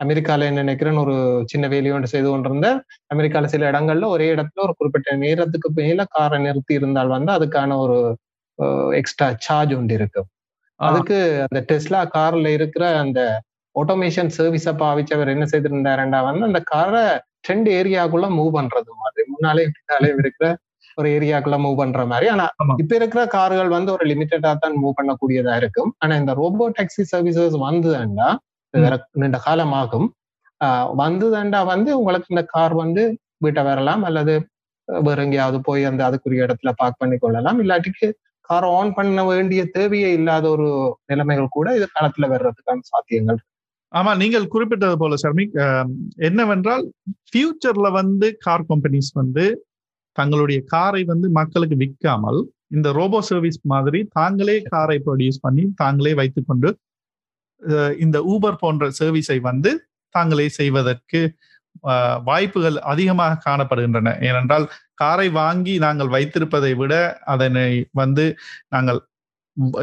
அமெரிக்கால 0.00 0.46
என்ன 0.46 0.62
நினைக்கிறேன்னு 0.62 1.02
ஒரு 1.02 1.16
சின்ன 1.46 1.64
வேலையை 1.68 1.92
ஒன்று 1.96 2.12
செய்து 2.12 2.28
கொண்டிருந்த 2.28 2.68
அமெரிக்கால 3.10 3.50
சில 3.52 3.68
இடங்கள்ல 3.70 4.06
ஒரே 4.08 4.26
இடத்துல 4.34 4.64
ஒரு 4.66 4.74
குறிப்பிட்ட 4.74 5.16
நேரத்துக்கு 5.22 5.68
மேல 5.78 6.04
காரை 6.14 6.38
நிறுத்தி 6.38 6.74
இருந்தால் 6.78 7.14
வந்து 7.14 7.32
அதுக்கான 7.36 7.76
ஒரு 7.78 7.98
எக்ஸ்ட்ரா 8.98 9.28
சார்ஜ் 9.40 9.74
உண்டு 9.74 9.94
இருக்கு 9.94 10.20
ஆ. 10.80 10.86
அதுக்கு 10.86 11.16
அந்த 11.46 11.60
டெஸ்லா 11.68 12.00
கார்ல 12.14 12.48
இருக்கிற 12.50 12.84
அந்த 13.00 13.20
ஆட்டோமேஷன் 13.76 14.30
சர்வீஸை 14.36 14.72
பாவிச்சவர் 14.78 15.32
என்ன 15.34 15.44
செய்திருந்தாருண்டா 15.50 16.20
வந்து 16.24 16.44
அந்த 16.44 16.60
காரை 16.70 17.04
ரெண்டு 17.48 17.70
ஏரியாக்குள்ள 17.76 18.26
மூவ் 18.36 18.50
பண்றது 18.56 18.90
மாதிரி 19.00 19.22
முன்னாலே 19.30 19.64
பின்னாலே 19.76 20.10
இருக்கிற 20.16 20.46
ஒரு 20.98 21.08
ஏரியாக்குள்ள 21.16 21.56
மூவ் 21.60 21.76
பண்ற 21.76 22.00
மாதிரி 22.06 22.26
ஆனா. 22.28 22.46
இப்ப 22.82 22.92
இருக்கிற 22.96 23.20
கார்கள் 23.34 23.68
வந்து 23.68 23.90
ஒரு 23.92 24.04
லிமிட்டடா 24.10 24.52
தான் 24.58 24.74
மூவ் 24.82 24.98
பண்ணக்கூடியதா 24.98 25.54
இருக்கும் 25.60 25.90
ஆனா 25.98 26.14
இந்த 26.16 26.32
ரோபோ 26.40 26.64
டாக்ஸி 26.70 27.04
சர்வீசஸ். 27.12 27.56
வேற 27.58 28.26
நீண்ட 29.14 29.38
காலமாகும். 29.44 30.08
வந்ததுண்டா 31.00 31.60
வந்து 31.70 31.90
உங்களுக்கு 31.98 32.32
இந்த 32.32 32.44
கார் 32.50 32.74
வந்து 32.80 33.02
வீட்டை 33.44 33.62
வரலாம் 33.66 34.02
அல்லது 34.08 34.34
வேற 34.88 35.18
எங்கேயாவது 35.24 35.58
போய் 35.66 35.82
அந்த 35.84 36.02
அதுக்குரிய 36.06 36.46
இடத்துல 36.46 36.70
பார்க் 36.78 37.00
பண்ணி 37.00 37.16
கொள்ளலாம். 37.18 37.58
இல்லாட்டிக்கு 37.62 38.06
காரை 38.48 38.68
ஆன் 38.76 38.92
பண்ண 38.94 39.22
வேண்டிய 39.28 39.62
தேவையே 39.74 40.08
இல்லாத 40.14 40.44
ஒரு 40.50 40.68
நிலைமைகள் 41.10 41.54
கூட 41.56 41.68
இது 41.78 41.86
காலத்துல 41.90 42.28
வர்றதுக்கான 42.32 42.84
சாத்தியங்கள் 42.88 43.38
ஆமா 43.92 44.12
நீங்கள் 44.20 44.50
குறிப்பிட்டது 44.52 44.96
போல 44.98 45.14
ஷர்மிக் 45.22 45.54
அஹ், 45.62 45.88
என்னவென்றால் 46.26 46.84
ஃபியூச்சர்ல 47.28 47.88
வந்து 47.96 48.26
கார் 48.44 48.66
கம்பெனிஸ் 48.68 49.10
வந்து 49.16 49.44
தங்களுடைய 50.16 50.60
காரை 50.70 51.02
வந்து 51.08 51.26
மக்களுக்கு 51.38 51.76
விற்காமல் 51.76 52.38
இந்த 52.70 52.88
ரோபோ 52.98 53.18
சர்வீஸ் 53.28 53.58
மாதிரி 53.72 54.00
தாங்களே 54.16 54.56
காரை 54.68 54.98
ப்ரொடியூஸ் 55.04 55.40
பண்ணி 55.40 55.64
தாங்களே 55.76 56.12
வைத்துக்கொண்டு 56.20 56.68
இந்த 58.00 58.18
ஊபர் 58.30 58.60
போன்ற 58.60 58.90
சர்வீஸை 58.98 59.38
வந்து 59.44 59.70
தாங்களே 60.14 60.48
செய்வதற்கு 60.56 61.20
அஹ், 61.86 62.18
வாய்ப்புகள் 62.26 62.76
அதிகமாக 62.90 63.40
காணப்படுகின்றன. 63.44 64.08
ஏனென்றால் 64.28 64.64
காரை 64.96 65.28
வாங்கி 65.36 65.74
நாங்கள் 65.84 66.10
வைத்திருப்பதை 66.14 66.72
விட 66.80 66.94
அதனை 67.32 67.68
வந்து 67.94 68.24
நாங்கள் 68.70 69.00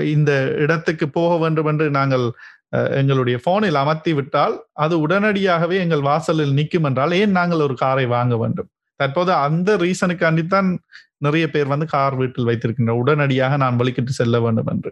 இந்த 0.10 0.32
இடத்துக்கு 0.64 1.06
போக 1.16 1.32
வேண்டும் 1.40 1.70
என்று 1.72 1.88
நாங்கள் 1.98 2.26
அஹ், 2.74 2.92
எங்களுடைய 3.00 3.38
போனில் 3.46 3.80
அமர்த்தி 3.82 4.14
விட்டால் 4.16 4.56
அது 4.84 4.96
உடனடியாகவே 5.04 5.78
எங்கள் 5.84 6.08
வாசலில் 6.08 6.56
நிற்கும் 6.58 6.88
என்றால் 6.90 7.14
ஏன் 7.20 7.36
நாங்கள் 7.38 7.66
ஒரு 7.66 7.76
காரை 7.80 8.06
வாங்க 8.12 8.36
வேண்டும்? 8.38 8.70
தற்போது 9.00 9.32
அந்த 9.46 9.70
ரீசனுக்காண்டித்தான் 9.82 10.70
நிறைய 11.18 11.46
பேர் 11.50 11.68
வந்து 11.68 11.86
கார் 11.86 12.16
வீட்டில் 12.16 12.46
வைத்திருக்கின்ற 12.46 12.94
உடனடியாக 12.96 13.58
நான் 13.58 13.80
வழிக்கிட்டு 13.80 14.14
செல்ல 14.20 14.40
வேண்டும் 14.40 14.68
என்று. 14.68 14.92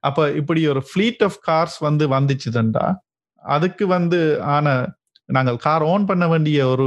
அப்ப 0.00 0.28
இப்படி 0.30 0.62
ஒரு 0.68 0.82
ஃபிளீட் 0.88 1.22
ஆஃப் 1.24 1.40
கார்ஸ் 1.48 1.78
வந்து 1.80 2.06
வந்துச்சுதுண்டா? 2.08 2.86
அதுக்கு 3.44 3.86
வந்து 3.86 4.20
ஆன 4.56 4.68
நாங்கள் 5.28 5.56
கார் 5.56 5.82
ஓன் 5.82 6.04
பண்ண 6.04 6.28
வேண்டிய 6.28 6.66
ஒரு 6.66 6.86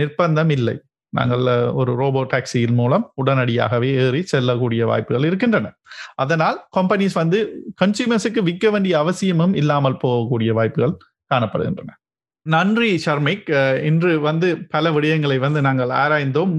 நிர்பந்தம் 0.00 0.50
இல்லை. 0.50 0.76
நாங்கள் 1.12 1.44
ஒரு 1.70 1.94
ரோபோ 1.94 2.20
டாக்ஸியின் 2.24 2.74
மூலம் 2.74 3.04
உடனடியாகவே 3.14 3.90
ஏறி 3.94 4.22
செல்லக்கூடிய 4.22 4.86
வாய்ப்புகள் 4.86 5.26
இருக்கின்றன. 5.26 5.66
அதனால் 6.14 6.56
கம்பெனிஸ் 6.76 7.14
வந்து 7.14 7.38
கன்சியூமர்ஸுக்கு 7.84 8.42
விற்க 8.42 8.70
வேண்டிய 8.70 8.94
அவசியமும் 8.98 9.54
இல்லாமல் 9.54 10.00
போகக்கூடிய 10.04 10.52
வாய்ப்புகள் 10.52 10.96
காணப்படுகின்றன. 11.30 11.92
நன்றி 12.46 12.90
ஷர்மிக். 13.04 13.50
இன்று 13.82 14.20
வந்து 14.20 14.48
பல 14.68 14.90
விடயங்களை 14.90 15.38
வந்து 15.38 15.60
நாங்கள் 15.60 15.92
ஆராய்ந்தோம். 16.02 16.54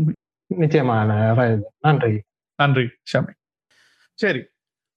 நிச்சயமான. 0.48 1.34
நன்றி. 1.80 2.22
நன்றி 2.56 2.90
ஷர்மிக் 3.14 3.42
சரி 4.14 4.44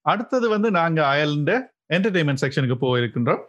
அடுத்தது 0.01 0.49
வந்து 0.49 0.71
நாங்க 0.71 1.03
அயல்ந்த 1.15 1.51
என்டர்டைன்மெண்ட் 1.93 2.41
செக்ஷனுக்கு 2.41 2.77
போயிருக்கின்றோம். 2.81 3.45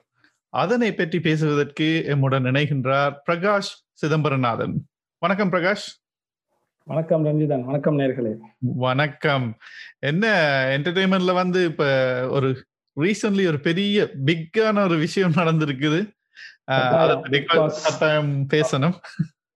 அதனை 0.50 0.94
பற்றி 0.94 1.20
பேசுவதற்கு 1.20 2.06
எம்முடன் 2.08 2.48
இணைகின்றார் 2.52 3.16
பிரகாஷ் 3.30 3.72
சிதம்பரநாதன். 4.02 4.74
வணக்கம் 5.18 5.52
பிரகாஷ். 5.52 5.88
வணக்கம் 6.84 7.26
ரஞ்சிதன். 7.26 7.64
வணக்கம் 7.64 8.00
நேர்களே. 8.00 8.36
வணக்கம். 8.58 9.58
என்ன 10.00 10.28
என்டர்டைன்மெண்ட்ல 10.78 11.34
வந்து 11.34 11.66
இப்ப 11.66 11.84
ஒரு 12.30 12.66
ரீசன்ட்லி 13.00 13.48
ஒரு 13.48 13.60
பெரிய 13.60 14.10
பிக்கான 14.26 14.84
ஒரு 14.84 14.98
விஷயம் 14.98 15.32
நடந்திருக்குது. 15.32 16.12
பேசணும். 18.56 18.96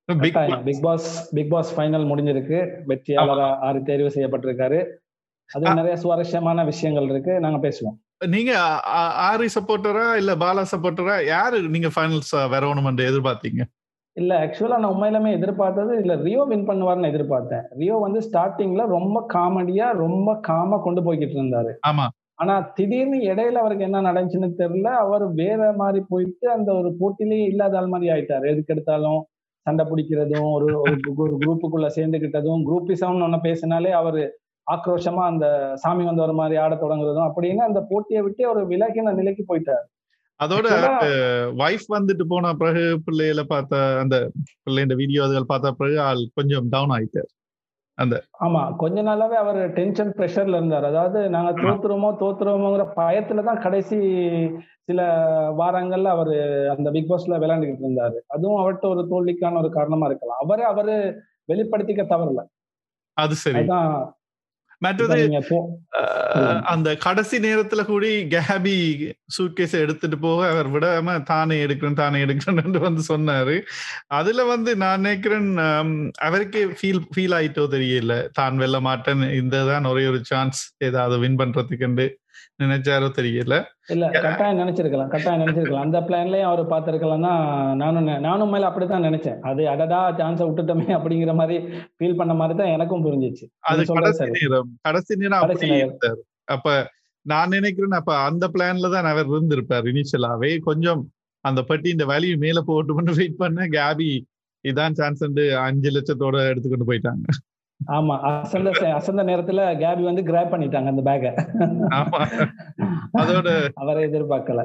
big 0.08 0.82
pass 0.82 1.08
big 1.36 1.52
pass 1.52 1.80
final 1.80 2.08
முடிஞ்சிருக்கு. 2.10 2.58
வெற்றியாளரா 2.88 3.60
ஆறு 3.60 3.84
தேர்வு 3.84 4.10
செய்யப்பட்டிருக்காரு. 4.10 4.80
அது 5.50 5.76
நிறைய 5.76 5.96
சுவாரஸ்யமான 5.96 6.64
விஷயங்கள் 6.64 7.10
இருக்கு. 7.10 7.40
நாங்க 7.40 7.60
பேசுவோம். 7.68 7.98
நீங்க 8.28 8.52
ஆரி 9.30 9.48
சப்போர்ட்டரா 9.56 10.16
இல்ல 10.16 10.36
பாலா 10.36 10.64
சப்போர்ட்டரா 10.72 11.16
யாரு 11.26 11.58
நீங்க 11.76 11.90
ஃபைனல்ஸ் 11.96 12.34
வரணும் 12.54 12.90
என்று 12.92 13.08
எதிர்பார்த்தீங்க? 13.12 13.64
இல்ல 14.18 14.46
ஆக்சுவலா 14.46 14.78
நான் 14.78 14.94
உண்மையிலுமே 14.94 15.30
எதிர்பார்த்தது 15.32 15.94
இல்ல. 15.98 16.16
ரியோ 16.16 16.42
வின் 16.44 16.68
பண்ணுவார்னு 16.68 17.10
எதிர்பார்த்தேன். 17.12 17.64
ரியோ 17.78 17.96
வந்து 17.98 18.20
ஸ்டார்டிங்ல 18.20 18.84
ரொம்ப 18.88 19.26
காமெடியா 19.34 19.88
ரொம்ப 19.92 20.36
காமா 20.40 20.78
கொண்டு 20.78 21.02
போய்கிட்டு 21.02 21.38
இருந்தாரு. 21.40 21.72
ஆமா. 21.88 22.06
ஆனா 22.34 22.60
திடீர்னு 22.60 23.18
இடையில 23.32 23.62
அவருக்கு 23.64 23.84
என்ன 23.84 24.02
நடந்துச்சுன்னு 24.02 24.50
தெரியல. 24.58 24.90
அவர் 25.04 25.26
வேற 25.34 25.72
மாதிரி 25.74 26.06
போயிட்டு 26.10 26.52
அந்த 26.52 26.70
ஒரு 26.74 26.92
போட்டிலேயே 27.00 27.46
இல்லாத 27.46 27.78
ஆள் 27.78 27.88
மாதிரி 27.88 28.12
ஆயிட்டாரு. 28.14 28.46
எதுக்கு 28.50 28.74
எடுத்தாலும். 28.74 29.22
சண்டை 29.68 29.84
பிடிக்கிறதும் 29.86 30.50
ஒரு 30.56 30.70
ஒரு 31.24 31.34
குரூப்புக்குள்ள 31.42 31.90
சேர்ந்துக்கிட்டதும் 31.98 32.64
குரூப்பிசம்னு 32.70 33.26
ஒண்ணு 33.28 33.40
பேசினாலே 33.42 33.92
அவரு 34.02 34.24
ஆக்ரோஷமா 34.68 35.24
அந்த 35.32 35.46
சாமி 35.84 36.04
வந்து 36.04 36.26
ஒரு 36.26 36.34
மாதிரி 36.34 36.56
ஆட 36.64 36.74
தொடங்குறதும் 36.76 37.28
அப்படின்னு 37.30 37.62
அந்த 37.70 37.80
போட்டியை 37.90 38.22
விட்டு 38.26 38.44
ஒரு 38.52 38.62
விலகின 38.68 39.14
நிலைக்கு 39.20 39.44
போயிட்டாரு. 39.50 39.86
அதோட 40.40 40.68
வைஃப் 41.62 41.88
வந்துட்டு 41.96 42.24
போன 42.24 42.54
பிறகு 42.62 42.84
பிள்ளைகள 43.06 43.42
பார்த்த 43.54 43.82
அந்த 44.04 44.16
பிள்ளைங்க 44.66 44.96
வீடியோ 45.02 45.22
அதுகள் 45.26 45.52
பார்த்த 45.52 45.72
பிறகு 45.82 45.98
ஆள் 46.08 46.22
கொஞ்சம் 46.34 46.68
டவுன் 46.70 46.94
ஆயிட்டார். 46.98 47.30
ஆமா 48.40 48.62
கொஞ்ச 48.78 49.02
நாளாவே 49.02 49.36
அவர் 49.36 49.60
டென்ஷன் 49.74 50.14
ப்ரெஷர்ல 50.18 50.58
இருந்தார். 50.58 50.86
அதாவது 50.86 51.30
நாங்க 51.30 51.52
தோத்துருமோ 51.62 52.10
தோத்துருவோங்கிற 52.20 52.86
பயத்துல 52.96 53.44
தான் 53.44 53.62
கடைசி 53.62 53.98
சில 54.86 55.02
வாரங்கள்ல 55.58 56.10
அவர் 56.10 56.34
அந்த 56.74 56.88
பிக் 56.92 57.10
பாஸ்ல 57.10 57.38
விளையாண்டுகிட்டு 57.38 57.86
இருந்தாரு. 57.86 58.18
அதுவும் 58.28 58.62
அவர்கிட்ட 58.62 58.88
ஒரு 58.88 59.04
தோல்விக்கான 59.10 59.60
ஒரு 59.60 59.70
காரணமா 59.70 60.08
இருக்கலாம். 60.08 60.42
அவரே 60.44 60.66
அவரு 60.72 60.96
வெளிப்படுத்திக்க 61.50 62.04
தவறல 62.06 62.42
அது 63.18 63.36
சரி. 63.44 63.58
மற்றது 64.86 65.18
அந்த 66.74 66.90
கடைசி 66.96 67.38
நேரத்துல 67.38 67.82
கூடி 67.86 68.12
கேபி 68.34 68.76
சூட்கேஸை 69.36 69.80
எடுத்துட்டு 69.86 70.18
போக 70.18 70.40
அவர் 70.50 70.70
விடாம 70.72 71.16
தானே 71.24 71.58
எடுக்கிறேன் 71.66 72.00
தானே 72.04 72.20
எடுக்கிறேன் 72.26 72.62
வந்து 72.88 73.04
சொன்னாரு. 73.12 73.56
அதுல 74.20 74.44
வந்து 74.44 74.72
நான் 74.76 75.02
நினைக்கிறேன் 75.02 75.50
அவருக்கே 76.28 76.64
ஃபீல் 76.80 77.02
ஃபீல் 77.14 77.36
ஆயிட்டோ 77.40 77.66
தெரியல. 77.76 78.16
தான் 78.34 78.58
வெல்ல 78.58 78.80
மாட்டேன் 78.80 79.24
இந்த 79.42 79.64
தான் 79.72 79.86
ஒரே 79.86 80.06
ஒரு 80.08 80.22
சான்ஸ் 80.24 80.62
ஏதாவது 80.90 81.22
வின் 81.26 81.40
பண்றதுக்கு 81.44 81.88
நினைச்சாரோ 82.60 83.08
தெரியல. 83.18 83.56
இல்ல 83.94 84.10
கட்டாயம் 84.26 84.60
நினைச்சிருக்கலாம் 84.62 85.12
கட்டாயம் 85.14 85.42
நினைச்சிருக்கலாம். 85.44 85.86
அந்த 85.88 86.00
பிளான்லயும் 86.08 86.50
அவர் 86.50 86.72
பார்த்திருக்கலாம் 86.74 87.24
நானும் 87.82 88.10
நானும் 88.28 88.52
மேல 88.54 88.68
அப்படித்தான் 88.70 89.08
நினைச்சேன். 89.08 89.40
அது 89.50 89.62
அடடா 89.74 90.02
சான்ஸை 90.20 90.46
விட்டுட்டோமே 90.48 90.88
அப்படிங்கிற 90.98 91.34
மாதிரி 91.40 91.58
ஃபீல் 91.98 92.20
பண்ண 92.20 92.34
மாதிரி 92.42 92.58
தான் 92.60 92.74
எனக்கும் 92.76 93.06
புரிஞ்சிச்சு. 93.08 93.48
அது 93.72 93.88
கடைசி 93.94 94.28
நேரம். 94.36 94.70
கடைசி 94.88 95.16
நேரம் 95.24 96.22
அப்ப 96.56 96.70
நான் 97.26 97.54
நினைக்கிறேன் 97.56 98.00
அப்ப 98.00 98.14
அந்த 98.30 98.46
பிளான்ல 98.54 98.90
தான் 98.94 99.10
அவர் 99.12 99.30
இருந்திருப்பார் 99.34 99.86
இனிஷியலாவே 99.92 100.52
கொஞ்சம் 100.70 101.02
அந்த 101.46 101.60
பெட்டி 101.70 101.90
இந்த 101.96 102.06
வேல்யூ 102.12 102.36
மேல 102.44 102.60
போட்டு 102.70 103.18
வெயிட் 103.20 103.42
பண்ண 103.42 103.68
கேபி 103.76 104.12
இதான் 104.66 104.98
சான்ஸ் 105.00 105.24
அஞ்சு 105.68 105.90
லட்சத்தோட 105.96 106.36
எடுத்துக்கொண்டு 106.52 106.90
போயிட்டாங்க. 106.90 107.26
ஆமா 107.88 108.16
அசந்த 108.22 108.70
அசந்த 108.94 109.22
நேரத்துல 109.24 109.62
கேபி 109.80 110.02
வந்து 110.02 110.22
கிராப் 110.22 110.52
பண்ணிட்டாங்க 110.54 110.88
அந்த 110.88 111.02
பேக 111.02 111.32
ஆமா. 111.92 112.20
அதோட 113.20 113.50
அவரை 113.74 114.04
எதிர்பார்க்கல. 114.10 114.62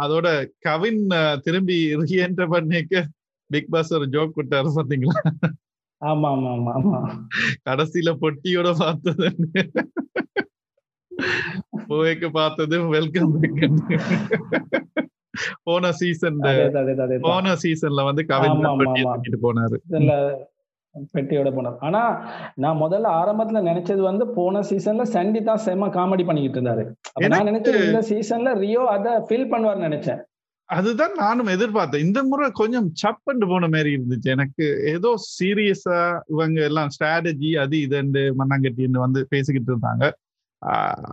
அதோட 0.00 0.26
கவின் 0.58 1.02
திரும்பி 1.42 1.78
ரீஎன்டர் 1.96 2.48
பண்ணிக்க 2.48 3.04
பிக் 3.50 3.70
பாஸ் 3.70 3.94
ஒரு 3.94 4.06
ஜோக் 4.06 4.36
விட்டாரு 4.36 4.70
பாத்தீங்களா? 4.76 5.16
ஆமா 6.02 6.28
ஆமா 6.28 6.50
ஆமா 6.52 6.72
ஆமா. 6.74 7.00
கடைசியில 7.68 8.12
பொட்டியோட 8.20 8.78
பார்த்தது. 8.78 9.26
போய்க்கு 11.88 12.28
பார்த்தது 12.30 12.76
வெல்கம் 12.88 13.34
போன 15.62 15.92
சீசன். 15.92 16.38
போன 17.20 17.54
சீசன்ல 17.54 18.04
வந்து 18.04 18.24
கவின் 18.26 18.64
போனாரு. 19.42 19.78
பெட்டியோட 21.14 21.50
போனார் 21.56 21.78
ஆனா 21.86 22.02
நான் 22.62 22.82
முதல்ல 22.82 23.12
ஆரம்பத்துல 23.20 23.60
நினைச்சது 23.68 24.02
வந்து 24.08 24.24
போன 24.38 24.62
சீசன்ல 24.70 25.04
சண்டி 25.14 25.40
தான் 25.42 25.62
செம 25.66 25.88
காமெடி 25.96 26.24
பண்ணிக்கிட்டு 26.26 26.58
இருந்தாரு. 26.58 26.84
நான் 27.32 27.48
நினைச்சேன் 27.50 27.86
இந்த 27.86 28.02
சீசன்ல 28.10 28.52
ரியோ 28.64 28.82
அத 28.96 29.14
ஃபீல் 29.28 29.50
பண்ணுவார்னு 29.52 29.88
நினைச்சேன். 29.88 30.20
அதுதான் 30.68 31.14
நானும் 31.22 31.52
எதிர்பார்த்தேன். 31.54 32.04
இந்த 32.06 32.20
முறை 32.28 32.46
கொஞ்சம் 32.60 32.86
சப்பண்டு 33.02 33.44
போன 33.52 33.68
மாதிரி 33.74 33.90
இருந்துச்சு. 33.96 34.28
எனக்கு 34.36 34.66
ஏதோ 34.94 35.10
சீரியஸா 35.36 35.98
இவங்க 36.34 36.60
எல்லாம் 36.68 36.92
ஸ்ட்ராட்டஜி 36.94 37.50
அது 37.64 37.76
இதுன்னு 37.86 38.22
மண்ணாங்கட்டின்னு 38.40 39.04
வந்து 39.06 39.22
பேசிக்கிட்டு 39.34 39.70
இருந்தாங்க. 39.72 40.04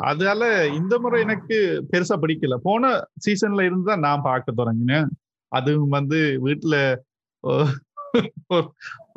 அதால 0.09 0.43
இந்த 0.79 0.93
முறை 1.03 1.19
எனக்கு 1.25 1.57
பெருசா 1.91 2.15
பிடிக்கல. 2.23 2.55
போன 2.67 2.91
சீசன்ல 3.25 3.65
இருந்து 3.67 3.89
தான் 3.91 4.05
நான் 4.07 4.27
பார்க்க 4.29 4.59
தொடங்கினேன். 4.61 5.07
அதுவும் 5.51 5.95
வந்து 5.97 6.19
வீட்டுல 6.47 6.75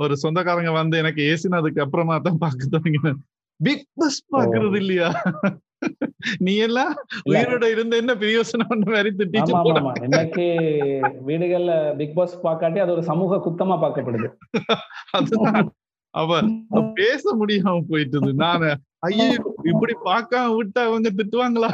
ஒரு- 0.02 0.20
சொந்தக்காரங்க 0.22 0.70
வந்து 0.70 0.98
எனக்கு 0.98 1.22
ஏசினதுக்கு 1.32 1.80
அப்புறமா 1.80 2.18
தான் 2.18 2.38
பார்க்க 2.38 2.78
தொடங்கினேன். 2.78 3.20
பிக் 3.60 3.86
பாஸ் 3.94 4.24
பாக்குறது 4.32 4.76
இல்லையா? 4.76 5.08
நீ 6.38 6.56
எல்லாம். 6.56 6.92
உயிரோட 7.26 7.64
இருந்த 7.70 7.94
என்ன 7.96 8.14
பிரயோசனம் 8.14 8.82
மாதிரி. 8.86 9.10
ஆமா 9.40 9.92
இன்னைக்கு 10.02 10.44
வீடுகள்ல 11.26 11.72
பிக் 11.96 12.14
பாஸ் 12.14 12.40
பார்க்காட்டி 12.44 12.78
அது 12.78 12.92
ஒரு 12.92 13.02
சமூக 13.02 13.40
குத்தமா 13.46 13.76
பார்க்கப்படுது. 13.84 14.28
அவ 16.14 16.30
பேச 16.94 17.36
முடியாம 17.40 17.82
போயிட்டது. 17.90 18.32
நானு 18.34 18.70
ஐயோ 19.02 19.26
இப்படி 19.70 19.94
பார்க்காம 20.08 20.50
விட்டா 20.56 20.80
அவங்க 20.88 21.08
திட்டுவாங்களா? 21.18 21.70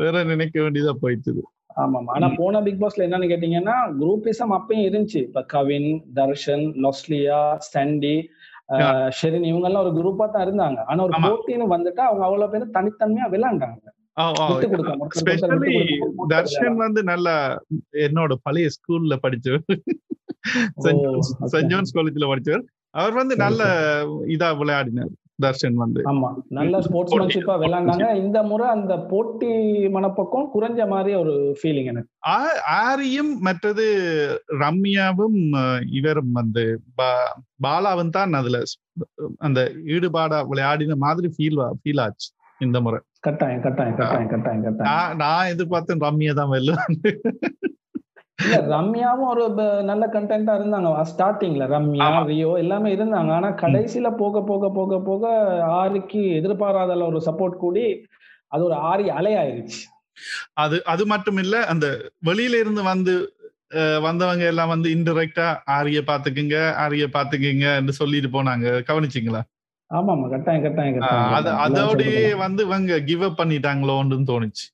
வேற 0.00 0.24
நினைக்க 0.24 0.56
வேண்டியதா 0.62 0.94
போயிட்டுது. 1.02 1.42
ஆமா 1.76 1.98
ஆனா 2.14 2.26
போன 2.38 2.60
பிக் 2.66 2.80
பாஸ்ல 2.82 3.06
என்னன்னு 3.06 3.30
கேட்டீங்கன்னா 3.32 3.76
குரூப்பிசம் 4.00 4.54
அப்பயும் 4.56 4.86
இருந்துச்சு. 4.86 5.20
இப்ப 5.28 5.42
கவின் 5.54 5.90
தர்ஷன் 6.18 6.64
லொஸ்லியா 6.84 7.40
சண்டி 7.72 8.16
ஷெரின் 9.18 9.48
இவங்க 9.50 9.66
எல்லாம் 9.68 9.84
ஒரு 9.86 9.92
குரூப்பா 9.98 10.24
தான் 10.30 10.44
இருந்தாங்க. 10.46 10.78
ஆனா 10.90 11.00
ஒரு. 11.06 11.14
போட்டின்னு 11.26 11.66
வந்துட்டா 11.74 12.04
அவங்க 12.08 12.24
அவ்வளவு 12.28 12.52
பேரும் 12.54 12.74
தனித்தன்மையா 12.78 13.28
விளையாண்டாங்க 13.34 13.92
ஸ்பெஷலி 15.18 15.74
தர்ஷன் 16.32 16.76
வந்து 16.84 17.00
நல்ல 17.10 17.28
என்னோட 18.06 18.34
பழைய 18.46 18.68
ஸ்கூல்ல 18.76 19.14
படிச்சவர். 19.24 19.64
சென்ட் 21.52 21.70
ஜோன்ஸ் 21.72 21.94
காலேஜ்ல 21.96 22.28
படிச்சவர். 22.32 22.64
அவர் 22.94 23.14
வந்து 23.20 23.36
நல்ல 23.44 23.62
இதா 24.36 24.48
விளையாடினார். 24.62 25.12
தர்ஷன் 25.38 25.76
வந்து. 25.82 26.00
ஆமா. 26.10 26.28
நல்ல 26.58 26.78
ஸ்போர்ட்ஸ்மேன்ஷிப்பா 26.86 27.54
விளையாண்டாங்க 27.62 28.08
இந்த 28.22 28.38
முறை 28.42 28.66
அந்த 28.76 28.94
போட்டி 29.10 29.50
மனப்பக்கம் 29.96 30.46
குறைஞ்ச 30.54 30.88
மாதிரி 30.92 31.12
ஒரு 31.22 31.34
ஃபீலிங் 31.58 31.90
எனக்கு. 31.92 32.10
ஆரியும் 32.82 33.32
மற்றது 33.46 33.86
ரம்யாவும் 34.62 35.38
இவரும் 35.98 36.32
வந்து 36.32 36.64
பாலாவும் 37.66 38.14
தான் 38.16 38.38
அதுல 38.40 38.60
அந்த 39.40 39.60
ஈடுபாடா 39.94 40.40
விளையாடின 40.52 40.98
மாதிரி 41.04 41.30
ஃபீல் 41.36 41.60
ஃபீல் 41.80 42.02
ஆச்சு 42.06 42.28
இந்த 42.60 42.78
முறை. 42.80 42.98
கட்டாயம் 43.26 43.62
கட்டாயம் 43.64 43.96
கட்டாயம் 43.98 44.30
கட்டாயம் 44.32 44.64
கட்டாயம். 44.66 45.16
நான் 45.22 45.50
எதிர்பார்த்தேன் 45.52 46.04
ரம்யா 46.04 46.34
தான் 46.40 46.52
வெல்லுவாங்க 46.54 47.00
இல்ல 48.38 48.56
ரம்யாவும் 48.68 49.28
ஒரு 49.28 49.44
நல்ல 49.82 50.04
கண்டென்ட்டா 50.06 50.54
இருந்தாங்க. 50.58 51.04
ஸ்டார்டிங்ல 51.04 51.66
ரம்யா. 51.66 52.08
ரியோ 52.24 52.50
எல்லாமே 52.58 52.90
இருந்தாங்க. 52.96 53.30
ஆனா 53.32 53.50
கடைசியில 53.62 54.10
போக 54.16 54.42
போக 54.42 54.70
போக 54.70 55.00
போக 55.00 55.22
ஆரிக்கு 55.80 56.22
எதிர்பாராத 56.34 56.98
ஒரு 57.02 57.20
சப்போர்ட் 57.20 57.56
கூடி 57.56 57.84
அது 58.52 58.64
ஒரு 58.64 58.74
ஆரி 58.90 59.06
அலையாயிருச்சு. 59.10 59.80
அது 60.54 60.76
அது 60.86 61.06
மட்டும் 61.06 61.36
இல்ல 61.36 61.56
அந்த 61.66 61.86
வெளியில 62.26 62.58
இருந்து 62.58 62.82
வந்து 62.82 63.14
வந்தவங்க 64.02 64.44
எல்லாம் 64.44 64.68
வந்து 64.68 64.88
இன்டெரக்டா 64.88 65.46
ஆரிய 65.68 66.00
பாத்துக்குங்க 66.06 66.56
ஆரிய 66.74 67.06
பாத்துக்குங்க 67.06 67.66
என்று 67.76 67.92
சொல்லிட்டு 67.92 68.28
போனாங்க. 68.28 68.66
கவனிச்சிங்களா? 68.88 69.40
ஆமா 69.90 70.12
ஆமா 70.12 70.28
கட்டாயம் 70.28 70.64
கட்டாயம் 70.64 71.58
அதோடயே 71.66 72.22
வந்து 72.36 72.62
இவங்க 72.62 73.00
கிவ் 73.00 73.24
அப் 73.24 73.38
பண்ணிட்டாங்களோன்னு 73.40 74.28
தோணுச்சு. 74.30 74.66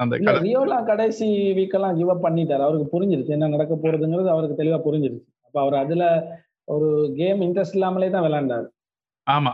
அந்த 0.00 0.14
ரியோலாம் 0.44 0.88
கடைசி 0.90 1.26
வீக் 1.58 1.74
எல்லாம் 1.78 1.96
கிவ் 1.98 2.12
அப் 2.14 2.24
பண்ணிட்டாரு. 2.26 2.62
அவருக்கு 2.66 2.92
புரிஞ்சிருச்சு 2.94 3.36
என்ன 3.36 3.48
நடக்க 3.48 3.74
போறதுங்கிறது 3.76 4.30
அவருக்கு 4.34 4.60
தெளிவா 4.60 4.78
புரிஞ்சிருச்சு. 4.86 5.28
அப்ப 5.46 5.56
அவர் 5.60 5.76
அதுல 5.84 6.04
ஒரு 6.68 6.88
கேம் 7.16 7.40
இன்ட்ரெஸ்ட் 7.46 7.76
இல்லாமலே 7.78 8.10
தான் 8.10 8.26
விளையாண்டாரு. 8.26 8.66
ஆமா. 9.26 9.52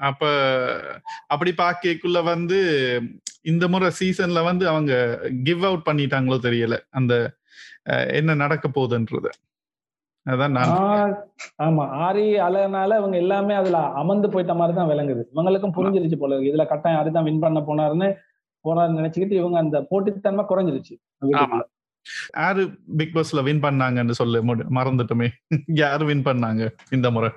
அப்ப 0.00 0.22
அப்படி 1.32 1.50
பாக்கக்குள்ள 1.60 2.18
வந்து 2.24 2.58
இந்த 3.42 3.64
முறை 3.68 3.88
சீசன்ல 4.00 4.40
வந்து 4.44 4.64
அவங்க 4.68 4.92
கிவ் 5.48 5.64
அவுட் 5.68 5.88
பண்ணிட்டாங்களோ 5.88 6.38
தெரியல. 6.46 6.76
அந்த 6.90 7.14
என்ன 8.18 8.34
நடக்க 8.34 8.66
போகுதுன்றது. 8.68 9.30
அதான் 10.26 10.54
ஆமா. 11.66 11.84
ஆரி 12.06 12.26
அலைனால 12.46 12.96
இவங்க 13.00 13.16
எல்லாமே 13.16 13.54
அதுல 13.54 13.78
அமர்ந்து 14.02 14.28
போயிட்ட 14.28 14.54
மாதிரி 14.60 14.74
தான் 14.78 14.90
விளங்குது. 14.92 15.22
இவங்களுக்கும் 15.34 15.76
புரிஞ்சிருச்சு 15.78 16.18
போல 16.20 16.34
இருக்கு. 16.34 16.52
இதுல 16.52 16.66
கட்டாயம் 16.66 17.00
ஆரி 17.00 17.10
தான் 17.10 17.28
வின் 17.28 17.44
பண்ண 17.44 17.60
போனாருன்னு 17.60 18.08
போனாருன்னு 18.64 19.00
நினைச்சுக்கிட்டு 19.00 19.40
இவங்க 19.40 19.58
அந்த 19.64 19.78
போட்டித்தன்மை 19.90 20.44
குறைஞ்சிருச்சு. 20.50 20.94
யாரு 22.36 22.62
பிக் 23.00 23.14
பாஸ்ல 23.16 23.42
வின் 23.48 23.64
பண்ணாங்கன்னு 23.66 24.14
சொல்ல 24.20 24.40
மறந்துட்டோமே. 24.78 25.28
யாரு 25.82 26.04
வின் 26.10 26.26
பண்ணாங்க 26.28 26.62
இந்த 26.96 27.10
முறை? 27.16 27.30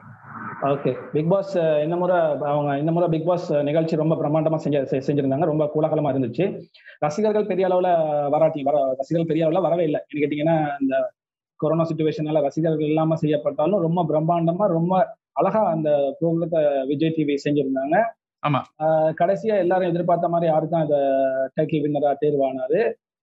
ஓகே 0.71 0.91
பிக் 1.13 1.30
பாஸ் 1.32 1.53
இந்த 1.86 1.95
முறை 2.01 2.15
அவங்க 2.51 2.71
இந்த 2.82 2.91
முறை 2.95 3.07
பிக் 3.13 3.28
பாஸ் 3.30 3.47
நிகழ்ச்சி 3.67 4.01
ரொம்ப 4.01 4.15
பிரம்மாண்டமா 4.21 4.57
செஞ்ச 4.63 4.82
செஞ்சிருந்தாங்க. 5.07 5.47
ரொம்ப 5.51 5.65
கோலாகலமா 5.73 6.11
இருந்துச்சு. 6.13 6.45
ரசிகர்கள் 7.05 7.49
பெரிய 7.51 7.67
அளவுல 7.69 7.89
வராட்டி 8.34 8.63
வர 8.69 8.78
ரசிகர்கள் 8.99 9.30
பெரிய 9.32 9.45
அளவுல 9.47 9.61
வரவே 9.67 9.86
இல்லை. 9.89 10.01
என்ன 10.07 10.21
கேட்டீங்கன்னா 10.23 10.57
இந்த 10.84 10.95
கொரோனா 11.61 11.86
சுச்சுவேஷனால 11.89 12.41
ரசிகர்கள் 12.47 12.89
இல்லாம 12.91 13.15
செய்யப்பட்டாலும் 13.21 13.84
ரொம்ப 13.86 13.99
பிரம்மாண்டமா 14.09 14.65
ரொம்ப 14.78 14.93
அழகா 15.39 15.61
அந்த 15.75 15.89
ப்ரோக்ராமத்தை 16.19 16.61
விஜய் 16.91 17.15
டிவி 17.17 17.36
செஞ்சிருந்தாங்க. 17.45 17.95
ஆமா. 18.43 18.59
ஆஹ், 18.83 19.11
கடைசியா 19.19 19.55
எல்லாரும் 19.63 19.89
எதிர்பார்த்த 19.89 20.27
மாதிரி 20.29 20.49
யாரு 20.49 20.67
தான் 20.69 20.85
இந்த 20.85 20.97
டைட்டில் 21.55 21.83
வின்னரா 21.83 22.11
தேர்வானாரு 22.21 22.81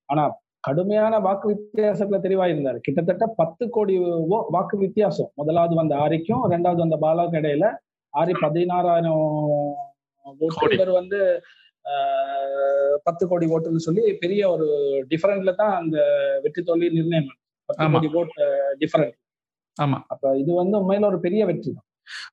ஆனா 0.08 0.24
கடுமையான 0.64 1.14
வாக்கு 1.24 1.46
வித்தியாசத்துல 1.50 2.18
தெரிவாயிருந்தாரு 2.24 2.78
கிட்டத்தட்ட 2.84 3.24
பத்து 3.38 3.64
கோடி 3.74 3.94
வாக்கு 4.52 4.76
வித்தியாசம் 4.84 5.30
முதலாவது 5.40 5.74
வந்த 5.80 5.94
ஆரிக்கும் 6.04 6.44
ரெண்டாவது 6.52 6.80
வந்த 6.84 6.98
பாலாவுக்கும் 7.02 7.40
இடையில 7.40 7.66
ஆரி 8.14 8.32
பதினாறாயிரம் 8.42 9.20
ஓட்டு 10.40 10.54
கோடி. 10.56 10.74
இவர் 10.76 10.92
வந்து 10.98 11.18
பத்து 13.06 13.24
கோடி 13.30 13.46
ஓட்டுன்னு 13.50 13.86
சொல்லி 13.86 14.04
பெரிய 14.22 14.42
ஒரு 14.52 14.66
டிஃபரண்ட்ல 15.10 15.52
தான் 15.58 15.74
அந்த 15.80 15.96
வெற்றி 16.44 16.62
தோல்வி 16.64 16.88
நிர்ணயம். 16.94 17.28
பத்து. 17.68 17.88
கோடி 17.94 18.08
ஓட் 18.20 18.34
டிஃபரண்ட் 18.80 19.16
ஆமா 19.76 19.98
அப்ப 20.12 20.32
இது 20.40 20.50
வந்து 20.58 20.76
உண்மையில 20.80 21.08
ஒரு 21.10 21.20
பெரிய 21.22 21.42
வெற்றி 21.46 21.70
தான் 21.70 21.86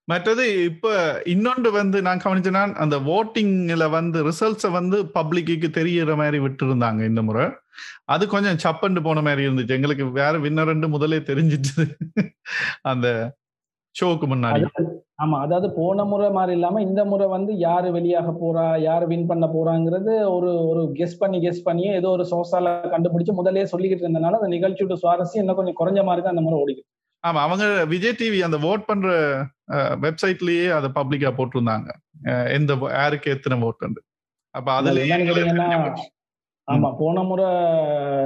மற்றது 0.04 0.44
இப்ப 0.64 0.86
இன்னொன்று 1.26 1.70
வந்து 1.70 1.98
நான் 2.02 2.24
கவனிச்சேன்னா 2.24 2.62
அந்த 2.76 2.96
ஓட்டிங்ல 3.16 3.84
வந்து 3.90 4.20
ரிசல்ட்ஸை 4.28 4.70
வந்து 4.70 4.98
பப்ளிக்கு 5.14 5.70
தெரியற 5.78 6.16
மாதிரி 6.16 6.38
விட்டு 6.38 6.64
இருந்தாங்க 6.66 7.02
இந்த 7.04 7.22
முறை. 7.22 7.44
அது 8.06 8.24
கொஞ்சம் 8.28 8.62
சப்பண்டு 8.64 9.00
போன 9.02 9.22
மாதிரி 9.22 9.42
இருந்துச்சு. 9.46 9.76
எங்களுக்கு 9.76 10.06
வேற 10.12 10.34
வின்னர்ன்னு 10.38 10.88
முதலே 10.88 11.20
தெரிஞ்சிட்டு 11.30 11.84
அந்த 12.84 13.06
ஷோக்கு 13.94 14.26
முன்னாடி. 14.26 14.66
ஆமா 15.22 15.36
அதாவது 15.40 15.68
போன 15.72 16.04
முறை 16.04 16.28
மாதிரி 16.30 16.52
இல்லாம 16.56 16.80
இந்த 16.82 17.00
முறை 17.04 17.26
வந்து 17.28 17.52
யாரு 17.58 17.88
வெளியாக 17.90 18.30
போறா 18.40 18.64
யாரு 18.80 19.04
வின் 19.06 19.26
பண்ண 19.26 19.46
போறாங்கிறது 19.46 20.12
ஒரு 20.28 20.50
ஒரு 20.68 20.82
கெஸ் 20.92 21.18
பண்ணி 21.18 21.38
கெஸ் 21.40 21.62
பண்ணி 21.62 21.84
ஏதோ 21.92 22.08
ஒரு 22.08 22.24
சோசால 22.32 22.72
கண்டுபிடிச்சு 22.90 23.32
முதலே 23.32 23.64
சொல்லிக்கிட்டு 23.64 24.04
இருந்தனால 24.06 24.40
அந்த 24.40 24.50
நிகழ்ச்சியோட 24.56 24.96
சுவாரஸ்யம் 25.02 25.42
இன்னும் 25.44 25.60
கொஞ்சம் 25.60 25.78
குறைஞ்ச 25.80 26.02
மாதிரி 26.04 26.22
தான் 26.22 26.34
அந்த 26.36 26.44
முறை 26.46 26.58
ஓடிக்கிட்டு 26.62 26.91
ஆமா 27.24 27.40
அவங்க 27.40 27.84
விஜய் 27.84 28.16
டிவி 28.18 28.38
அந்த 28.42 28.56
ஓட் 28.56 28.86
பண்ற 28.86 29.08
வெப்சைட்லயே 30.00 30.70
அதை 30.72 30.90
பப்ளிக்கா 30.94 31.30
போட்டிருந்தாங்க. 31.36 31.90
எந்த 32.50 32.72
யாருக்கு 32.90 33.30
எத்தனை 33.30 33.58
ஓட்டு 33.60 34.02
அப்ப 34.50 34.72
அதுல 34.72 35.04
ஆமா 36.68 36.96
போன 36.98 37.22
முறை 37.22 37.46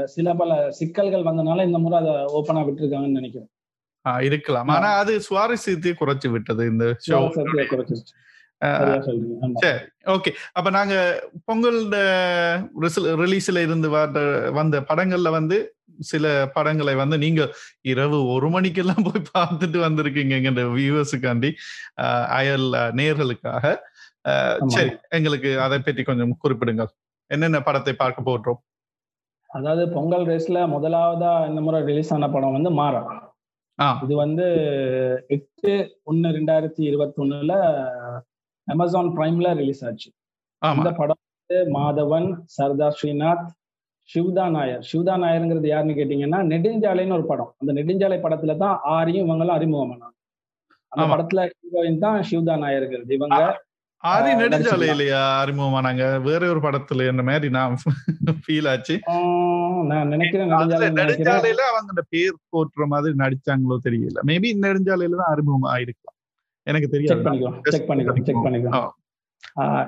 சில 0.05 0.35
பல 0.35 0.71
சிக்கல்கள் 0.71 1.23
வந்தனால 1.23 1.65
இந்த 1.65 1.79
முறை 1.79 1.99
அதை 1.99 2.13
ஓப்பனா 2.13 2.63
விட்டுருக்காங்கன்னு 2.67 3.19
நினைக்கிறேன். 3.21 3.51
இருக்கலாம். 4.23 4.69
ஆனா 4.69 4.89
அது 4.89 5.21
சுவாரஸ்யத்தையே 5.31 5.95
குறைச்சு 6.01 6.29
விட்டது 6.31 6.67
இந்த 6.67 6.97
ஷோ 7.07 7.19
சரி 9.63 9.79
ஓகே. 10.15 10.31
அப்ப 10.53 10.69
நாங்க 10.71 10.95
பொங்கல் 11.45 11.81
ரிலீஸ்ல 13.23 13.65
இருந்து 13.67 13.89
வந்த 13.97 14.21
வந்த 14.51 14.77
படங்கள்ல 14.91 15.31
வந்து 15.31 15.57
சில 16.11 16.27
படங்களை 16.55 16.95
வந்து 16.95 17.17
நீங்க 17.19 17.43
இரவு 17.83 18.19
ஒரு 18.33 18.49
மணிக்கெல்லாம் 18.55 19.05
போய் 19.07 19.29
பார்த்துட்டு 19.35 19.79
வந்திருக்கீங்க 19.85 20.35
வியூவர்ஸுக்காண்டி 20.79 21.51
அயல் 22.39 22.69
ஆமா. 24.31 24.71
சரி 24.75 24.93
எங்களுக்கு 25.11 25.51
அதை 25.61 25.79
பற்றி 25.81 26.03
கொஞ்சம் 26.03 26.33
குறிப்பிடுங்கள். 26.45 26.91
என்னென்ன 27.31 27.59
படத்தை 27.61 27.95
பார்க்க 27.95 28.29
போடுறோம் 28.31 28.61
அதாவது 29.51 29.83
பொங்கல் 29.89 30.25
ரேஸ்ல 30.27 30.61
முதலாவதா 30.73 31.33
இந்த 31.49 31.61
முறை 31.61 31.81
ரிலீஸ் 31.83 32.13
ஆன 32.13 32.29
படம் 32.29 32.57
வந்து 32.57 32.71
மாறா. 32.71 33.03
இது 34.05 34.15
வந்து 34.17 34.47
எட்டு 35.29 35.73
ஒன்னு 36.03 36.29
ரெண்டாயிரத்தி 36.29 36.83
இருபத்தி 36.91 37.19
ஒண்ணுல 37.23 37.55
அமேசான் 38.69 39.11
பிரைம்ல 39.17 39.49
ரிலீஸ் 39.59 39.83
ஆச்சு. 39.85 40.09
இந்த 40.63 40.91
படம் 40.99 41.21
வந்து 41.23 41.59
மாதவன் 41.77 42.29
சர்தார் 42.57 42.97
ஸ்ரீநாத் 42.99 43.47
சிவ்தா 44.09 44.45
நாயர். 44.55 44.83
சிவ்தா 44.89 45.15
நாயர்ங்கிறது 45.23 45.69
யாருன்னு 45.71 45.95
கேட்டீங்கன்னா 45.97 46.41
நெடுஞ்சாலைன்னு 46.51 47.17
ஒரு 47.17 47.27
படம். 47.27 47.53
அந்த 47.61 47.71
நெடுஞ்சாலை 47.79 48.19
படத்துல 48.23 48.55
தான் 48.61 48.77
ஆரியும் 48.97 49.25
இவங்களும் 49.25 49.57
அறிமுகமானாங்க 49.57 50.15
அந்த 50.93 51.03
ஆமா. 51.03 51.13
படத்துல 51.13 51.41
ஹீரோயின் 51.55 52.03
தான் 52.05 52.19
சிவ்தா 52.29 52.57
நாயர்ங்கிறது. 52.61 53.11
இவங்க 53.17 53.39
ஆதி 54.05 54.31
அஹ், 54.31 54.39
நெடுஞ்சாலையிலயா 54.41 55.21
அறிமுகமானாங்க 55.43 56.03
வேற 56.27 56.43
ஒரு 56.53 56.61
படத்துல 56.65 57.07
என்ன 57.11 57.23
மாதிரி 57.29 57.49
நான் 57.53 57.77
ஃபீல் 58.43 58.69
ஆச்சு. 58.73 58.95
நான் 59.89 60.13
நினைக்கிறேன் 60.13 60.51
நெடுஞ்சாலை 60.53 60.89
நெடுஞ்சாலையில 60.99 61.63
அவங்க 61.71 61.91
அந்த 61.95 62.05
பேர் 62.13 62.35
போட்டுற 62.53 62.85
மாதிரி 62.93 63.15
நடிச்சாங்களோ 63.23 63.79
தெரியல. 63.87 64.19
மேபி 64.29 64.49
நெடுஞ்சாலையில 64.65 65.19
தான் 65.23 65.33
அறிமுகம் 65.35 65.69
ஆயிருக்கலாம். 65.73 66.16
எனக்கு 66.71 66.89
தெரியாது. 66.95 67.21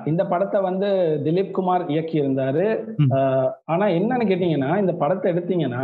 இந்த 0.09 0.23
படத்தை 0.31 0.59
வந்து 0.61 0.89
திலீப் 1.25 1.55
குமார் 1.57 1.83
இயக்கி 1.93 2.15
இருந்தாரு. 2.21 2.65
ஆனா 3.71 3.85
என்னன்னு 3.97 4.25
கேட்டீங்கன்னா 4.31 4.71
இந்த 4.83 4.93
படத்தை 5.01 5.27
எடுத்தீங்கன்னா 5.33 5.83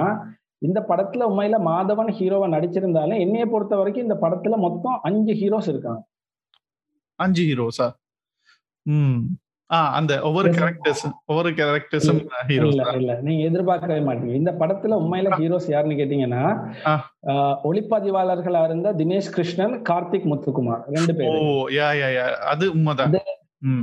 இந்த 0.66 0.80
படத்துல 0.90 1.28
உண்மையில 1.32 1.58
மாதவன் 1.70 2.12
ஹீரோவா 2.20 2.48
நடிச்சிருந்தாலும் 2.54 3.24
என்னைய 3.26 3.46
பொறுத்த 3.46 3.76
வரைக்கும் 3.76 4.06
இந்த 4.08 4.18
படத்துல 4.22 4.58
மொத்தம் 4.58 4.98
அஞ்சு 5.02 5.34
ஹீரோஸ் 5.42 5.70
இருக்காங்க. 5.74 6.02
அஞ்சு 7.20 7.44
ஹீரோஸா 7.50 7.88
அந்த 9.70 10.22
ஒவ்வொரு 10.22 10.50
Yes. 10.50 10.58
கேரக்டர்ஸ் 10.58 11.04
ஒவ்வொரு 11.26 11.50
கேரக்டர்ஸும் 11.52 12.20
ஹீரோஸ் 12.48 12.74
இல்ல 12.74 12.92
இல்ல 12.96 13.14
நீங்க 13.22 13.44
எதிர்பார்க்கவே 13.44 14.00
மாட்டீங்க. 14.00 14.34
இந்த 14.34 14.52
படத்துல 14.60 14.98
உண்மையில 15.02 15.30
ஹீரோஸ் 15.38 15.70
யாருன்னு 15.70 15.96
கேட்டீங்கன்னா 15.96 16.44
ஒளிப்பதிவாளர்களா 17.64 18.64
இருந்த 18.64 18.94
தினேஷ் 18.94 19.32
கிருஷ்ணன் 19.32 19.82
கார்த்திக் 19.90 20.30
முத்துக்குமார் 20.32 20.84
ரெண்டு 20.90 21.14
ஓ 21.14 21.18
பேர். 21.18 21.40
யா 21.78 21.90
யா 22.02 22.12
யா. 22.18 22.28
அது 22.54 22.72
உண்மைதான். 22.72 23.18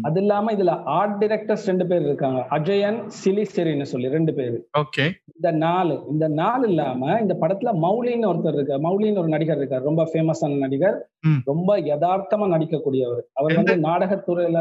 அது 0.03 0.21
இல்லாம 0.21 0.53
இதுல 0.53 0.83
ஆர்ட் 0.91 1.25
டைரக்டர்ஸ் 1.25 1.65
ரெண்டு 1.65 1.87
பேர் 1.87 2.03
இருக்காங்க. 2.03 2.47
அஜயன் 2.51 2.99
சிலிசெரின்னு 3.19 3.83
சொல்லி 3.83 4.09
ரெண்டு 4.09 4.35
பேர். 4.35 4.57
ஓகே. 4.79 5.05
இந்த 5.35 5.51
நாலு 5.59 6.05
இந்த 6.11 6.29
நாலு 6.35 6.69
இல்லாம 6.69 7.19
இந்த 7.21 7.37
படத்துல 7.41 7.71
மௌலின்னு 7.85 8.31
ஒருத்தர் 8.33 8.55
இருக்கார். 8.55 8.81
மௌலின்னு 8.81 9.19
ஒரு 9.19 9.29
நடிகர் 9.29 9.57
இருக்கார். 9.57 9.83
ரொம்ப 9.83 10.05
ஃபேமஸான 10.05 10.59
நடிகர். 10.59 10.99
ம். 11.21 11.41
ரொம்ப 11.45 11.79
யதார்த்தமா 11.91 12.47
நடிக்கக்கூடியவர். 12.49 13.25
அவர் 13.33 13.55
வந்து 13.55 13.77
நாடகத்துறையில 13.89 14.61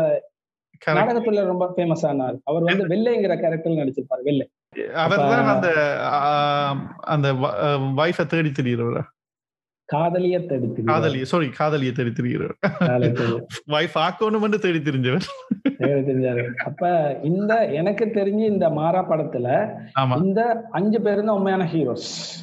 கரெக்ட் 0.85 0.93
நாடகத்துறையில 0.93 1.45
ரொம்ப 1.45 1.73
ஃபேமஸ் 1.75 2.05
ஆனார். 2.05 2.35
அவர் 2.43 2.63
வந்து 2.63 2.87
வெள்ளைங்கிற 2.87 3.39
கேரக்டர் 3.39 3.73
நடிச்சிருப்பார் 3.73 4.23
வெள்ளை. 4.23 4.49
அவர் 4.93 5.17
தான் 5.17 5.45
அப்ப- 5.45 5.73
அந்த 5.77 6.93
அந்த 6.99 7.33
வைஃபை 7.95 8.25
தேடி 8.25 8.49
திரிகிறவர்? 8.49 9.03
காதலிய 9.85 10.45
தடுத்து 10.45 10.83
காதலி 10.83 11.25
சாரி 11.25 11.49
காதலியை 11.49 11.91
தேடி 11.91 12.09
திரிகிறவர். 12.09 12.53
வைஃப் 13.67 13.97
ஆக்கணும்னு 13.97 14.59
தேடி 14.59 14.77
தெரிஞ்சவர். 14.77 15.21
தெரிஞ்சாரு. 15.79 16.53
அப்ப 16.53 17.13
இந்த 17.23 17.65
எனக்கு 17.65 18.05
தெரிஞ்சு 18.05 18.45
இந்த 18.45 18.69
மாறா 18.69 19.09
படத்துல 19.09 19.73
இந்த 20.17 20.67
அஞ்சு 20.71 21.01
பேரும் 21.01 21.25
தான் 21.25 21.35
உண்மையான 21.35 21.69
ஹீரோஸ் 21.73 22.39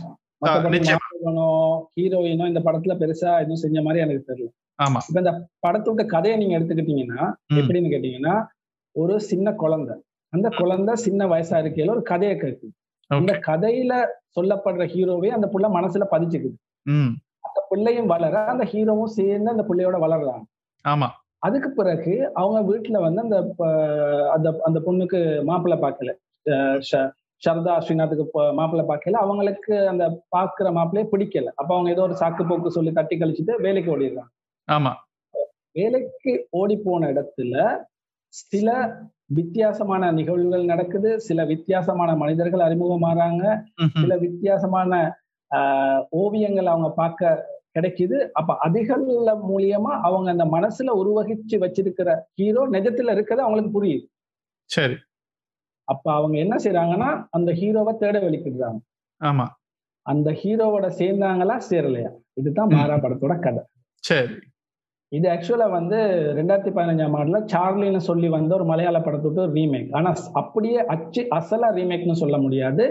ஹீரோயினோ 2.01 2.47
இந்த 2.47 2.61
படத்துல 2.61 3.03
பெருசா 3.03 3.39
எதுவும் 3.39 3.57
செஞ்ச 3.57 3.83
மாதிரி 3.83 4.03
எனக்கு 4.03 4.35
தெரியல. 4.35 4.68
ஆமா. 4.79 5.01
இப்ப 5.09 5.19
இந்த 5.19 5.33
படத்தோட 5.67 6.07
கதையை 6.07 6.39
நீங்க 6.39 6.59
எடுத்துக்கிட்டீங்கன்னா. 6.59 7.23
எப்படின்னு 7.59 7.93
கேட்டீங்கன்னா 7.95 8.35
ஒரு 8.97 9.21
சின்ன 9.23 9.53
குழந்தை. 9.55 9.95
அந்த 10.33 10.49
குழந்தை 10.57 10.95
சின்ன 10.97 11.27
வயசா 11.27 11.57
இருக்கையில 11.63 11.91
ஒரு 11.91 12.03
கதையை 12.03 12.37
கேட்குது. 12.37 12.73
அந்த 13.11 13.33
கதையில 13.47 13.93
சொல்லப்படுற 14.37 14.85
ஹீரோவே 14.87 15.29
அந்த 15.29 15.47
புள்ள 15.53 15.67
மனசுல 15.69 16.07
பதிச்சுக்குது. 16.11 16.57
அந்த 17.45 17.61
பிள்ளையும் 17.71 18.07
வளர 18.07 18.45
அந்த 18.47 18.65
ஹீரோவும் 18.65 19.15
சேர்ந்து 19.17 19.51
அந்த 19.51 19.65
பிள்ளையோட 19.69 19.97
வளர்றாங்க. 19.99 20.45
ஆமா. 20.85 21.09
அதுக்கு 21.43 21.71
பிறகு 21.71 22.13
அவங்க 22.35 22.61
வீட்டுல 22.71 23.01
வந்து 23.01 23.21
அந்த 23.23 23.37
அந்த 24.37 24.49
அந்த 24.65 24.79
பொண்ணுக்கு 24.81 25.19
மாப்பிள்ளை 25.45 25.79
பார்க்கல. 25.79 26.13
சரதா 27.43 27.75
ஸ்ரீநாத்துக்கு 27.79 28.25
மாப்பிள்ளை 28.53 28.85
பார்க்கல. 28.87 29.19
அவங்களுக்கு 29.25 29.75
அந்த 29.89 30.05
பாக்குற 30.37 30.69
மாப்பிள்ளையே 30.71 31.11
பிடிக்கல. 31.13 31.51
அப்ப 31.55 31.71
அவங்க 31.75 31.91
ஏதோ 31.91 32.03
ஒரு 32.03 32.17
சாக்கு 32.21 32.49
போக்கு 32.49 32.71
சொல்லி 32.71 32.93
தட்டி 32.93 33.17
கழிச்சுட்டு 33.17 33.55
வேலைக்கு 33.59 33.93
ஓடிடுறாங்க. 33.97 34.31
ஆமா. 34.69 34.93
வேலைக்கு 35.73 36.33
ஓடி 36.51 36.77
போன 36.77 37.09
இடத்துல 37.13 37.55
சில 38.35 38.69
வித்தியாசமான 39.31 40.11
நிகழ்வுகள் 40.11 40.65
நடக்குது 40.65 41.21
சில 41.21 41.45
வித்தியாசமான 41.45 42.11
மனிதர்கள் 42.17 42.61
அறிமுகமாறாங்க. 42.61 43.45
சில 43.95 44.17
வித்தியாசமான 44.17 44.93
ஓவியங்கள் 46.13 46.67
அவங்க 46.67 46.89
பார்க்க 46.93 47.45
கிடைக்குது. 47.75 48.17
அப்ப 48.33 48.57
அதிகள் 48.67 49.05
மூலியமா 49.49 49.93
அவங்க 50.01 50.29
அந்த 50.31 50.47
மனசுல 50.47 50.95
உருவகிச்சு 51.01 51.57
வச்சிருக்கிற 51.59 52.09
ஹீரோ 52.35 52.63
நிஜத்துல 52.69 53.11
இருக்கிறது 53.11 53.43
அவங்களுக்கு 53.43 53.73
புரியுது. 53.79 54.07
சரி. 54.71 54.97
அப்ப 55.89 56.07
அவங்க 56.15 56.37
என்ன 56.39 56.57
செய்றாங்கன்னா 56.57 57.11
அந்த 57.31 57.51
ஹீரோவை 57.53 57.93
தேட 57.97 58.17
வெளிக்கிடுறாங்க 58.21 58.81
ஆமா. 59.21 59.47
அந்த 60.07 60.31
ஹீரோவோட 60.33 60.87
சேர்ந்தாங்களா 60.99 61.57
சேரலையா? 61.71 62.11
இதுதான் 62.35 62.73
மாறா 62.73 62.97
படத்தோட 62.97 63.35
கதை. 63.39 63.63
சரி. 64.05 64.35
இது 65.13 65.27
ஆக்சுவலா 65.33 65.67
வந்து 65.71 65.99
ரெண்டாயிரத்தி 66.39 66.71
பதினஞ்சாம் 66.77 67.15
ஆண்டுல 67.19 67.39
சார்லின்னு 67.53 68.01
சொல்லி 68.09 68.29
வந்த 68.29 68.51
ஒரு 68.57 68.65
மலையாள 68.71 68.97
படத்தோட 68.99 69.45
ரீமேக் 69.55 69.95
ஆனா 69.99 70.11
அப்படியே 70.41 70.81
அச்சு 70.95 71.23
அசலா 71.39 71.69
ரீமேக்னு 71.79 72.17
சொல்ல 72.23 72.37
முடியாது. 72.39 72.85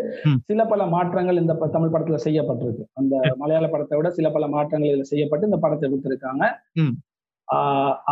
சில 0.49 0.61
பல 0.65 0.85
மாற்றங்கள் 0.95 1.41
இந்த 1.41 1.55
தமிழ் 1.75 1.93
படத்துல 1.93 2.19
செய்யப்பட்டிருக்கு. 2.25 2.85
அந்த 2.99 3.13
மலையாள 3.41 3.67
படத்தை 3.67 3.97
விட 3.99 4.11
சில 4.17 4.29
பல 4.37 4.47
மாற்றங்கள் 4.55 4.91
இதுல 4.91 5.07
செய்யப்பட்டு 5.11 5.49
இந்த 5.49 5.59
படத்தை 5.65 5.85
எடுத்திருக்காங்க 5.89 6.43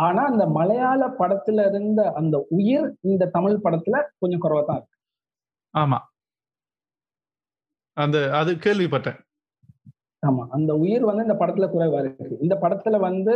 ஆனா 0.04 0.22
அந்த 0.30 0.44
மலையாள 0.58 1.02
படத்துல 1.18 1.64
இருந்த 1.70 2.02
அந்த 2.20 2.36
உயிர் 2.58 2.88
இந்த 3.10 3.30
தமிழ் 3.34 3.62
படத்துல 3.64 3.96
கொஞ்சம் 4.22 4.42
குறைவா 4.44 4.62
தான் 4.68 4.78
இருக்கு. 4.80 4.94
ஆமா. 5.74 5.98
அந்த 7.96 8.18
அது 8.38 8.50
கேள்விப்பட்டேன். 8.64 9.18
ஆமா. 10.22 10.44
அந்த 10.56 10.72
உயிர் 10.82 11.08
வந்து 11.08 11.26
இந்த 11.26 11.36
படத்துல 11.42 11.66
குறைவா 11.74 11.98
இருக்கு. 12.02 12.36
இந்த 12.44 12.54
படத்துல 12.62 12.98
வந்து 13.08 13.34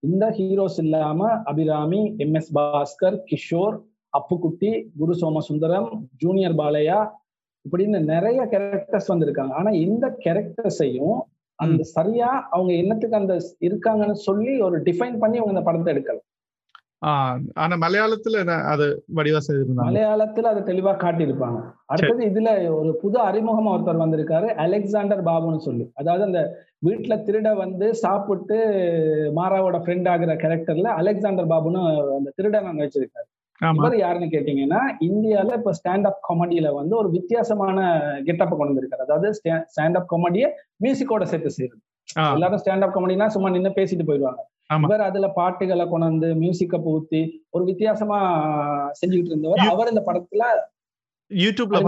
இந்த 0.00 0.30
ஹீரோஸ் 0.30 0.78
இல்லாம 0.78 1.28
Abhirami 1.28 2.14
M 2.18 2.34
S 2.34 2.58
Bhaskar 2.58 3.22
Kishore 3.30 3.80
Appukutty 4.18 4.86
Guru 4.98 5.14
Somasundaram 5.14 5.88
junior 6.16 6.54
Balaiah 6.54 7.08
இப்படின்னு 7.64 8.04
நிறைய 8.04 8.48
கேரக்டர்ஸ் 8.50 9.08
வந்திருக்காங்க. 9.08 9.50
ஆனா 9.52 9.70
இந்த 9.70 10.18
கேரக்டர்ஸையும் 10.24 11.20
அந்த 11.54 11.82
சரியா 11.82 12.48
அவங்க 12.50 12.72
என்னத்துக்கு 12.72 13.16
அந்த 13.16 13.38
இருக்காங்கன்னு 13.60 14.12
சொல்லி 14.12 14.60
ஒரு 14.60 14.82
டிஃபைன் 14.82 15.18
பண்ணி 15.18 15.38
அவங்க 15.38 15.48
இந்த 15.48 15.62
படத்தை 15.62 15.94
எடுக்கல. 15.94 16.16
ஆஹ் 16.16 16.37
ஆனா 17.02 17.74
மலையாளத்துல 17.76 18.38
அது 18.70 18.86
வடிவா 19.14 19.40
செய்திருந்தாங்க? 19.46 19.88
மலையாளத்துல 19.88 20.50
அதை 20.50 20.62
தெளிவா 20.62 20.92
காட்டியிருப்பாங்க. 20.96 21.58
அடுத்தது 21.86 22.22
இதுல 22.24 22.48
ஒரு 22.74 22.90
புது 23.02 23.18
அறிமுகமா 23.26 23.72
ஒருத்தர் 23.74 24.02
வந்திருக்காரு 24.02 24.48
அலெக்சாண்டர் 24.56 25.22
பாபுன்னு 25.24 25.60
சொல்லி. 25.60 25.86
அதாவது 25.94 26.24
அந்த 26.24 26.40
வீட்டுல 26.82 27.14
திருட 27.24 27.48
வந்து 27.56 27.86
சாப்பிட்டு 27.96 28.56
மாராவோட 29.36 29.76
ஃப்ரெண்ட் 29.78 30.08
ஆகுற 30.08 30.34
கேரக்டர்ல 30.42 30.90
அலெக்சாண்டர் 30.98 31.50
பாபுன்னு 31.50 31.82
அந்த 32.16 32.32
திருடனை 32.36 32.82
வச்சிருக்காரு. 32.82 33.28
இவர் 33.60 33.96
யாருன்னு 33.98 34.26
கேட்டீங்கன்னா 34.26 34.80
இந்தியால 35.06 35.56
இப்ப 35.56 35.72
ஸ்டாண்ட் 35.78 36.06
அப் 36.06 36.20
காமெடியில 36.26 36.68
வந்து 36.74 36.94
ஒரு 36.96 37.08
வித்தியாசமான 37.10 37.78
கெட்டப்ப 38.26 38.52
கொண்டு 38.52 38.72
வந்திருக்காரு. 38.72 39.06
அதாவது 39.06 39.28
ஸ்டாண்ட் 39.70 39.96
அப் 39.96 40.10
காமெடியை 40.12 40.48
மியூசிக்கோட 40.84 41.24
சேர்த்து 41.24 41.56
செய்யுது 41.56 41.76
ஆ, 42.16 42.22
எல்லாரும் 42.34 42.60
ஸ்டாண்ட் 42.60 42.84
அப் 42.84 42.94
காமெடினா 42.94 43.26
சும்மா 43.28 43.48
நின்னு 43.50 43.70
பேசிட்டு 43.76 44.06
போயிடுவாங்க. 44.06 44.42
இவர் 44.76 45.00
அதுல 45.00 45.26
பாட்டுகளை 45.28 45.84
கொண்டு 45.88 46.34
மியூசிக்க 46.34 46.78
பூத்தி 46.78 47.20
ஒரு 47.50 47.64
வித்தியாசமா 47.64 48.18
செஞ்சுக்கிட்டு 49.00 49.30
இருந்தவர். 49.32 49.58
அவர் 49.74 49.88
இந்த 49.88 50.02
படத்துல 50.06 50.42
யூடியூப்ல 51.30 51.78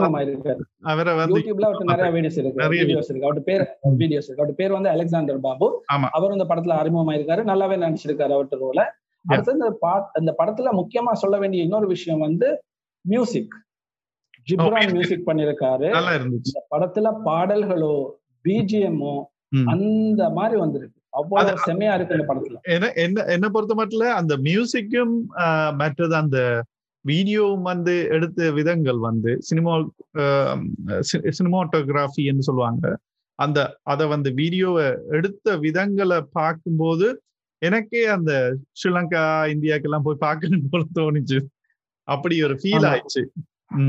அவரை 0.82 1.12
வந்து 1.16 1.34
யூடியூப்ல 1.36 1.66
அவருக்கு 1.66 1.84
நிறைய 1.84 2.10
வீடியோஸ் 2.16 2.38
இருக்கு. 2.40 2.62
நிறைய 2.62 2.82
வீடியோஸ் 2.82 3.08
இருக்கு. 3.10 3.26
அவர்கிட்ட 3.26 3.44
பேர் 3.50 3.64
வீடியோஸ் 3.98 4.26
இருக்கு. 4.26 4.40
அவர்கிட்ட 4.40 4.58
பேர் 4.62 4.72
வந்து 4.72 4.88
அலெக்சாண்டர் 4.88 5.40
பாபு. 5.40 5.68
அவர் 6.10 6.32
இந்த 6.32 6.44
படத்துல 6.44 6.74
அறிமுகமா 6.80 7.14
இருக்காரு 7.18 7.42
நல்லாவே 7.50 7.78
நடிச்சிருக்காரு 7.84 8.34
அவர்கிட்ட 8.36 8.58
ரோல 8.64 8.82
அடுத்து 9.24 9.52
இந்த 9.52 9.70
பாட் 9.80 10.08
அந்த 10.12 10.34
படத்துல 10.38 10.68
முக்கியமா 10.80 11.12
சொல்ல 11.12 11.38
வேண்டிய 11.38 11.62
இன்னொரு 11.62 11.86
விஷயம் 11.86 12.20
வந்து 12.20 12.48
மியூசிக் 13.04 13.54
ஜிப்ரான். 14.48 14.92
மியூசிக் 14.92 15.28
பண்ணிருக்காரு 15.28 15.88
இந்த 16.46 16.66
படத்துல 16.74 17.08
பாடல்களோ 17.24 17.94
பிஜிஎம்மோ. 18.44 19.14
அந்த 19.72 20.30
மாதிரி 20.30 20.58
வந்திருக்கு. 20.60 20.99
செமையா 21.66 21.94
இருக்கு 21.94 22.16
இந்த 22.16 22.26
படத்துல 22.28 22.60
என்ன 22.74 22.90
என்ன 22.96 23.24
என்ன 23.26 23.46
பொறுத்த 23.48 23.74
மட்டும் 23.74 24.18
அந்த 24.20 24.36
மியூசிக்கும் 24.48 25.14
மற்றது 25.72 26.14
அந்த 26.14 26.38
வீடியோவும் 27.04 27.68
வந்து 27.70 27.94
எடுத்த 28.16 28.50
விதங்கள் 28.50 28.98
வந்து 28.98 29.30
சினிமா 29.40 29.74
சினிமாட்டோகிராஃபி 31.38 32.24
என்று 32.24 32.48
சொல்லுவாங்க 32.48 32.92
அந்த 33.38 33.58
அதை 33.82 34.04
வந்து 34.06 34.30
வீடியோவை 34.34 34.86
எடுத்த 35.18 35.56
விதங்களை 35.58 36.18
பார்க்கும்போது 36.38 37.06
எனக்கே 37.62 38.02
அந்த 38.08 38.32
ஸ்ரீலங்கா 38.80 39.22
இந்தியாக்கெல்லாம் 39.54 40.06
போய் 40.06 40.24
பார்க்கணும் 40.26 40.68
போல 40.72 40.84
தோணுச்சு 40.98 41.38
அப்படி 42.08 42.36
ஒரு 42.46 42.54
ஃபீல். 42.60 42.86
ஆயிடுச்சு. 42.90 43.22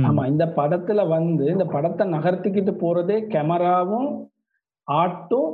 ஆமா 0.08 0.24
இந்த 0.32 0.46
படத்துல 0.58 1.02
வந்து 1.08 1.46
இந்த 1.54 1.66
படத்தை 1.66 2.06
நகர்த்திக்கிட்டு 2.16 2.74
போறதே 2.84 3.18
கேமராவும் 3.34 4.10
ஆர்ட்டும் 4.88 5.52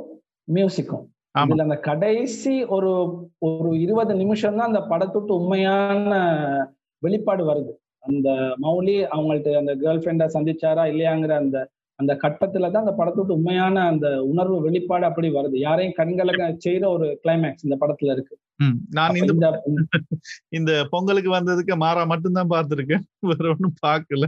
மியூசிக்கும். 0.48 1.06
இதுல 1.42 1.64
அந்த 1.66 1.78
கடைசி 1.88 2.54
ஒரு 2.76 2.90
ஒரு 3.48 3.70
இருபது 3.84 4.12
நிமிஷம் 4.22 4.58
தான் 4.58 4.70
அந்த 4.70 4.82
படத்தோட்டு 4.92 5.32
உண்மையான 5.38 6.12
வெளிப்பாடு 7.02 7.42
வருது. 7.50 7.72
அந்த 8.04 8.28
மௌலி 8.64 8.96
அவங்கள்ட்ட 9.14 9.56
அந்த 9.62 9.72
கேர்ள் 9.82 10.02
ஃப்ரெண்டை 10.02 10.26
சந்திச்சாரா 10.36 10.84
இல்லையாங்கிற 10.92 11.34
அந்த 11.42 11.58
அந்த 11.98 12.12
கட்டத்துல 12.22 12.68
தான் 12.70 12.84
அந்த 12.84 12.94
படத்தோட்டு 12.98 13.36
உண்மையான 13.36 13.76
அந்த 13.92 14.08
உணர்வு 14.30 14.58
வெளிப்பாடு 14.66 15.04
அப்படி 15.08 15.28
வருது. 15.36 15.56
யாரையும் 15.64 15.96
கண்கலக்க 15.98 16.50
செய்யற 16.66 16.84
ஒரு 16.96 17.06
கிளைமேக்ஸ் 17.24 17.66
இந்த 17.66 17.76
படத்துல 17.82 18.14
இருக்கு. 18.16 18.34
நான் 18.96 19.16
இந்த 19.22 19.48
இந்த 20.58 20.72
பொங்கலுக்கு 20.92 21.30
வந்ததுக்கு 21.34 21.74
மாறா 21.84 22.02
மட்டும்தான் 22.12 22.52
பார்த்திருக்கேன். 22.54 23.04
வேற 23.30 23.44
ஒண்ணும் 23.54 23.76
பார்க்கல. 23.86 24.26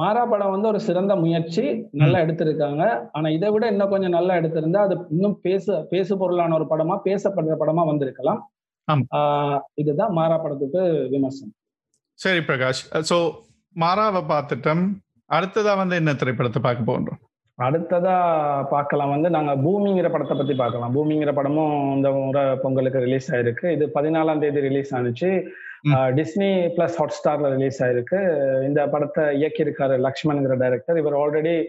மாறா 0.00 0.22
படம் 0.32 0.52
வந்து 0.54 0.70
ஒரு 0.72 0.80
சிறந்த 0.86 1.12
முயற்சி 1.24 1.64
நல்லா 2.02 2.18
எடுத்திருக்காங்க. 2.24 2.82
ஆனா 3.16 3.28
இதை 3.36 3.50
விட 3.54 3.64
இன்னும் 3.72 3.92
கொஞ்சம் 3.94 4.16
நல்லா 4.18 4.36
எடுத்திருந்தா 4.40 4.82
அது 4.86 4.96
இன்னும் 5.16 5.36
பேச 5.46 5.76
பேசு 5.92 6.12
பொருளான 6.22 6.56
ஒரு 6.60 6.66
படமா 6.72 6.96
பேசப்படுற 7.08 7.56
படமா 7.62 7.84
வந்திருக்கலாம். 7.90 8.40
இதுதான் 9.82 10.16
மாறா 10.20 10.38
படத்துக்கு 10.44 10.80
விமர்சனம். 11.14 11.56
சரி 12.24 12.40
பிரகாஷ். 12.48 12.82
சோ 13.10 13.18
மாறாவை 13.76 14.22
பார்த்துட்டோம். 14.32 14.82
அடுத்ததா 15.30 15.72
வந்து 15.82 15.94
என்ன 16.00 16.10
திரைப்படத்தை 16.22 16.60
பார்க்க 16.66 16.90
போன்றோம் 16.90 17.20
அடுத்ததா 17.58 18.14
பார்க்கலாம் 18.72 19.12
வந்து 19.14 19.28
நாங்க 19.34 19.52
பூமிங்கிற 19.64 20.08
படத்தை 20.12 20.34
பத்தி 20.38 20.54
பார்க்கலாம். 20.60 20.94
பூமிங்கிற 20.96 21.32
படமும் 21.36 21.74
இந்த 21.96 22.08
முறை 22.16 22.42
பொங்கலுக்கு 22.62 23.04
ரிலீஸ் 23.04 23.28
ஆயிருக்கு. 23.34 23.66
இது 23.76 23.84
பதினாலாம் 23.96 24.40
தேதி 24.42 24.60
ரிலீஸ் 24.68 24.90
ஆனிச்சு. 24.98 25.30
டிஸ்னி 25.92 26.70
பிளஸ் 26.76 26.94
ஹாட் 26.94 27.14
ஸ்டார்ல 27.24 27.56
ரிலீஸ் 27.56 27.82
ஆயிருக்கு. 27.82 28.62
இந்த 28.64 28.86
படத்தை 28.86 29.24
இயக்கியிருக்காரு 29.24 30.10
லக்ஷ்மண்ங்கிற 30.10 30.56
டைரக்டர் 30.56 30.98
இவர் 30.98 31.14
ஆல்ரெடி 31.14 31.64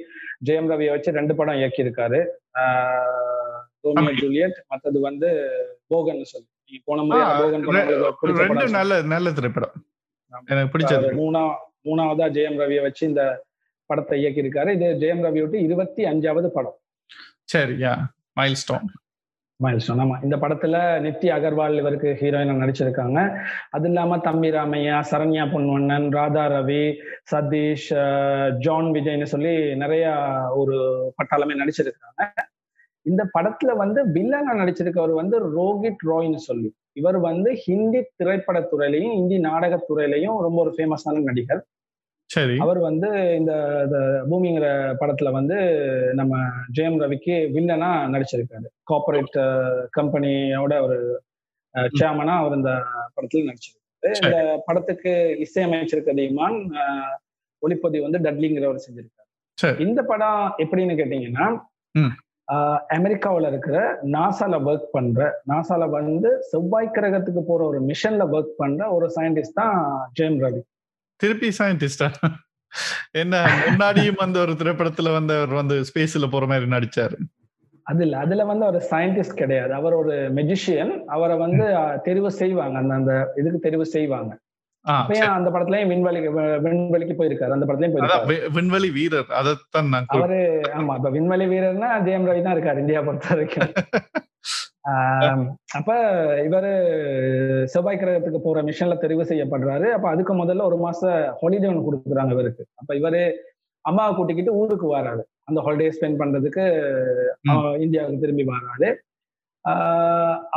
ஜெயம் 0.46 0.66
ரவியை 0.66 0.90
வச்சு 0.90 1.12
ரெண்டு 1.12 1.36
படம் 1.36 1.56
இயக்கியிருக்காரு. 1.56 2.26
ரோமியோ. 3.82 4.14
ஜூலியட் 4.20 4.64
மத்தது 4.70 5.00
வந்து 5.00 5.50
போகன் 5.88 6.24
சொல்லி. 6.24 6.48
நீங்க 6.66 6.84
போன 6.86 7.02
முறை 7.02 7.22
ஆ, 7.22 7.40
போகன் 7.40 7.64
படம் 7.64 7.82
ரெ- 7.82 7.94
உங்களுக்கு 7.94 8.28
பிடிச்ச 8.28 8.36
ரெண்டு 8.36 8.54
படம் 8.54 8.72
நல்ல 8.72 9.02
நல்ல 9.02 9.32
திரைப்படம். 9.32 9.72
ஆமா. 10.32 10.46
எனக்கு 10.46 10.78
பிடிச்சது 10.78 10.98
அது 10.98 11.12
மூணா 11.12 11.56
மூணாவதா 11.84 12.32
ஜெயம் 12.32 12.54
ரவியை 12.54 12.82
வச்சு 12.82 13.08
இந்த 13.08 13.46
படத்தை 13.86 14.26
இயக்கியிருக்காரு. 14.26 14.70
இது 14.70 14.86
ஜெயம் 14.86 15.18
ரவி 15.18 15.42
விட்டு 15.42 15.64
இருபத்தி 15.64 16.04
அஞ்சாவது 16.04 16.48
படம். 16.48 16.78
சரி 17.44 17.72
யா 17.74 18.04
மைல் 19.60 19.78
ஸ்டோன் 19.80 19.98
மைல்ஸ்டோன் 19.98 20.02
ஆமா 20.06 20.16
இந்த 20.24 20.36
படத்துல 20.36 20.78
நித்தி 21.04 21.28
அகர்வால் 21.36 21.76
இவருக்கு 21.78 22.10
ஹீரோயினா 22.22 22.54
நடிச்சிருக்காங்க. 22.64 23.20
அது 23.70 23.88
இல்லாம 23.88 24.18
தம்பி 24.20 24.50
ராமையா 24.50 24.96
சரண்யா 25.12 25.44
பொன்வண்ணன் 25.54 26.08
ராதா 26.12 26.44
ரவி 26.54 26.82
சதீஷ் 27.32 27.88
ஜான் 28.58 28.90
விஜய்னு 28.92 29.28
சொல்லி 29.34 29.54
நிறைய 29.76 30.06
ஒரு 30.56 30.76
பட்டாளமே 31.18 31.56
நடிச்சிருக்காங்க. 31.62 32.22
இந்த 33.06 33.24
படத்துல 33.38 33.72
வந்து 33.76 34.00
வில்லனா 34.08 34.54
நடிச்சிருக்கவர் 34.62 35.14
வந்து 35.22 35.38
ரோஹித் 35.58 36.06
ராய்னு 36.12 36.42
சொல்லி. 36.50 36.70
இவர் 36.94 37.20
வந்து 37.20 37.50
ஹிந்தி 37.66 38.02
திரைப்படத்துறையிலையும் 38.24 39.16
ஹிந்தி 39.20 39.38
நாடகத்துறையிலையும் 39.40 40.38
ரொம்ப 40.46 40.58
ஒரு 40.64 40.74
ஃபேமஸான 40.78 41.24
நடிகர். 41.24 41.62
சரி. 42.36 42.56
அவர் 42.58 42.80
வந்து 42.80 43.10
இந்த 43.36 43.54
பூமிங்கிற 44.30 44.68
படத்துல 45.02 45.32
வந்து 45.32 45.58
நம்ம 46.14 46.36
ஜெயம் 46.78 46.98
ரவிக்கு 47.04 47.36
வில்லனா 47.56 47.90
நடிச்சிருக்காரு. 48.14 48.68
கார்பரேட் 48.92 49.38
கம்பெனியோட 49.98 50.74
ஒரு 50.86 50.98
சேர்மனா 52.00 52.36
அவர் 52.42 52.58
இந்த 52.60 52.74
படத்துல 53.16 53.48
நடிச்சிருக்காரு. 53.50 53.84
சரி. 54.02 54.20
இந்த 54.24 54.40
படத்துக்கு 54.66 55.14
இசையமைச்சிருக்க 55.46 56.20
இமான் 56.26 56.60
ஒளிப்பதிவு 57.62 58.06
வந்து 58.08 58.24
டட்லிங்கிறவர் 58.26 58.86
செஞ்சிருக்காரு. 58.86 59.30
சரி. 59.58 59.78
இந்த 59.86 60.00
படம் 60.04 60.44
எப்படின்னு 60.58 61.00
கேட்டீங்கன்னா 61.02 61.48
அமெரிக்காவுல 62.96 63.48
இருக்கிற 63.48 63.78
நாசால 64.16 64.56
ஒர்க் 64.70 64.90
பண்ற 64.92 65.30
நாசால 65.52 65.84
வந்து 65.90 66.30
செவ்வாய் 66.50 66.96
கிரகத்துக்கு 66.96 67.42
போற 67.48 67.62
ஒரு 67.66 67.80
மிஷன்ல 67.82 68.24
ஒர்க் 68.36 68.52
பண்ற 68.58 68.90
ஒரு 68.96 69.08
சயின்டிஸ்ட் 69.16 69.60
தான் 69.62 69.78
ஜெயம் 70.20 70.40
ரவி. 70.44 70.62
திருப்பி 71.20 71.50
சயின்டிஸ்டா 71.60 72.08
என்ன 73.14 73.36
முன்னாடியும் 73.66 74.22
வந்து 74.24 74.40
ஒரு 74.40 74.54
திரைப்படத்துல 74.54 75.12
வந்து 75.12 75.34
அவர் 75.38 75.54
வந்து 75.54 75.76
ஸ்பேஸ்ல 75.90 76.28
போற 76.30 76.46
மாதிரி 76.46 76.68
நடிச்சாரு. 76.72 77.18
அது 77.86 78.04
இல்ல 78.04 78.16
அதுல 78.18 78.46
வந்து 78.46 78.66
அவர் 78.66 78.86
சயின்டிஸ்ட் 78.92 79.42
கிடையாது. 79.42 79.74
அவர் 79.74 79.94
ஒரு 79.94 80.14
மெஜிஷியன் 80.38 80.94
அவரை 81.08 81.36
வந்து 81.38 81.66
தெரிவு 82.08 82.30
செய்வாங்க. 82.40 82.78
அந்த 82.80 82.94
அந்த 82.96 83.12
இதுக்கு 83.36 83.60
தெரிவு 83.68 83.86
செய்வாங்க. 83.96 84.32
அந்த 85.36 85.50
படத்துலயும் 85.50 85.92
விண்வெளி 85.92 86.20
விண்வெளிக்கு 86.66 87.16
போயிருக்காரு? 87.20 87.56
அந்த 87.56 87.66
படத்துலயும் 87.66 87.94
போயிருக்காரு. 87.94 88.52
விண்வெளி 88.58 88.90
வீரர். 88.90 89.30
அதைத்தான் 89.40 89.92
அவரு 90.16 90.40
ஆமா 90.76 90.96
இப்ப 91.00 91.12
விண்வெளி 91.18 91.48
வீரர்னா 91.48 91.92
ஜெயம் 92.08 92.28
ரவி 92.30 92.44
தான் 92.44 92.58
இருக்காரு 92.58 92.84
இந்தியா 92.86 93.02
பொறுத்த 93.02 93.28
வரைக்கும். 93.34 93.72
அப்ப 95.78 95.92
இவரு 96.48 96.72
செவ்வாய் 97.74 98.00
கிரகத்துக்கு 98.02 98.40
போற 98.44 98.62
மிஷன்ல 98.68 98.96
தெரிவு 99.04 99.24
செய்யப்படுறாரு. 99.32 99.88
அப்ப 99.96 100.08
அதுக்கு 100.10 100.34
முதல்ல 100.42 100.68
ஒரு 100.70 100.78
மாச 100.84 101.02
ஹாலிடே 101.42 101.70
ஒன்று 101.72 101.88
கொடுக்குறாங்க 101.88 102.36
இவருக்கு. 102.38 102.64
அப்ப 102.82 102.92
இவரு 103.00 103.22
அம்மாவை 103.86 104.12
கூட்டிக்கிட்டு 104.16 104.58
ஊருக்கு 104.60 104.88
வராரு. 104.98 105.24
அந்த 105.50 105.60
ஹாலிடே 105.66 105.90
ஸ்பெண்ட் 105.96 106.22
பண்றதுக்கு 106.22 106.64
இந்தியாவுக்கு 107.86 108.24
திரும்பி 108.24 108.46
வராரு. 108.54 108.90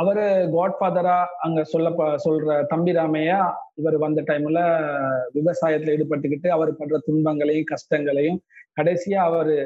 அவரு 0.01 0.25
காட்ஃபாதரா 0.55 1.17
அங்க 1.45 1.59
சொல்ல 1.73 1.89
சொல்ற 2.25 2.57
தம்பி 2.71 2.91
ராமையா 2.97 3.39
இவர் 3.79 3.97
வந்த 4.03 4.21
டைம்ல 4.27 4.59
விவசாயத்துல 5.37 5.93
ஈடுபட்டுக்கிட்டு 5.95 6.49
அவர் 6.55 6.71
படுற 6.79 6.97
துன்பங்களையும் 7.07 7.69
கஷ்டங்களையும் 7.73 8.39
கடைசியா 8.79 9.21
அவரு 9.29 9.57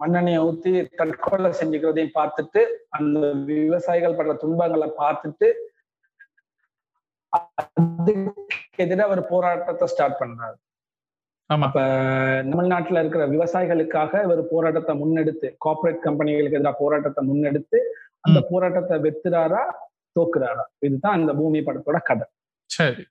மண்ணெண்ணெயை 0.00 0.40
ஊத்தி 0.40 0.88
தற்கொலை 0.96 1.50
செஞ்சுக்கிறதையும் 1.50 2.16
பார்த்துட்டு 2.18 2.62
அந்த 2.88 3.32
விவசாயிகள் 3.32 4.12
படுற 4.12 4.36
துன்பங்களை 4.36 4.92
பார்த்துட்டு 4.98 5.48
அதுக்கு 7.32 8.44
எதிராக 8.76 9.08
அவர் 9.08 9.28
போராட்டத்தை 9.28 9.86
ஸ்டார்ட் 9.86 10.20
பண்றாரு. 10.20 10.56
ஆமா. 11.50 11.62
அப்ப 11.62 11.80
தமிழ்நாட்டுல 12.50 12.98
இருக்கிற 12.98 13.26
விவசாயிகளுக்காக 13.26 14.22
இவர் 14.22 14.48
போராட்டத்தை 14.48 14.98
முன்னெடுத்து 15.02 15.54
கார்ப்பரேட் 15.58 16.04
கம்பெனிகளுக்கு 16.04 16.52
எதிராக 16.52 16.76
போராட்டத்தை 16.78 17.28
முன்னெடுத்து 17.28 17.78
அந்த 18.20 18.46
போராட்டத்தை 18.50 18.98
வெத்துறாரா 18.98 19.62
தோக்குறாரா? 20.16 20.64
இதுதான் 20.78 21.20
இந்த 21.20 21.34
பூமி 21.34 21.60
படத்தோட 21.60 22.02
கதை. 22.02 22.26
சரி. 22.70 23.04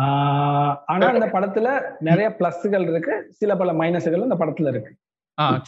ஆஹ் 0.00 0.74
ஆனா 0.86 1.10
இந்த 1.10 1.26
படத்துல 1.26 1.68
நிறைய 2.00 2.36
பிளஸ்கள் 2.38 2.90
இருக்கு 2.90 3.26
சில 3.30 3.56
பல 3.56 3.72
மைனஸ்கள் 3.72 4.22
இந்த 4.22 4.34
படத்துல 4.34 4.68
இருக்கு. 4.68 4.92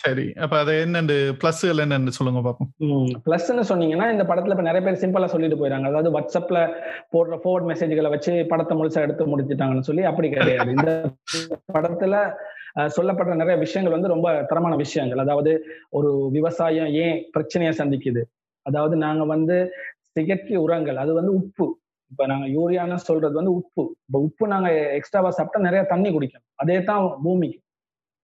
சரி. 0.03 0.25
அப்ப 0.45 0.55
அது 0.63 0.73
என்னன்னு 0.85 1.17
பிளஸ் 1.41 1.63
என்னன்னு 1.73 2.15
சொல்லுங்க 2.19 2.41
பாப்போம். 2.47 2.71
பிளஸ்ன்னு 3.27 3.65
சொன்னீங்கன்னா 3.71 4.07
இந்த 4.15 4.25
படத்துல 4.31 4.55
இப்ப 4.57 4.65
நிறைய 4.69 4.83
பேர் 4.87 5.01
சிம்பிளா 5.03 5.29
சொல்லிட்டு 5.35 5.59
போயிறாங்க. 5.61 5.87
அதாவது 5.91 6.11
வாட்ஸ்அப்ல 6.17 6.61
போடுற 7.15 7.37
ஃபோர்வர்ட் 7.43 7.69
மெசேஜ்களை 7.71 8.11
வச்சு 8.15 8.33
படத்தை 8.53 8.77
முழுசா 8.79 9.05
எடுத்து 9.07 9.31
முடிச்சிட்டாங்கன்னு 9.33 9.89
சொல்லி 9.91 10.05
அப்படி 10.11 10.29
கிடையாது. 10.29 10.71
இந்த 10.77 10.93
படத்துல 11.77 12.15
சொல்லப்படுற 12.97 13.35
நிறைய 13.35 13.57
விஷயங்கள் 13.65 13.97
வந்து 13.97 14.13
ரொம்ப 14.15 14.29
தரமான 14.51 14.75
விஷயங்கள். 14.77 15.23
அதாவது 15.25 15.53
ஒரு 15.91 16.11
விவசாயம் 16.37 16.91
ஏன் 17.05 17.17
பிரச்சனையை 17.37 17.73
சந்திக்குது? 17.81 18.23
அதாவது 18.67 18.97
நாங்க 18.97 19.25
வந்து 19.35 19.57
செயற்கை 20.19 20.57
உரங்கள் 20.57 21.01
அது 21.05 21.13
வந்து 21.19 21.33
உப்பு. 21.41 21.67
இப்ப 22.11 22.27
நாங்க 22.27 22.47
யூரியான்னு 22.57 22.97
சொல்றது 23.09 23.35
வந்து 23.41 23.55
உப்பு. 23.61 23.83
இப்ப 24.07 24.19
உப்பு 24.27 24.45
நாங்க 24.55 24.69
எக்ஸ்ட்ராவா 24.99 25.31
சாப்பிட்டா 25.31 25.67
நிறைய 25.69 25.83
தண்ணி 25.93 26.11
குடிக்கணும். 26.11 26.49
அதே 26.57 26.77
தான் 26.91 27.05
பூமிக்கும் 27.25 27.67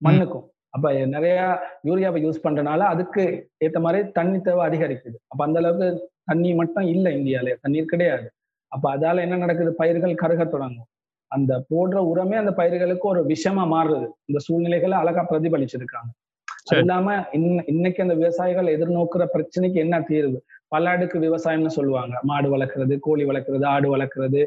மண்ணுக்கும். 0.02 0.46
அப்ப 0.70 0.92
நிறைய 0.92 1.58
யூரியாவை 1.84 2.20
யூஸ் 2.20 2.44
பண்றதுனால 2.44 2.78
அதுக்கு 2.78 3.48
ஏத்த 3.64 3.80
மாதிரி 3.80 4.10
தண்ணி 4.10 4.40
தேவை 4.40 4.68
அதிகரிக்குது. 4.68 5.14
அப்ப 5.26 5.44
அந்த 5.44 5.58
அளவுக்கு 5.58 6.10
தண்ணி 6.24 6.54
மட்டும் 6.54 6.84
இல்லை 6.84 7.16
இந்தியால 7.16 7.54
தண்ணீர் 7.60 7.84
கிடையாது. 7.84 8.30
அப்ப 8.68 8.96
அதால 8.96 9.20
என்ன 9.20 9.36
நடக்குது? 9.36 9.74
பயிர்கள் 9.74 10.14
கருக 10.14 10.44
தொடங்கும். 10.44 10.86
அந்த 11.26 11.58
போடுற 11.58 11.94
உரமே 11.94 12.34
அந்த 12.34 12.52
பயிர்களுக்கு 12.52 13.08
ஒரு 13.08 13.26
விஷமா 13.26 13.66
மாறுது. 13.66 14.08
இந்த 14.24 14.40
சூழ்நிலைகளை 14.40 14.98
அழகா 14.98 15.26
பிரதிபலிச்சிருக்காங்க. 15.30 16.24
அது. 16.64 16.78
இல்லாம 16.78 17.24
இன்ன- 17.32 17.62
இன்னைக்கு 17.66 18.02
அந்த 18.02 18.14
விவசாயிகள் 18.14 18.78
எதிர்நோக்குற 18.78 19.26
பிரச்சனைக்கு 19.32 19.74
என்ன 19.74 20.00
தீர்வு? 20.00 20.44
பல 20.68 20.90
அடுக்கு 20.90 21.18
விவசாயம்னு 21.18 21.66
சொல்லுவாங்க. 21.66 22.18
மாடு 22.22 22.56
வளர்க்கறது 22.56 22.98
கோழி 23.00 23.24
வளர்க்கறது 23.24 23.64
ஆடு 23.64 23.96
வளர்க்கறது 23.96 24.44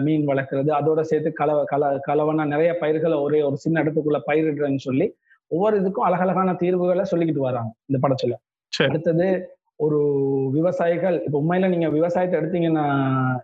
மீன் 0.00 0.26
வளர்க்கறது. 0.26 0.70
அதோட 0.80 1.00
சேர்த்து 1.00 1.44
கலவ 1.44 1.64
கல 1.70 1.98
கலவனா 2.08 2.46
நிறைய 2.46 2.76
பயிர்களை 2.76 3.18
ஒரே 3.18 3.42
ஒரு 3.42 3.56
சின்ன 3.56 3.84
இடத்துக்குள்ள 3.84 4.20
பயிரிடுறேன்னு 4.26 4.76
சொல்லி 4.76 5.14
ஒவ்வொரு 5.50 5.74
இதுக்கும் 5.80 6.06
அழகழகான 6.06 6.54
தீர்வுகளை 6.54 7.04
சொல்லிக்கிட்டு 7.10 7.46
வராங்க 7.48 7.70
இந்த 7.86 7.98
படத்துல. 8.04 8.34
அடுத்தது 8.72 9.28
ஒரு 9.76 9.98
விவசாயிகள் 10.52 11.16
இப்ப 11.24 11.36
உண்மையில 11.42 11.68
நீங்க 11.68 11.88
விவசாயத்தை 11.88 12.36
எடுத்தீங்கன்னா 12.40 12.86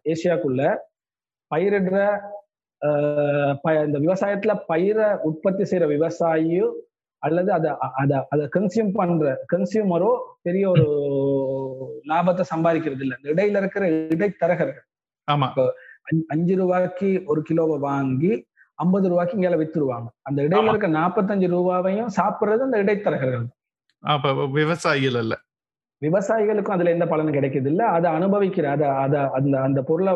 ஏசியாக்குள்ள 0.04 0.62
பயிரிடுற 1.50 1.98
இந்த 3.86 3.98
விவசாயத்துல 3.98 4.52
பயிரை 4.66 5.06
உற்பத்தி 5.22 5.62
செய்யற 5.62 5.84
விவசாயியோ 5.94 6.66
அல்லது 7.22 7.50
அதை 7.52 7.70
அதை 8.00 8.16
அதை 8.28 8.44
கன்சியூம் 8.56 8.90
பண்ற 8.92 9.28
கன்சியூமரோ 9.52 10.10
பெரிய 10.42 10.64
ஒரு 10.70 10.86
லாபத்தை 12.08 12.44
சம்பாதிக்கிறது 12.54 13.04
இல்லை. 13.04 13.16
இந்த 13.20 13.28
இடையில 13.32 13.60
இருக்கிற 13.62 13.84
இடைத்தரகர்கள். 14.14 14.86
ஆமா. 15.28 15.48
அஞ்சு 16.26 16.54
ரூபாய்க்கு 16.56 17.10
ஒரு 17.26 17.42
கிலோவை 17.50 17.78
வாங்கி 17.78 18.32
ஐம்பது 18.78 19.06
ரூபாய்க்கு 19.10 19.36
இங்கே 19.38 19.56
வித்துருவாங்க. 19.62 20.08
அந்த 20.28 20.38
இடையில. 20.46 20.72
இருக்க 20.72 20.88
நாற்பத்தஞ்சு 21.00 21.48
ரூபாவையும் 21.56 22.12
சாப்பிடுறது 22.18 22.66
அந்த 22.68 22.78
இடைத்தரகர்கள். 22.84 23.46
அப்ப 24.04 24.46
விவசாயிகள் 24.60 25.18
அல்ல. 25.22 25.34
விவசாயிகளுக்கும் 26.02 26.76
அதுல 26.76 26.94
எந்த 26.94 27.06
பலனும் 27.10 27.36
கிடைக்குது 27.36 27.68
இல்ல 27.72 27.82
அதை 27.96 28.08
அனுபவிக்கிற 28.16 28.66
அத 28.72 28.82
அத 29.04 29.20
அந்த 29.36 29.54
அந்த 29.66 29.80
பொருளை 29.90 30.12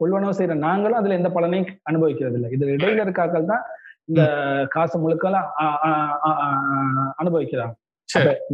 கொள்வனவு 0.00 0.36
செய்யற 0.38 0.54
நாங்களும் 0.68 1.00
அதுல 1.00 1.18
எந்த 1.20 1.30
பலனையும் 1.36 1.68
அனுபவிக்கிறது 1.90 2.36
இல்லை 2.38 2.50
இது 2.56 2.72
இடையில 2.76 3.04
இருக்காக்கள் 3.06 3.50
தான் 3.52 3.64
இந்த 4.10 4.22
காசு 4.74 4.96
முழுக்கலாம் 5.02 5.48
அனுபவிக்கிறாங்க. 7.22 7.74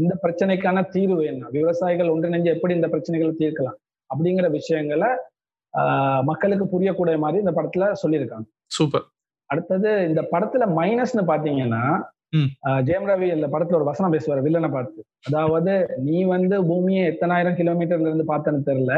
இந்த 0.01 0.15
பிரச்சனைக்கான 0.25 0.79
தீர்வு 0.95 1.23
என்ன? 1.33 1.49
விவசாயிகள் 1.59 2.13
ஒன்றிணைஞ்சு 2.15 2.51
எப்படி 2.55 2.75
இந்த 2.79 2.89
பிரச்சனைகளை 2.95 3.33
தீர்க்கலாம்? 3.43 3.79
அப்படிங்கிற 4.11 4.49
விஷயங்களை 4.59 5.11
மக்களுக்கு 6.31 6.67
புரியக்கூடிய 6.75 7.17
மாதிரி 7.25 7.43
இந்த 7.45 7.55
படத்துல 7.59 7.87
சொல்லியிருக்காங்க. 8.03 8.47
சூப்பர். 8.79 9.07
அடுத்தது 9.51 9.91
இந்த 10.09 10.21
படத்துல 10.33 10.65
மைனஸ்னு 10.79 11.25
பாத்தீங்கன்னா 11.31 11.83
ஜெயம் 12.87 13.07
ரவி 13.11 13.27
இந்த 13.35 13.49
படத்துல 13.53 13.79
ஒரு 13.79 13.89
வசனம் 13.89 14.15
பேசுவார் 14.15 14.45
வில்லனை 14.47 14.71
பார்த்து. 14.71 15.01
அதாவது 15.29 15.73
நீ 16.07 16.19
வந்து 16.33 16.57
பூமியை 16.71 17.03
எத்தனாயிரம் 17.11 17.59
கிலோமீட்டர்ல 17.61 18.11
இருந்து 18.11 18.27
பார்த்தேன்னு 18.33 18.69
தெரியல. 18.71 18.95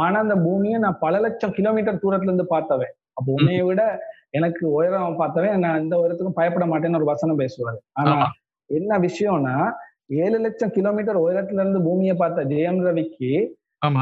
ஆனா 0.00 0.16
அந்த 0.24 0.36
பூமியை 0.46 0.78
நான் 0.84 1.00
பல 1.04 1.20
லட்சம் 1.24 1.54
கிலோமீட்டர் 1.58 2.02
தூரத்துல 2.02 2.30
இருந்து 2.30 2.48
பார்த்தவன். 2.54 2.92
அப்போ 3.16 3.28
உன்னைய 3.36 3.62
விட 3.68 3.82
எனக்கு 4.38 4.64
உயரம் 4.76 5.20
பார்த்தவன். 5.22 5.62
நான் 5.64 5.80
எந்த 5.82 5.94
உயரத்துக்கும் 6.00 6.38
பயப்பட 6.38 6.66
மாட்டேன்னு 6.66 7.00
ஒரு 7.00 7.10
வசனம் 7.12 7.40
பேசுவாரு. 7.42 7.78
ஆனா 7.98 8.12
ஆமா. 8.14 8.28
என்ன 8.70 8.98
விஷயம்னா 9.06 9.56
ஏழு 10.22 10.38
லட்சம் 10.38 10.74
கிலோமீட்டர் 10.76 11.24
உயரத்துல 11.24 11.62
இருந்து 11.62 11.80
பூமியை 11.86 12.14
பார்த்த 12.16 12.48
ஜெயம் 12.52 12.80
ரவிக்கு 12.86 13.32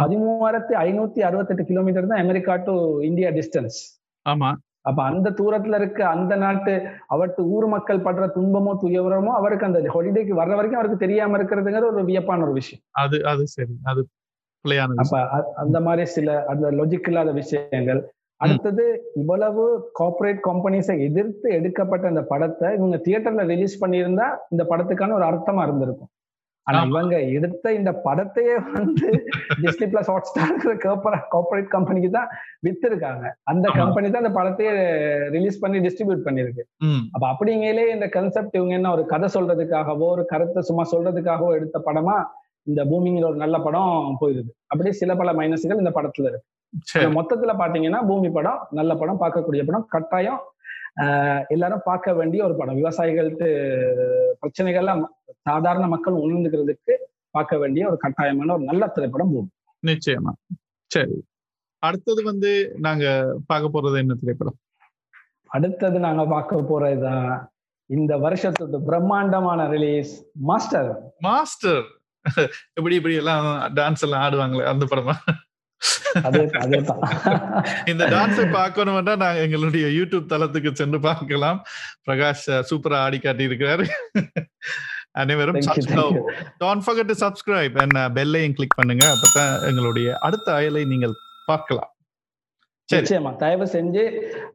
பதிமூவாயிரத்தி 0.00 0.74
ஐநூத்தி 0.80 1.20
அறுபத்தெட்டு 1.28 1.64
கிலோமீட்டர் 1.64 2.10
தான் 2.10 2.22
அமெரிக்கா 2.24 2.54
டு 2.66 2.74
இந்தியா 3.08 3.28
டிஸ்டன்ஸ் 3.38 3.78
ஆமா. 4.26 4.50
அப்ப 4.82 5.02
அந்த 5.02 5.30
தூரத்துல 5.30 5.74
இருக்க 5.74 6.06
அந்த 6.06 6.36
நாட்டு 6.36 6.82
அவட்டு 7.06 7.48
ஊர் 7.48 7.66
மக்கள் 7.66 7.98
படுற 7.98 8.30
துன்பமோ 8.34 8.72
துயரமோ 8.82 9.32
அவருக்கு 9.32 9.66
அந்த 9.66 9.80
ஹாலிடேக்கு 9.80 10.32
வர்ற 10.32 10.54
வரைக்கும் 10.54 10.80
அவருக்கு 10.80 10.98
தெரியாம 10.98 11.38
இருக்கிறதுங்கிறது 11.38 11.90
ஒரு 11.92 12.04
வியப்பான 12.04 12.42
ஒரு 12.42 12.52
விஷயம். 12.52 12.84
அது 12.90 13.24
அது 13.24 13.46
சரி. 13.46 13.74
அது 13.82 14.08
அப்ப 14.96 15.28
அந்த 15.56 15.80
மாதிரி 15.80 16.04
சில 16.06 16.44
அந்த 16.44 16.70
லொஜிக் 16.70 17.08
இல்லாத 17.08 17.30
விஷயங்கள். 17.32 18.00
அடுத்தது 18.36 19.12
இவ்வளவு 19.14 19.90
கார்ப்பரேட் 19.92 20.40
கம்பெனிஸை 20.44 21.00
எதிர்த்து 21.00 21.50
எடுக்கப்பட்ட 21.50 22.08
இந்த 22.08 22.22
படத்தை 22.22 22.76
இவங்க 22.76 22.96
தியேட்டர்ல 22.96 23.44
ரிலீஸ் 23.46 23.84
பண்ணியிருந்தா 23.84 24.26
இந்த 24.50 24.66
படத்துக்கான 24.70 25.12
ஒரு 25.12 25.24
அர்த்தமா 25.24 25.62
இருந்திருக்கும். 25.62 26.08
ஆனா. 26.70 26.80
இவங்க 26.90 27.16
எடுத்த 27.36 27.72
இந்த 27.72 27.90
படத்தையே 28.04 28.54
வந்து 28.68 29.08
Disney 29.62 29.86
plus 29.92 30.10
hot 30.10 30.28
star 30.28 30.56
corporate 31.28 31.68
கம்பெனிக்கு 31.68 32.10
தான் 32.10 32.28
வித்திருக்காங்க. 32.66 33.24
அந்த. 33.44 33.64
கம்பெனி 33.80 34.10
தான் 34.10 34.24
இந்த 34.24 34.34
படத்தையே 34.36 34.72
ரிலீஸ் 35.30 35.62
பண்ணி 35.62 35.80
டிஸ்ட்ரிபியூட் 35.80 36.26
பண்ணிருக்கு 36.26 36.64
அப்ப 37.14 37.24
அப்படிங்களே 37.32 37.86
இந்த 37.90 38.08
கன்செப்ட் 38.16 38.58
இவங்க 38.58 38.74
என்ன 38.74 38.92
ஒரு 38.92 39.04
கதை 39.06 39.28
சொல்றதுக்காகவோ 39.34 40.08
ஒரு 40.10 40.24
கருத்தை 40.26 40.62
சும்மா 40.62 40.86
சொல்றதுக்காகவோ 40.92 41.50
எடுத்த 41.54 41.80
படமா 41.86 42.16
இந்த 42.66 42.82
பூமிங்கிற 42.84 43.24
ஒரு 43.24 43.38
நல்ல 43.38 43.56
படம் 43.60 43.92
போயிருது. 44.20 44.50
அப்படி 44.66 44.90
சில 44.92 45.14
பல 45.14 45.32
மைனஸ்கள் 45.32 45.82
இந்த 45.82 45.92
படத்துல 45.94 46.30
இருக்கு. 46.30 46.48
மொத்தத்துல 47.14 47.52
பாத்தீங்கன்னா 47.58 48.00
பூமி 48.06 48.30
படம் 48.30 48.60
நல்ல 48.72 48.94
படம் 48.94 49.20
பார்க்கக்கூடிய 49.20 49.62
படம் 49.64 49.86
கட்டாயம் 49.88 50.40
ஆஹ் 51.02 51.42
எல்லாரும் 51.48 51.82
பார்க்க 51.84 52.12
வேண்டிய 52.12 52.40
ஒரு 52.44 52.54
படம். 52.56 52.78
விவசாயிகளுக்கு 52.78 53.48
பிரச்சனைகள்லாம் 54.42 55.02
சாதாரண 55.50 55.84
மக்கள் 55.94 56.22
உணர்ந்துக்கிறதுக்கு 56.24 56.94
பார்க்க 57.36 57.62
வேண்டிய 57.62 57.82
ஒரு 57.90 57.98
கட்டாயமான 58.04 58.54
ஒரு 58.56 58.64
நல்ல 58.70 58.82
திரைப்படம் 58.96 59.32
பூமி. 59.34 59.50
நிச்சயமா. 59.82 60.32
சரி. 60.90 61.16
அடுத்தது 61.82 62.20
வந்து 62.30 62.50
நாங்க 62.86 63.06
பார்க்க 63.50 63.74
போறது 63.74 63.98
என்ன 64.02 64.16
திரைப்படம்? 64.22 64.58
அடுத்தது 65.56 65.98
நாங்க 66.06 66.24
பார்க்க 66.32 66.66
போறதுதான் 66.70 67.30
இந்த 67.90 68.12
வருஷத்தோட 68.24 68.78
பிரம்மாண்டமான 68.88 69.60
ரிலீஸ் 69.74 70.12
மாஸ்டர் 70.48 70.90
மாஸ்டர் 71.26 71.86
இப்படி 72.78 72.94
இப்படி 72.98 73.14
எல்லாம் 73.20 73.46
டான்ஸ் 73.78 74.04
எல்லாம் 74.06 74.24
ஆடுவாங்களே 74.26 74.66
அந்த 74.72 74.86
படமா? 74.90 75.14
இந்த 77.90 78.04
டான்ஸை 78.14 78.44
பார்க்கணும்னா 78.56 79.14
நாங்க 79.22 79.40
எங்களுடைய 79.44 79.86
யூடியூப் 79.98 80.30
தளத்துக்கு 80.32 80.70
சென்று 80.80 80.98
பார்க்கலாம். 81.06 81.58
பிரகாஷ் 82.06 82.46
சூப்பரா 82.70 82.98
ஆடி 83.06 83.18
காட்டி 83.18 83.48
இருக்கிறாரு 83.48 83.86
அனைவரும். 85.12 85.56
Don't 86.62 86.84
forget 86.88 87.08
to 87.12 87.16
subscribe 87.24 87.74
and 87.82 87.96
பெல்லையும் 88.18 88.56
கிளிக் 88.58 88.76
பண்ணுங்க. 88.76 89.04
அப்பதான் 89.14 89.54
எங்களுடைய 89.68 90.18
அடுத்த 90.18 90.52
அயலை 90.52 90.82
நீங்கள் 90.92 91.14
பார்க்கலாம். 91.46 91.94
நிச்சயமா. 92.94 93.30
தயவு 93.36 93.66
செஞ்சு 93.72 94.02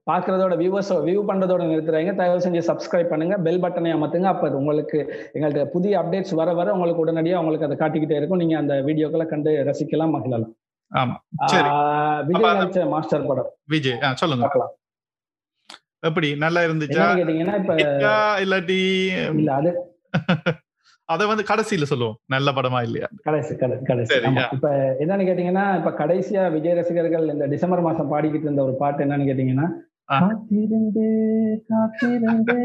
பாக்குறதோட 0.09 0.53
வியூவர்ஸ் 0.61 0.91
வியூ 1.07 1.19
பண்றதோட 1.29 1.61
நிறுத்துறாங்க 1.71 2.15
தயவு 2.15 2.39
செஞ்சு 2.45 2.61
சப்ஸ்கிரைப் 2.69 3.11
பண்ணுங்க. 3.11 3.37
பெல் 3.37 3.61
பட்டனை 3.61 3.91
அமர்த்துங்க. 3.97 4.29
அப்ப 4.33 4.49
உங்களுக்கு 4.61 4.99
எங்கள்ட்ட 5.33 5.65
புதிய 5.75 5.99
அப்டேட்ஸ் 6.01 6.33
வர 6.39 6.53
வர 6.59 6.73
உங்களுக்கு 6.73 7.05
உடனடியா 7.05 7.35
உங்களுக்கு 7.43 7.67
அதை 7.67 7.77
காட்டிக்கிட்டே 7.83 8.17
இருக்கும். 8.19 8.41
நீங்க 8.43 8.57
அந்த 8.57 8.75
வீடியோக்களை 8.87 9.25
கண்டு 9.25 9.51
ரசிக்கலாம் 9.69 10.13
மகிழலாம். 10.15 10.53
விஜய் 12.27 12.87
மாஸ்டர் 12.93 13.25
படம். 13.25 13.49
விஜய். 13.73 13.97
சொல்லுங்க. 14.13 14.43
பார்க்கலாம். 14.45 14.73
எப்படி? 15.99 16.35
நல்லா 16.35 16.61
இருந்துச்சா? 16.61 17.05
கேட்டீங்கன்னா 17.19 17.55
இப்ப 17.61 17.75
இல்லாட்டி 18.45 18.79
இல்ல 19.39 19.53
அது 19.53 19.71
அத 21.09 21.25
வந்து 21.27 21.43
கடைசியில 21.49 21.83
சொல்லுவோம். 21.83 22.15
நல்ல 22.25 22.51
படமா 22.51 22.79
இல்லையா? 22.81 23.07
கடைசி 23.23 23.55
கடைசி. 23.55 24.15
இப்ப 24.53 24.69
என்னன்னு 24.99 25.27
கேட்டீங்கன்னா 25.27 25.65
இப்ப 25.77 25.91
கடைசியா 25.99 26.51
விஜய் 26.51 26.73
ரசிகர்கள் 26.73 27.27
இந்த 27.29 27.45
டிசம்பர் 27.45 27.81
மாசம் 27.81 28.11
பாடிக்கிட்டு 28.11 28.47
இருந்த 28.47 28.63
ஒரு 28.63 28.75
பாட்டு 28.75 29.03
என்னன்னு 29.05 29.29
கேட்டீங்கன்னா. 29.29 29.67
காத்திருந்து 30.05 31.05
காத்திருந்து 31.67 32.55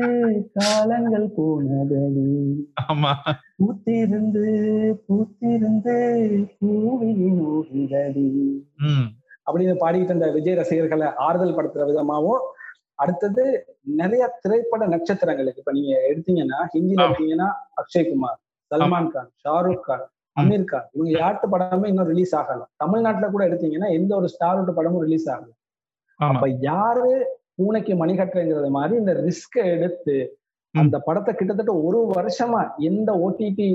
காலங்கள் 0.53 1.27
போனதடி. 1.37 2.27
ஆமா. 2.91 3.13
பூத்திருந்து 3.61 4.45
பூத்திருந்து 5.07 5.95
பூவிழி 6.59 7.29
நோகிதடி 7.39 8.29
அப்படின்னு 9.47 9.77
பாடிக்கிட்டு 9.81 10.13
இருந்த 10.13 10.31
விஜய் 10.31 10.55
ரசிகர்களை 10.55 11.07
ஆறுதல் 11.17 11.57
படுத்துற 11.57 11.85
விதமாவும் 11.91 12.43
அடுத்தது 13.03 13.43
நிறைய 14.01 14.23
திரைப்பட 14.43 14.87
நட்சத்திரங்களுக்கு 14.95 15.63
இப்ப 15.63 15.73
நீங்க 15.79 15.93
எடுத்தீங்கன்னா 16.11 16.59
ஹிந்தில. 16.75 17.05
எடுத்தீங்கன்னா 17.07 17.49
அக்ஷய்குமார் 17.83 18.39
சல்மான் 18.71 19.13
கான் 19.15 19.31
ஷாருக் 19.45 19.85
கான் 19.89 20.07
அமீர் 20.37 20.71
கான். 20.73 20.89
இவங்க 20.95 21.11
யார்ட்டு 21.21 21.47
படமே 21.53 21.87
இன்னும் 21.93 22.11
ரிலீஸ் 22.13 22.35
ஆகல. 22.41 22.65
தமிழ்நாட்டுல 22.83 23.29
கூட 23.35 23.43
எடுத்தீங்கன்னா 23.49 23.89
எந்த 23.99 24.13
ஒரு 24.21 24.29
ஸ்டாரோட 24.35 24.73
படமும் 24.79 25.05
ரிலீஸ் 25.07 25.27
ஆகல. 25.35 25.51
அப்ப 26.21 26.49
யாரு 26.69 27.13
பூனைக்கு 27.57 27.95
மணிகட்டுங்கிறது 28.03 28.69
மாதிரி 28.77 28.95
இந்த 29.01 29.13
ரிஸ்க 29.27 29.57
எடுத்து. 29.77 30.17
அந்த 30.75 30.97
படத்தை 31.07 31.33
கிட்டத்தட்ட 31.35 31.73
ஒரு 31.87 32.01
வருஷமா 32.17 32.61
எந்த 32.89 33.11
ஓடிடி 33.25 33.69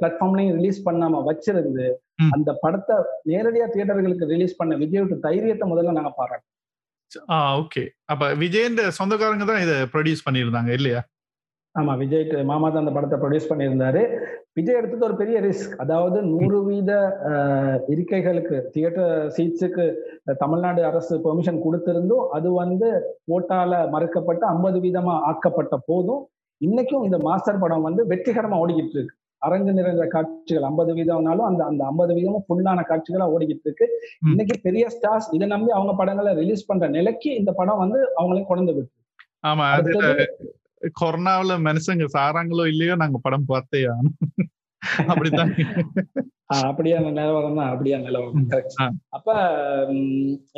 பிளாட்ஃபார்ம்லயும் 0.00 0.56
ரிலீஸ் 0.58 0.80
பண்ணாம 0.88 1.22
வச்சிருந்து. 1.28 1.86
அந்த 2.34 2.50
படத்தை 2.62 2.96
நேரடியா 3.30 3.66
தியேட்டர்களுக்கு 3.74 4.32
ரிலீஸ் 4.34 4.58
பண்ண 4.58 4.74
விஜயோட 4.82 5.16
தைரியத்தை 5.28 5.66
முதல்ல 5.70 5.96
நாங்க 5.98 6.12
பாராட்டோம் 6.18 6.50
ஆ 7.34 7.38
ஓகே. 7.60 7.82
அப்ப 8.12 8.32
விஜயன் 8.34 8.78
சொந்தக்காரங்க 8.98 9.44
தான் 9.44 9.64
இதை 9.66 9.76
ப்ரொடியூஸ் 9.94 10.24
பண்ணியிருந்தாங்க 10.26 10.72
இல்லையா? 10.78 11.00
ஆமா 11.74 11.92
விஜய் 12.00 12.44
மாமா 12.44 12.66
தான் 12.68 12.82
அந்த 12.82 12.92
படத்தை 12.96 13.16
ப்ரொடியூஸ் 13.22 13.48
பண்ணியிருந்தாரு. 13.50 14.02
விஜய் 14.58 14.78
எடுத்தது 14.80 15.06
ஒரு 15.06 15.16
பெரிய 15.22 15.36
ரிஸ்க் 15.40 15.74
அதாவது 15.76 16.18
நூறு 16.32 16.58
வீத 16.66 16.90
இருக்கைகளுக்கு 17.88 18.56
தியேட்டர் 18.74 19.14
சீட்ஸுக்கு 19.36 19.84
தமிழ்நாடு 20.42 20.82
அரசு 20.90 21.14
பெர்மிஷன் 21.24 21.64
கொடுத்திருந்தும் 21.64 22.28
அது 22.32 22.50
வந்து 22.62 22.90
ஓட்டால 23.36 23.80
மறுக்கப்பட்டு 23.96 24.46
ஐம்பது 24.46 24.80
வீதமா 24.86 25.16
ஆக்கப்பட்ட 25.30 25.76
போதும் 25.90 26.22
இன்னைக்கும் 26.60 27.06
இந்த 27.08 27.18
மாஸ்டர் 27.28 27.62
படம் 27.62 27.86
வந்து 27.88 28.02
வெற்றிகரமா 28.12 28.60
ஓடிக்கிட்டு 28.62 28.98
இருக்கு. 28.98 29.16
அரங்கு 29.46 29.72
நிறைந்த 29.78 30.06
காட்சிகள் 30.06 30.66
ஐம்பது 30.68 30.92
வீதம்னாலும் 30.94 31.46
அந்த 31.50 31.62
அந்த 31.64 31.82
ஐம்பது 31.84 32.12
வீதமும் 32.16 32.44
ஃபுல்லான 32.46 32.84
காட்சிகளா 32.90 33.26
ஓடிக்கிட்டு 33.34 33.68
இருக்கு. 33.68 33.86
இன்னைக்கு 34.32 34.56
பெரிய 34.66 34.84
ஸ்டார்ஸ் 34.94 35.28
இதை 35.32 35.48
நம்பி 35.54 35.72
அவங்க 35.78 35.94
படங்களை 35.94 36.32
ரிலீஸ் 36.34 36.66
பண்ற 36.66 36.88
நிலைக்கு 36.88 37.30
இந்த 37.34 37.52
படம் 37.52 37.82
வந்து 37.84 38.00
அவங்களையும் 38.18 38.50
கொண்டு 38.50 38.74
விட்டு 38.76 38.92
ஆமா 39.44 39.64
அடுத்தது 39.70 40.26
கொரோனாவுல 40.98 41.52
மனுஷங்க 41.66 42.06
சாராங்களோ 42.16 42.64
இல்லையோ 42.72 42.94
நாங்க 43.02 43.18
படம் 43.22 43.50
பார்த்தே 43.52 43.82
அப்படித்தான். 45.08 45.52
அப்படியான 46.64 47.10
நிலவரம் 47.18 47.58
தான் 47.58 47.70
அப்படியான 47.72 48.04
நிலவரம். 48.08 48.48
அப்ப 49.16 49.28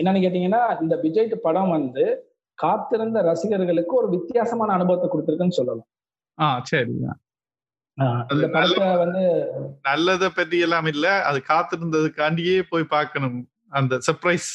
என்னன்னு 0.01 0.23
கேட்டீங்கன்னா 0.25 0.63
இந்த 0.83 0.95
விஜய் 1.05 1.45
படம் 1.45 1.71
வந்து 1.71 2.05
காத்திருந்த 2.59 3.21
ரசிகர்களுக்கு 3.23 3.95
ஒரு 3.95 4.09
வித்தியாசமான 4.09 4.73
அனுபவத்தை 4.73 5.09
கொடுத்திருக்குன்னு 5.09 5.59
சொல்லலாம். 5.59 5.89
ஆஹ் 6.39 6.61
அது 6.81 6.97
இந்த 8.33 8.47
படத்தை 8.55 8.87
வந்து 9.03 9.23
நல்லத 9.87 10.25
பத்தி 10.35 10.57
எல்லாம் 10.65 10.89
இல்ல. 10.93 11.07
அது 11.29 11.39
காத்திருந்ததுக்காண்டியே 11.51 12.57
போய் 12.71 12.93
பார்க்கணும். 12.95 13.39
அந்த 13.73 13.95
சர்ப்ரைஸ் 14.07 14.49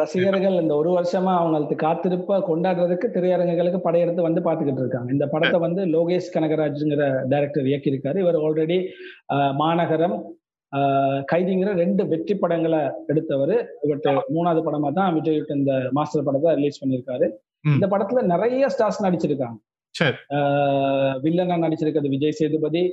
ரசிகர்கள் 0.00 0.56
இந்த 0.60 0.74
ஒரு 0.80 0.90
வருஷமா 0.96 1.32
அவங்களுக்கு 1.38 1.76
காத்திருப்ப 1.82 2.38
கொண்டாடுறதுக்கு 2.46 3.06
திரையரங்குகளுக்கு 3.14 3.80
படையெடுத்து 3.80 4.22
வந்து 4.22 4.40
பாத்துக்கிட்டு 4.46 4.82
இருக்காங்க. 4.82 5.08
இந்த 5.10 5.26
படத்தை 5.26 5.58
வந்து 5.64 5.82
லோகேஷ் 5.94 6.32
கனகராஜ்ங்கிற 6.36 7.02
டைரக்டர் 7.32 7.68
இயக்கியிருக்காரு. 7.70 8.18
இவர் 8.18 8.38
ஆல்ரெடி 8.42 8.78
மாநகரம் 9.60 10.16
ஆஹ், 10.72 11.20
கைதிங்கிற 11.32 11.72
ரெண்டு 11.76 12.02
வெற்றி 12.08 12.34
படங்களை 12.34 12.80
எடுத்தவர். 13.08 13.52
இவர்கிட்ட 13.84 14.12
மூணாவது 14.34 14.62
படமா 14.66 14.88
தான் 14.92 15.14
விஜய் 15.16 15.36
விட்டு 15.36 15.58
இந்த 15.58 15.74
மாஸ்டர் 15.92 16.26
படத்தை 16.26 16.54
ரிலீஸ் 16.54 16.80
பண்ணியிருக்காரு. 16.80 17.26
இந்த 17.74 17.86
படத்துல 17.92 18.22
நிறைய 18.32 18.68
ஸ்டார்ஸ் 18.68 19.04
நடிச்சிருக்காங்க. 19.04 19.56
வில்லனா 21.24 21.56
நடிச்சிருக்கிறது 21.64 22.14
விஜய் 22.14 22.38
சேதுபதி 22.40 22.84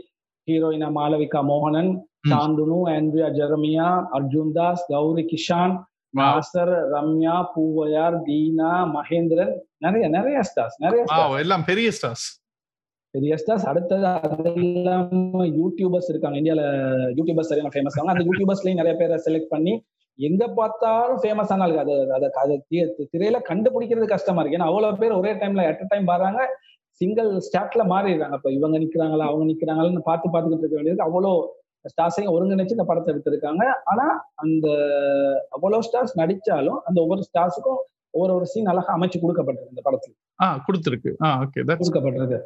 ஹீரோயினா 0.48 0.90
மாளவிகா 0.98 1.40
மோகனன். 1.52 1.92
சாந்துனு 2.32 2.80
ஆண்ட்ரியா 2.96 3.28
ஜெரமியா 3.38 3.88
அர்ஜுன் 4.18 4.52
தாஸ் 4.58 4.84
கௌரி 4.94 5.24
கிஷான் 5.32 5.74
நாசர் 6.20 6.74
ரம்யா 6.94 7.36
பூவையார் 7.54 8.18
தீனா 8.28 8.72
மகேந்திரன் 8.96 9.54
நிறைய 9.86 10.06
நிறைய 10.18 10.40
ஸ்டார்ஸ் 10.50 10.78
நிறைய. 10.86 11.04
எல்லாம் 11.44 11.66
பெரிய 11.70 11.90
ஸ்டார்ஸ் 11.98 12.26
பெரிய 13.14 13.34
ஸ்டார்ஸ் 13.42 13.66
அடுத்தது 13.72 14.06
அதெல்லாம் 14.26 15.08
யூடியூபர்ஸ் 15.60 16.10
இருக்காங்க. 16.12 16.38
இந்தியால 16.42 16.62
யூடியூபர்ஸ் 17.18 17.50
சரியான 17.52 17.72
ஃபேமஸ் 17.74 17.98
ஆகும் 17.98 18.12
அந்த 18.14 18.24
யூடியூபர்ஸ்லயும் 18.28 18.80
நிறைய 18.82 18.96
பேரை 19.00 19.18
செலக்ட் 19.28 19.54
பண்ணி 19.54 19.74
எங்க 20.20 20.44
பார்த்தாலும் 20.60 21.20
ஃபேமஸ் 21.24 21.52
ஆனாலும் 21.54 21.82
அது 21.84 21.94
அதை 22.18 22.28
அதை 22.42 22.56
திரையில 23.14 23.38
கண்டுபிடிக்கிறது 23.50 24.08
கஷ்டமா 24.14 24.40
இருக்கு. 24.42 24.58
ஏன்னா 24.60 24.70
அவ்வளவு 24.72 25.00
பேர் 25.02 25.18
ஒரே 25.20 25.32
டைம்ல 25.42 25.66
அட் 25.72 25.84
டைம் 25.94 26.08
வராங்க. 26.14 26.42
சிங்கிள் 27.02 27.32
ஸ்டாட்ல 27.48 27.84
மாறிடுறாங்க. 27.94 28.38
இப்ப 28.40 28.52
இவங்க 28.60 28.78
நிக்கிறாங்களா 28.84 29.30
அவங்க 29.32 29.46
நிக்கிறாங்களான்னு 29.52 30.08
பார்த்து 30.10 30.34
பார்த்துக்கிட்டு 30.34 30.66
இருக்க 30.66 30.80
வேண்டியது 30.80 31.08
அவ்வளோ 31.08 31.32
ஸ்டார்ஸையும் 31.92 32.34
ஒருங்கிணைச்சு 32.34 32.78
இந்த 32.78 32.86
படத்தை 32.90 33.12
எடுத்திருக்காங்க. 33.14 33.64
ஆனா 33.92 34.08
அந்த 34.44 34.68
அவ்வளவு 35.56 35.86
ஸ்டார்ஸ் 35.88 36.20
நடிச்சாலும் 36.20 36.82
அந்த 36.90 36.98
ஒவ்வொரு 37.06 37.24
ஸ்டார்ஸுக்கும் 37.30 37.80
ஒவ்வொரு 38.16 38.34
ஒரு 38.38 38.46
சீன் 38.52 38.70
அழகா 38.72 38.92
அமைச்சு 38.96 39.18
கொடுக்கப்பட்டிருக்கு 39.22 39.74
இந்த 39.74 39.84
படத்துல. 39.86 40.14
ஆ 40.44 40.48
கொடுத்துருக்கு. 40.68 41.12
ஆ 41.26 41.28
ஓகே 41.44 41.64
தட்ஸ் 41.68 41.90
கொடுக்கப்பட்டிருக்கு. 41.90 42.40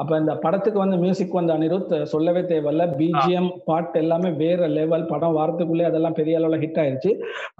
அப்ப 0.00 0.18
இந்த 0.22 0.32
படத்துக்கு 0.44 0.78
வந்து 0.82 0.96
மியூசிக் 1.04 1.36
வந்து 1.38 1.54
அனிருத் 1.56 1.92
சொல்லவே 2.12 2.42
தேவையில்ல. 2.52 2.84
பிஜிஎம் 3.00 3.50
பாட்டு 3.68 4.00
எல்லாமே 4.02 4.30
வேற 4.44 4.68
லெவல் 4.78 5.10
படம் 5.12 5.36
வாரத்துக்குள்ளே 5.38 5.86
அதெல்லாம் 5.90 6.18
பெரிய 6.20 6.40
அளவுல 6.40 6.58
ஹிட் 6.64 6.80
ஆயிருச்சு. 6.82 7.12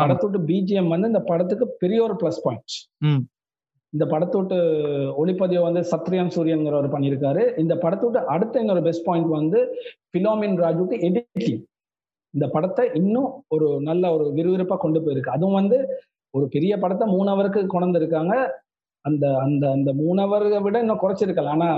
படத்தோட்டு 0.03 0.41
பிஜிஎம் 0.51 0.93
வந்து 0.95 1.11
இந்த 1.13 1.23
படத்துக்கு 1.31 1.69
பெரிய 1.85 2.01
ஒரு 2.09 2.17
பிளஸ் 2.23 2.43
பாயிண்ட். 2.47 2.77
இந்த 3.93 4.05
படத்தோட்டு 4.07 4.57
ஒளிப்பதிவை 5.23 5.63
வந்து 5.63 5.81
சத்ரியன் 5.91 6.33
சூரியன்கிறவர் 6.37 6.95
பண்ணியிருக்காரு. 6.95 7.59
இந்த 7.59 7.75
படத்தோட்டு 7.75 8.21
அடுத்த 8.25 8.61
இன்னொரு 8.61 8.83
பெஸ்ட் 8.83 9.07
பாயிண்ட் 9.09 9.29
வந்து 9.29 9.59
பிலோமின் 10.15 10.57
ராஜுக்கு 10.65 10.99
எடிட்டிங் 11.09 11.61
இந்த 12.35 12.47
படத்தை 12.49 12.85
இன்னும் 12.95 13.31
ஒரு 13.49 13.67
நல்ல 13.81 14.05
ஒரு 14.15 14.25
விறுவிறுப்பா 14.37 14.77
கொண்டு 14.77 15.01
போயிருக்கு. 15.01 15.35
அதுவும் 15.37 15.59
வந்து 15.61 15.79
ஒரு 16.35 16.49
பெரிய 16.49 16.79
படத்தை 16.79 17.07
மூணு 17.07 17.29
ஹவருக்கு 17.33 17.67
கொண்டு 17.67 17.99
இருக்காங்க 17.99 18.35
அந்த 19.05 19.25
அந்த 19.37 19.65
அந்த 19.71 19.91
மூணு 19.93 20.23
ஹவரை 20.23 20.59
விட 20.63 20.77
இன்னும் 20.81 21.01
குறைச்சிருக்கலாம் 21.03 21.55
ஆனா 21.57 21.69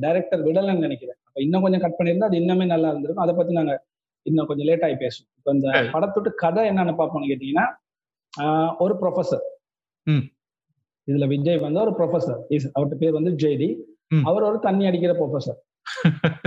டைரக்டர் 0.00 0.44
விடலன்னு 0.46 0.84
நினைக்கிறேன். 0.86 1.18
அப்ப 1.26 1.38
இன்னும் 1.40 1.64
கொஞ்சம் 1.64 1.82
கட் 1.84 1.98
பண்ணியிருந்தா 1.98 2.28
அது 2.30 2.40
இன்னுமே 2.40 2.66
நல்லா 2.66 2.88
இருந்திருக்கும். 2.88 3.24
அதை 3.26 3.34
பத்தி 3.34 3.52
நாங்க 3.52 3.74
இன்னும் 4.26 4.46
கொஞ்சம் 4.46 4.66
லேட் 4.66 4.84
ஆகி 4.86 4.96
பேசுவோம். 5.04 5.30
இப்போ 5.38 5.50
இந்த 5.52 5.66
சரி. 5.70 5.88
படத்தோட்டு 5.88 6.30
கதை 6.34 6.62
என்னன்னு 6.70 6.94
பார்ப்போம்னு 7.00 7.30
கேட்டீங்கன்னா 7.32 7.66
ஒரு 8.78 8.94
ப்ரொஃபசர் 9.00 9.44
ம். 10.06 10.24
இதுல 11.08 11.26
விஜய் 11.34 11.64
வந்து 11.66 11.80
ஒரு 11.84 11.92
ப்ரொஃபசர் 11.98 12.40
அவர்கிட்ட 12.74 12.98
பேர் 13.02 13.18
வந்து 13.18 13.32
ஜெய்டி. 13.42 13.68
அவர் 14.30 14.48
ஒரு 14.48 14.58
தண்ணி 14.66 14.84
அடிக்கிற 14.88 15.14
ப்ரொஃபசர் 15.20 15.60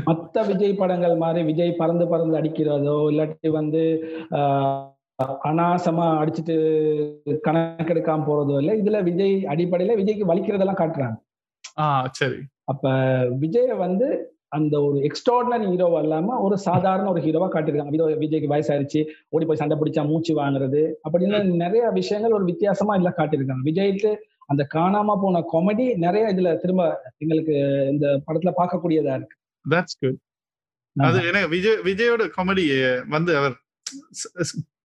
மத்த 0.07 0.45
விஜய் 0.49 0.79
படங்கள் 0.79 1.15
மாதிரி 1.23 1.41
விஜய் 1.49 1.79
பறந்து 1.81 2.05
பறந்து 2.11 2.37
அடிக்கிறதோ 2.39 2.95
இல்லாட்டி 3.11 3.49
வந்து 3.57 3.81
அனாசமா 5.49 6.05
அடிச்சுட்டு 6.21 6.55
கணக்கெடுக்காம 7.47 8.25
போறதோ 8.29 8.55
இல்லை 8.61 8.73
இதுல 8.81 8.97
விஜய் 9.09 9.35
அடிப்படையில 9.53 9.97
விஜய்க்கு 9.99 10.29
வலிக்கிறதெல்லாம் 10.31 10.81
காட்டுறாங்க. 10.81 11.17
சரி. 12.19 12.39
அப்ப 12.71 12.93
விஜய 13.43 13.75
வந்து 13.85 14.07
அந்த 14.57 14.75
ஒரு 14.87 14.97
எக்ஸ்ட்ராடினரி 15.07 15.65
ஹீரோவா 15.71 15.99
இல்லாம 16.05 16.37
ஒரு 16.45 16.55
சாதாரண 16.67 17.07
ஒரு 17.13 17.21
ஹீரோவா 17.25 17.47
காட்டியிருக்காங்க. 17.53 17.93
விஜய் 17.95 18.21
விஜய்க்கு 18.23 18.53
வயசாயிருச்சு 18.53 19.01
ஓடி 19.33 19.45
போய் 19.45 19.61
சண்டை 19.61 19.77
பிடிச்சா 19.79 20.03
மூச்சு 20.11 20.33
வாங்குறது 20.41 20.81
அப்படின்னு 21.05 21.39
நிறைய 21.63 21.83
விஷயங்கள் 21.99 22.37
ஒரு 22.39 22.47
வித்தியாசமா 22.51 22.97
இதுல 22.99 23.13
காட்டியிருக்காங்க. 23.19 23.65
விஜய்க்கு 23.69 24.11
அந்த 24.49 24.63
காணாம 24.75 25.15
போன 25.23 25.43
காமெடி 25.53 25.85
நிறைய 26.05 26.33
இதுல 26.33 26.51
திரும்ப 26.63 26.83
எங்களுக்கு 27.23 27.55
இந்த 27.93 28.05
படத்துல 28.27 28.51
பார்க்கக்கூடியதா 28.59 29.15
இருக்கு. 29.19 29.35
தட்ஸ் 29.65 29.99
குட் 30.01 30.19
அது 30.95 31.17
எனக்கு 31.29 31.49
விஜய் 31.55 31.81
விஜயோட 31.87 32.23
காமெடி 32.35 32.65
வந்து 33.15 33.31
அவர் 33.39 33.55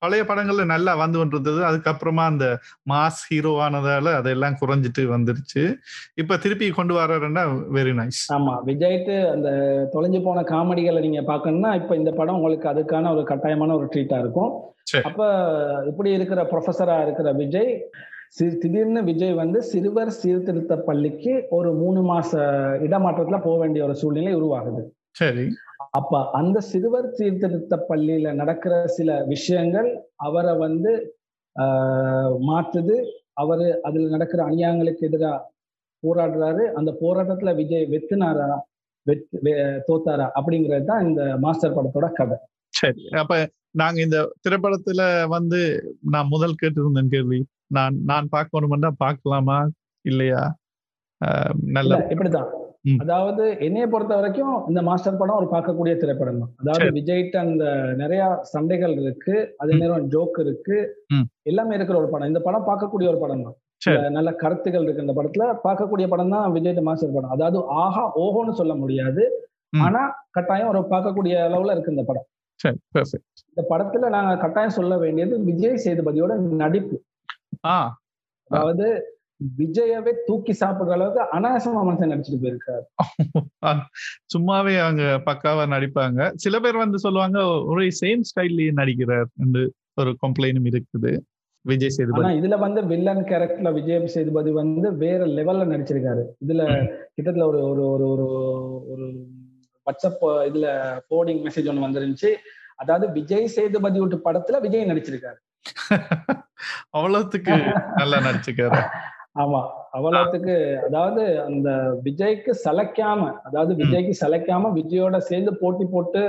பழைய 0.03 0.23
படங்கள்ல 0.29 0.65
நல்லா 0.73 0.93
வந்து 1.03 1.17
கொண்டிருந்தது. 1.19 1.61
அதுக்கப்புறமா 1.69 2.25
அந்த 2.31 2.47
மாஸ் 2.91 3.21
ஹீரோ 3.29 3.53
ஆனதால 3.67 4.13
அதெல்லாம் 4.21 4.57
குறைஞ்சிட்டு 4.61 5.03
வந்துருச்சு. 5.13 5.63
இப்ப 6.21 6.39
திருப்பி 6.45 6.67
கொண்டு 6.79 6.95
வர்றாருன்னா 6.99 7.45
வெரி 7.77 7.93
நைஸ் 8.01 8.21
ஆமா 8.37 8.55
விஜய்ட்டு 8.71 9.17
அந்த 9.35 9.49
தொலைஞ்சு 9.95 10.21
போன 10.27 10.45
காமெடிகளை 10.53 11.03
நீங்க 11.07 11.23
பார்க்கணும்னா 11.31 11.73
இப்ப 11.81 11.97
இந்த 12.01 12.13
படம் 12.19 12.39
உங்களுக்கு 12.41 12.69
அதுக்கான 12.73 13.13
ஒரு 13.15 13.25
கட்டாயமான 13.31 13.77
ஒரு 13.81 13.89
ட்ரீட்டா 13.95 14.19
இருக்கும். 14.25 14.53
அப்ப 15.09 15.21
இப்படி 15.91 16.11
இருக்கிற 16.19 16.41
ப்ரொஃபஸரா 16.53 16.97
இருக்கிற 17.07 17.29
விஜய் 17.43 17.71
திடீர்னு 18.37 19.05
விஜய் 19.05 19.33
வந்து 19.33 19.63
சிறுவர் 19.63 20.11
சீர்திருத்த 20.11 20.77
பள்ளிக்கு 20.77 21.47
ஒரு 21.51 21.75
மூணு 21.75 22.15
மாச 22.15 22.33
இடமாற்றத்துல 22.83 23.43
போக 23.43 23.59
வேண்டிய 23.59 23.85
ஒரு 23.85 23.95
சூழ்நிலை 23.95 24.37
உருவாகுது. 24.37 24.83
சரி. 25.11 25.49
அப்ப 25.91 26.31
அந்த 26.31 26.61
சிறுவர் 26.61 27.11
சீர்திருத்த 27.11 27.85
பள்ளியில 27.89 28.35
நடக்கிற 28.35 28.87
சில 28.87 29.25
விஷயங்கள் 29.25 30.09
அவரை 30.15 30.57
வந்து 30.57 31.17
மாற்றுது. 32.49 33.05
அவரு 33.33 33.83
அதுல 33.83 34.09
நடக்கிற 34.09 34.45
அநியாயங்களுக்கு 34.45 34.99
எதிராக 34.99 35.51
போராடுறாரு. 36.07 36.73
அந்த 36.73 36.97
போராட்டத்துல 37.01 37.55
விஜய் 37.55 37.89
வெத்துனாரா 37.91 38.59
வெத்து 39.03 39.39
வெ- 39.43 39.83
தோத்தாரா 39.89 40.29
அப்படிங்கிறது 40.35 40.85
தான் 40.85 41.07
இந்த 41.07 41.37
மாஸ்டர் 41.37 41.77
படத்தோட 41.77 42.13
கதை. 42.13 42.37
சரி. 42.69 43.09
அப்ப 43.11 43.51
நாங்க 43.71 44.01
இந்த 44.01 44.33
திரைப்படத்துல 44.49 45.29
வந்து 45.29 45.93
நான் 46.11 46.27
முதல் 46.27 46.55
கேட்டிருந்தேன் 46.63 47.09
கேள்வி. 47.09 47.47
நான் 47.73 47.97
நான் 48.05 48.33
பார்க்கணும்னா 48.37 48.91
பார்க்கலாமா? 49.05 49.59
இல்லையா? 50.05 50.43
நல்ல 51.77 51.95
இப்படிதான். 52.15 52.51
அதாவது 53.03 53.45
என்னைய 53.59 53.87
பொறுத்த 53.87 54.13
வரைக்கும் 54.15 54.55
இந்த 54.69 54.81
மாஸ்டர் 54.83 55.19
படம் 55.21 55.39
ஒரு 55.41 55.49
பார்க்கக்கூடிய 55.53 55.93
திரைப்படம் 55.97 56.41
தான். 56.43 56.53
அதாவது. 56.61 56.87
விஜய்கிட்ட 56.97 57.37
அந்த 57.43 57.65
நிறைய 58.01 58.23
சண்டைகள் 58.53 58.95
இருக்கு 59.03 59.35
அதே. 59.57 59.75
நேரம் 59.83 60.09
ஜோக் 60.15 60.39
இருக்கு. 60.39 60.79
எல்லாமே 61.43 61.75
இருக்கிற 61.75 61.99
ஒரு 61.99 62.11
படம். 62.11 62.31
இந்த 62.33 62.41
படம் 62.41 62.67
பார்க்கக்கூடிய 62.67 63.09
ஒரு 63.13 63.21
படம் 63.21 63.45
தான். 63.47 63.57
நல்ல 64.17 64.31
கருத்துக்கள் 64.43 64.83
இருக்கு 64.83 65.05
இந்த 65.07 65.15
படத்துல. 65.19 65.47
பார்க்கக்கூடிய 65.67 66.09
படம் 66.09 66.35
தான் 66.37 66.53
விஜய் 66.57 66.87
மாஸ்டர் 66.89 67.15
படம். 67.15 67.35
அதாவது 67.37 67.61
ஆஹா 67.85 68.05
ஓஹோன்னு 68.25 68.59
சொல்ல 68.61 68.75
முடியாது. 68.75 69.25
ஆனா 69.87 70.03
கட்டாயம் 70.31 70.71
ஒரு 70.73 70.81
பார்க்கக்கூடிய 70.91 71.35
அளவுல 71.49 71.75
இருக்கு 71.75 71.95
இந்த 71.97 72.05
படம். 72.05 72.27
இந்த 73.51 73.63
படத்துல 73.71 74.09
நாங்க 74.09 74.35
கட்டாயம் 74.37 74.77
சொல்ல 74.79 74.99
வேண்டியது 74.99 75.35
விஜய் 75.45 75.83
சேதுபதியோட 75.85 76.33
நடிப்பு. 76.63 76.97
அதாவது 78.51 78.87
விஜயவே 79.59 80.13
தூக்கி 80.27 80.53
சாப்பிடுற 80.53 80.93
அளவுக்கு 80.93 81.23
அனாசமா 81.37 81.81
மனுஷன் 81.87 82.13
நடிச்சிட்டு 82.13 82.43
போயிருக்காரு. 82.43 82.85
சும்மாவே 84.35 84.75
அவங்க 84.81 85.05
பக்காவா 85.29 85.65
நடிப்பாங்க. 85.75 86.21
சில 86.35 86.61
பேர் 86.61 86.83
வந்து 86.85 86.99
சொல்லுவாங்க 86.99 87.39
ஒரே 87.73 87.87
சேம் 88.01 88.23
ஸ்டைல்லயே 88.31 88.73
நடிக்கிறார் 88.81 89.29
என்று 89.41 89.63
ஒரு 90.01 90.17
கம்ப்ளைண்டும் 90.23 90.69
இருக்குது. 90.71 91.13
விஜய் 91.65 91.95
சேதுபதி. 91.97 92.31
இதுல 92.41 92.57
வந்து 92.59 92.81
வில்லன் 92.87 93.25
கேரக்டர்ல 93.25 93.73
விஜய் 93.73 94.07
சேதுபதி 94.07 94.51
வந்து 94.51 94.89
வேற 94.97 95.27
லெவல்ல 95.27 95.67
நடிச்சிருக்காரு. 95.73 96.23
இதுல 96.45 96.63
கிட்டத்தட்ட 97.15 97.47
ஒரு 97.47 97.61
ஒரு 97.71 97.85
ஒரு 97.91 98.07
ஒரு 98.15 98.27
ஒரு 98.93 99.07
வாட்ஸ்அப் 99.87 100.23
இதுல 100.51 100.67
போர்டிங் 101.11 101.43
மெசேஜ் 101.47 101.69
ஒன்று 101.69 101.87
வந்துருந்துச்சு. 101.87 102.31
அதாவது 102.77 103.07
விஜய் 103.13 103.47
சேதுபதி 103.47 104.01
விட்டு 104.01 104.19
படத்துல 104.25 104.61
விஜய் 104.61 104.91
நடிச்சிருக்காரு. 104.91 105.39
அவ்வளவுத்துக்கு 106.97 107.55
நல்லா 107.99 108.19
நடிச்சுக்காரு 108.27 108.81
ஆமா 109.43 109.61
அவ்வளவுக்கு 109.91 110.55
அதாவது 110.87 111.23
அந்த 111.47 111.69
விஜய்க்கு 112.03 112.53
சளைக்காம 112.65 113.29
அதாவது 113.47 113.73
விஜய்க்கு 113.75 114.15
சளைக்காம 114.23 114.71
விஜயோட 114.79 115.17
சேர்ந்து 115.31 115.53
போட்டி 115.55 115.85
போட்டு 115.85 116.23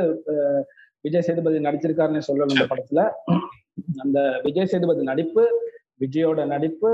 விஜய் 1.05 1.25
சேதுபதி 1.27 1.57
நடிச்சிருக்காருன்னு 1.59 2.27
சொல்லணும் 2.27 2.55
இந்த 2.57 2.67
படத்துல. 2.71 3.01
அந்த 4.03 4.19
விஜய் 4.43 4.69
சேதுபதி 4.71 5.03
நடிப்பு 5.03 5.43
விஜயோட 5.99 6.45
நடிப்பு 6.45 6.91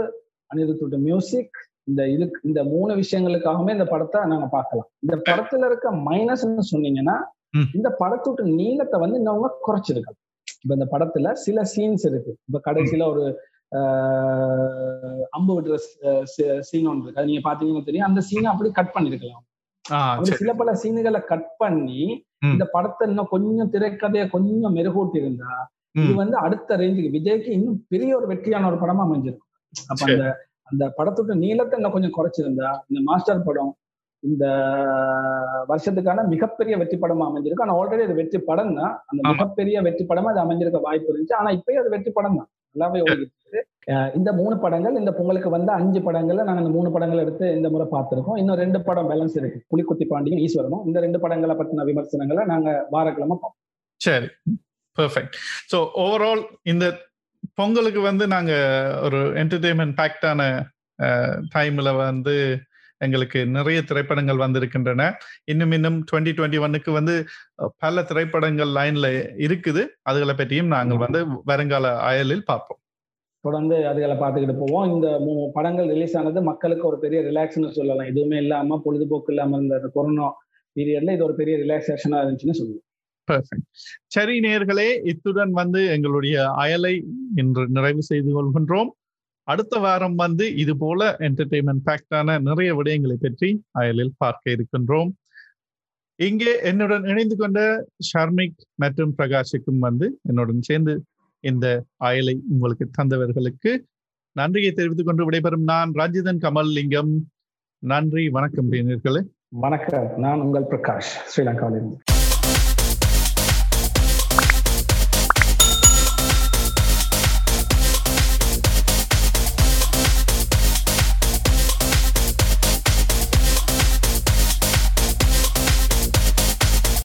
அனிருத்தோட 0.51 0.97
மியூசிக் 1.07 1.57
இந்த 1.87 2.01
இது 2.07 2.25
இந்த 2.43 2.61
மூணு 2.63 2.91
விஷயங்களுக்காகவே 2.95 3.75
இந்த 3.77 3.87
படத்தை 3.93 4.19
நாங்க 4.31 4.47
பார்க்கலாம். 4.47 4.87
இந்த 5.03 5.15
படத்துல 5.29 5.69
இருக்க 5.69 5.91
மைனஸ்ன்னு 6.09 6.65
சொன்னீங்கன்னா. 6.73 7.17
இந்த 7.77 7.89
படத்தோட 8.01 8.41
நீளத்தை 8.59 8.97
வந்து 9.03 9.19
இன்னவங்க 9.21 9.49
குறைச்சிருக்காங்க. 9.67 10.19
இப்ப 10.63 10.71
இந்த 10.77 10.87
படத்துல 10.93 11.31
சில 11.45 11.61
சீன்ஸ் 11.73 12.05
இருக்கு. 12.09 12.31
இப்ப 12.47 12.61
கடைசியில 12.67 13.05
ஒரு 13.13 13.23
அம்பு 15.37 15.53
விடுற 15.55 15.75
சீன் 16.69 16.89
ஒன்று 16.91 17.03
இருக்கு. 17.05 17.19
அது 17.21 17.29
நீங்க 17.31 17.43
பாத்தீங்கன்னா 17.49 17.87
தெரியும். 17.89 18.07
அந்த 18.09 18.21
சீனை 18.29 18.49
அப்படி 18.53 18.69
கட் 18.79 18.95
பண்ணிருக்கலாம். 18.95 19.43
சில 20.39 20.53
பல 20.61 20.71
சீன்களை 20.81 21.21
கட் 21.31 21.51
பண்ணி. 21.63 22.01
இந்த 22.53 22.65
படத்தை 22.73 23.03
இன்னும் 23.09 23.31
கொஞ்சம் 23.33 23.71
திரைக்கதையை 23.73 24.25
கொஞ்சம் 24.35 24.75
மெருகூட்டி 24.77 25.17
இருந்தா 25.23 25.53
இது 26.01 26.11
வந்து 26.21 26.37
அடுத்த 26.45 26.77
ரேஞ்சுக்கு 26.81 27.15
விஜய்க்கு 27.15 27.49
இன்னும் 27.57 27.77
பெரிய 27.93 28.11
ஒரு 28.17 28.27
வெற்றியான 28.31 28.67
ஒரு 28.71 28.77
படமா 28.81 29.03
அமைஞ்சிருக்கும். 29.07 29.49
அப்ப 29.91 30.03
அந்த 30.11 30.25
அந்த 30.71 30.85
படத்தோட 30.97 31.35
நீளத்தை 31.43 31.77
இன்னும் 31.79 31.95
கொஞ்சம் 31.95 32.15
குறைச்சிருந்தா 32.17 32.71
இந்த 32.89 32.99
மாஸ்டர் 33.07 33.47
படம் 33.47 33.71
இந்த 34.23 34.45
வருஷத்துக்கான 35.71 36.23
மிகப்பெரிய 36.33 36.73
வெற்றி 36.81 36.97
படமா 37.01 37.25
அமைஞ்சிருக்கு. 37.29 37.65
ஆனா 37.65 37.75
ஆல்ரெடி 37.79 38.05
அது 38.07 38.15
வெற்றி 38.21 38.39
படம் 38.49 38.73
தான் 38.79 38.93
அந்த 39.09 39.21
மிகப்பெரிய 39.31 39.81
வெற்றி 39.87 40.05
படமா 40.09 40.31
அது 40.33 40.41
அமைஞ்சிருக்க 40.45 40.79
வாய்ப்பு 40.87 41.11
இருந்துச்சு. 41.11 41.35
ஆனா 41.41 41.51
இப்பயும் 41.57 41.81
அது 41.83 41.93
வெற்றி 41.95 42.11
படம் 42.17 42.39
தான் 42.39 42.49
நல்லாவே 42.75 43.01
ஓடிக்கிட்டு 43.05 43.61
இந்த 44.17 44.29
மூணு 44.39 44.55
படங்கள் 44.63 44.97
இந்த 45.01 45.11
பொங்கலுக்கு 45.17 45.49
வந்த 45.55 45.69
அஞ்சு 45.79 45.99
படங்கள்ல 46.07 46.43
நாங்க 46.47 46.61
இந்த 46.63 46.73
மூணு 46.77 46.89
படங்கள் 46.95 47.21
எடுத்து 47.23 47.45
இந்த 47.57 47.67
முறை 47.73 47.85
பார்த்திருக்கோம். 47.93 48.39
இன்னும் 48.41 48.59
ரெண்டு 48.63 48.79
படம் 48.87 49.09
பேலன்ஸ் 49.11 49.37
இருக்கு. 49.39 49.59
புலிக்குத்தி 49.71 50.05
பாண்டியும் 50.11 50.41
ஈஸ்வரனும். 50.45 50.83
இந்த 50.89 50.99
ரெண்டு 51.05 51.21
படங்களை 51.23 51.55
பத்தின 51.61 51.85
விமர்சனங்களை 51.89 52.43
நாங்க 52.51 52.71
வாரக்கிழமை 52.95 53.37
பார்ப்போம். 53.43 53.55
சரி. 54.01 54.29
பெர்ஃபெக்ட் 54.97 55.35
ஸோ 55.71 55.77
ஓவரால் 56.03 56.43
இந்த 56.73 56.85
பொங்கலுக்கு 57.59 58.01
வந்து 58.09 58.25
நாங்க 58.35 58.53
ஒரு 59.07 59.19
என்டர்டெயின்மெண்ட் 59.41 59.95
பேக்டான 59.99 60.41
டைம்ல 61.55 61.89
வந்து 62.05 62.35
எங்களுக்கு 63.05 63.39
நிறைய 63.57 63.79
திரைப்படங்கள் 63.89 64.43
வந்திருக்கின்றன. 64.43 65.03
இன்னும் 65.51 65.73
இன்னும் 65.77 65.97
டுவெண்ட்டி 66.09 66.33
டுவெண்ட்டி 66.37 66.59
ஒன்னுக்கு 66.65 66.93
வந்து 66.97 67.15
பல 67.83 68.03
திரைப்படங்கள் 68.09 68.71
லைன்ல 68.77 69.07
இருக்குது. 69.47 69.83
அதுகளை 70.11 70.35
பற்றியும் 70.41 70.73
நாங்கள் 70.75 71.01
வந்து 71.05 71.21
வருங்கால 71.51 71.93
அயலில் 72.09 72.47
பார்ப்போம். 72.51 72.81
தொடர்ந்து 73.45 73.75
அதுகளை 73.91 74.15
பார்த்துக்கிட்டு 74.21 74.57
போவோம். 74.61 74.87
இந்த 74.93 75.07
படங்கள் 75.53 75.89
ரிலீஸ் 75.93 76.17
ஆனது 76.21 76.39
மக்களுக்கு 76.49 76.85
ஒரு 76.87 76.99
பெரிய 77.05 77.19
ரிலாக்ஸ்னு 77.27 77.71
சொல்லலாம். 77.77 78.11
எதுவுமே 78.13 78.37
இல்லாம 78.43 78.79
பொழுதுபோக்கு 78.85 79.33
இல்லாம 79.33 79.57
இருந்த 79.57 79.89
கொரோனா 79.97 80.27
பீரியட்ல 80.75 81.15
இது 81.17 81.27
ஒரு 81.29 81.35
பெரிய 81.41 81.55
ரிலாக்ஸேஷனா 81.63 82.19
இருந்துச்சுன்னு 82.21 82.59
சொல்லுவோம். 82.59 82.85
சரி 84.15 84.35
நேர்களே 84.45 84.89
இத்துடன் 85.11 85.51
வந்து 85.61 85.81
எங்களுடைய 85.95 86.35
அயலை 86.63 86.93
இன்று 87.41 87.63
நிறைவு 87.75 88.03
செய்து 88.09 88.29
கொள்கின்றோம். 88.35 88.89
அடுத்த 89.51 89.75
வாரம் 89.83 90.17
வந்து 90.23 90.45
இது 90.63 90.73
போல 90.83 91.07
என்டர்டெயின்மெண்ட் 91.27 91.83
ஃபேக்டான 91.85 92.35
நிறைய 92.47 92.69
விடயங்களை 92.79 93.17
பற்றி 93.23 93.49
அயலில் 93.81 94.17
பார்க்க 94.17 94.55
இருக்கின்றோம். 94.55 95.11
இங்கே 96.19 96.53
என்னுடன் 96.69 97.05
இணைந்து 97.11 97.35
கொண்ட 97.35 97.59
ஷர்மிக் 98.09 98.59
மற்றும் 98.83 99.13
பிரகாஷுக்கும் 99.17 99.81
வந்து 99.87 100.07
என்னுடன் 100.29 100.61
சேர்ந்து 100.69 100.95
இந்த 101.43 101.65
அயலை 102.09 102.35
உங்களுக்கு 102.53 102.85
தந்தவர்களுக்கு 102.97 103.73
நன்றியை 104.35 104.71
தெரிவித்துக் 104.71 105.09
கொண்டு 105.09 105.25
விடைபெறும் 105.27 105.65
நான் 105.71 105.91
ரஞ்சிதன் 106.01 106.43
கமல் 106.45 106.71
லிங்கம் 106.77 107.13
நன்றி 107.83 108.23
வணக்கம் 108.37 108.71
நேர்களே 108.71 109.23
வணக்கம். 109.65 110.07
நான் 110.25 110.41
உங்கள் 110.45 110.69
பிரகாஷ் 110.73 111.13
ஸ்ரீலங்காவிலிருந்து. 111.31 111.97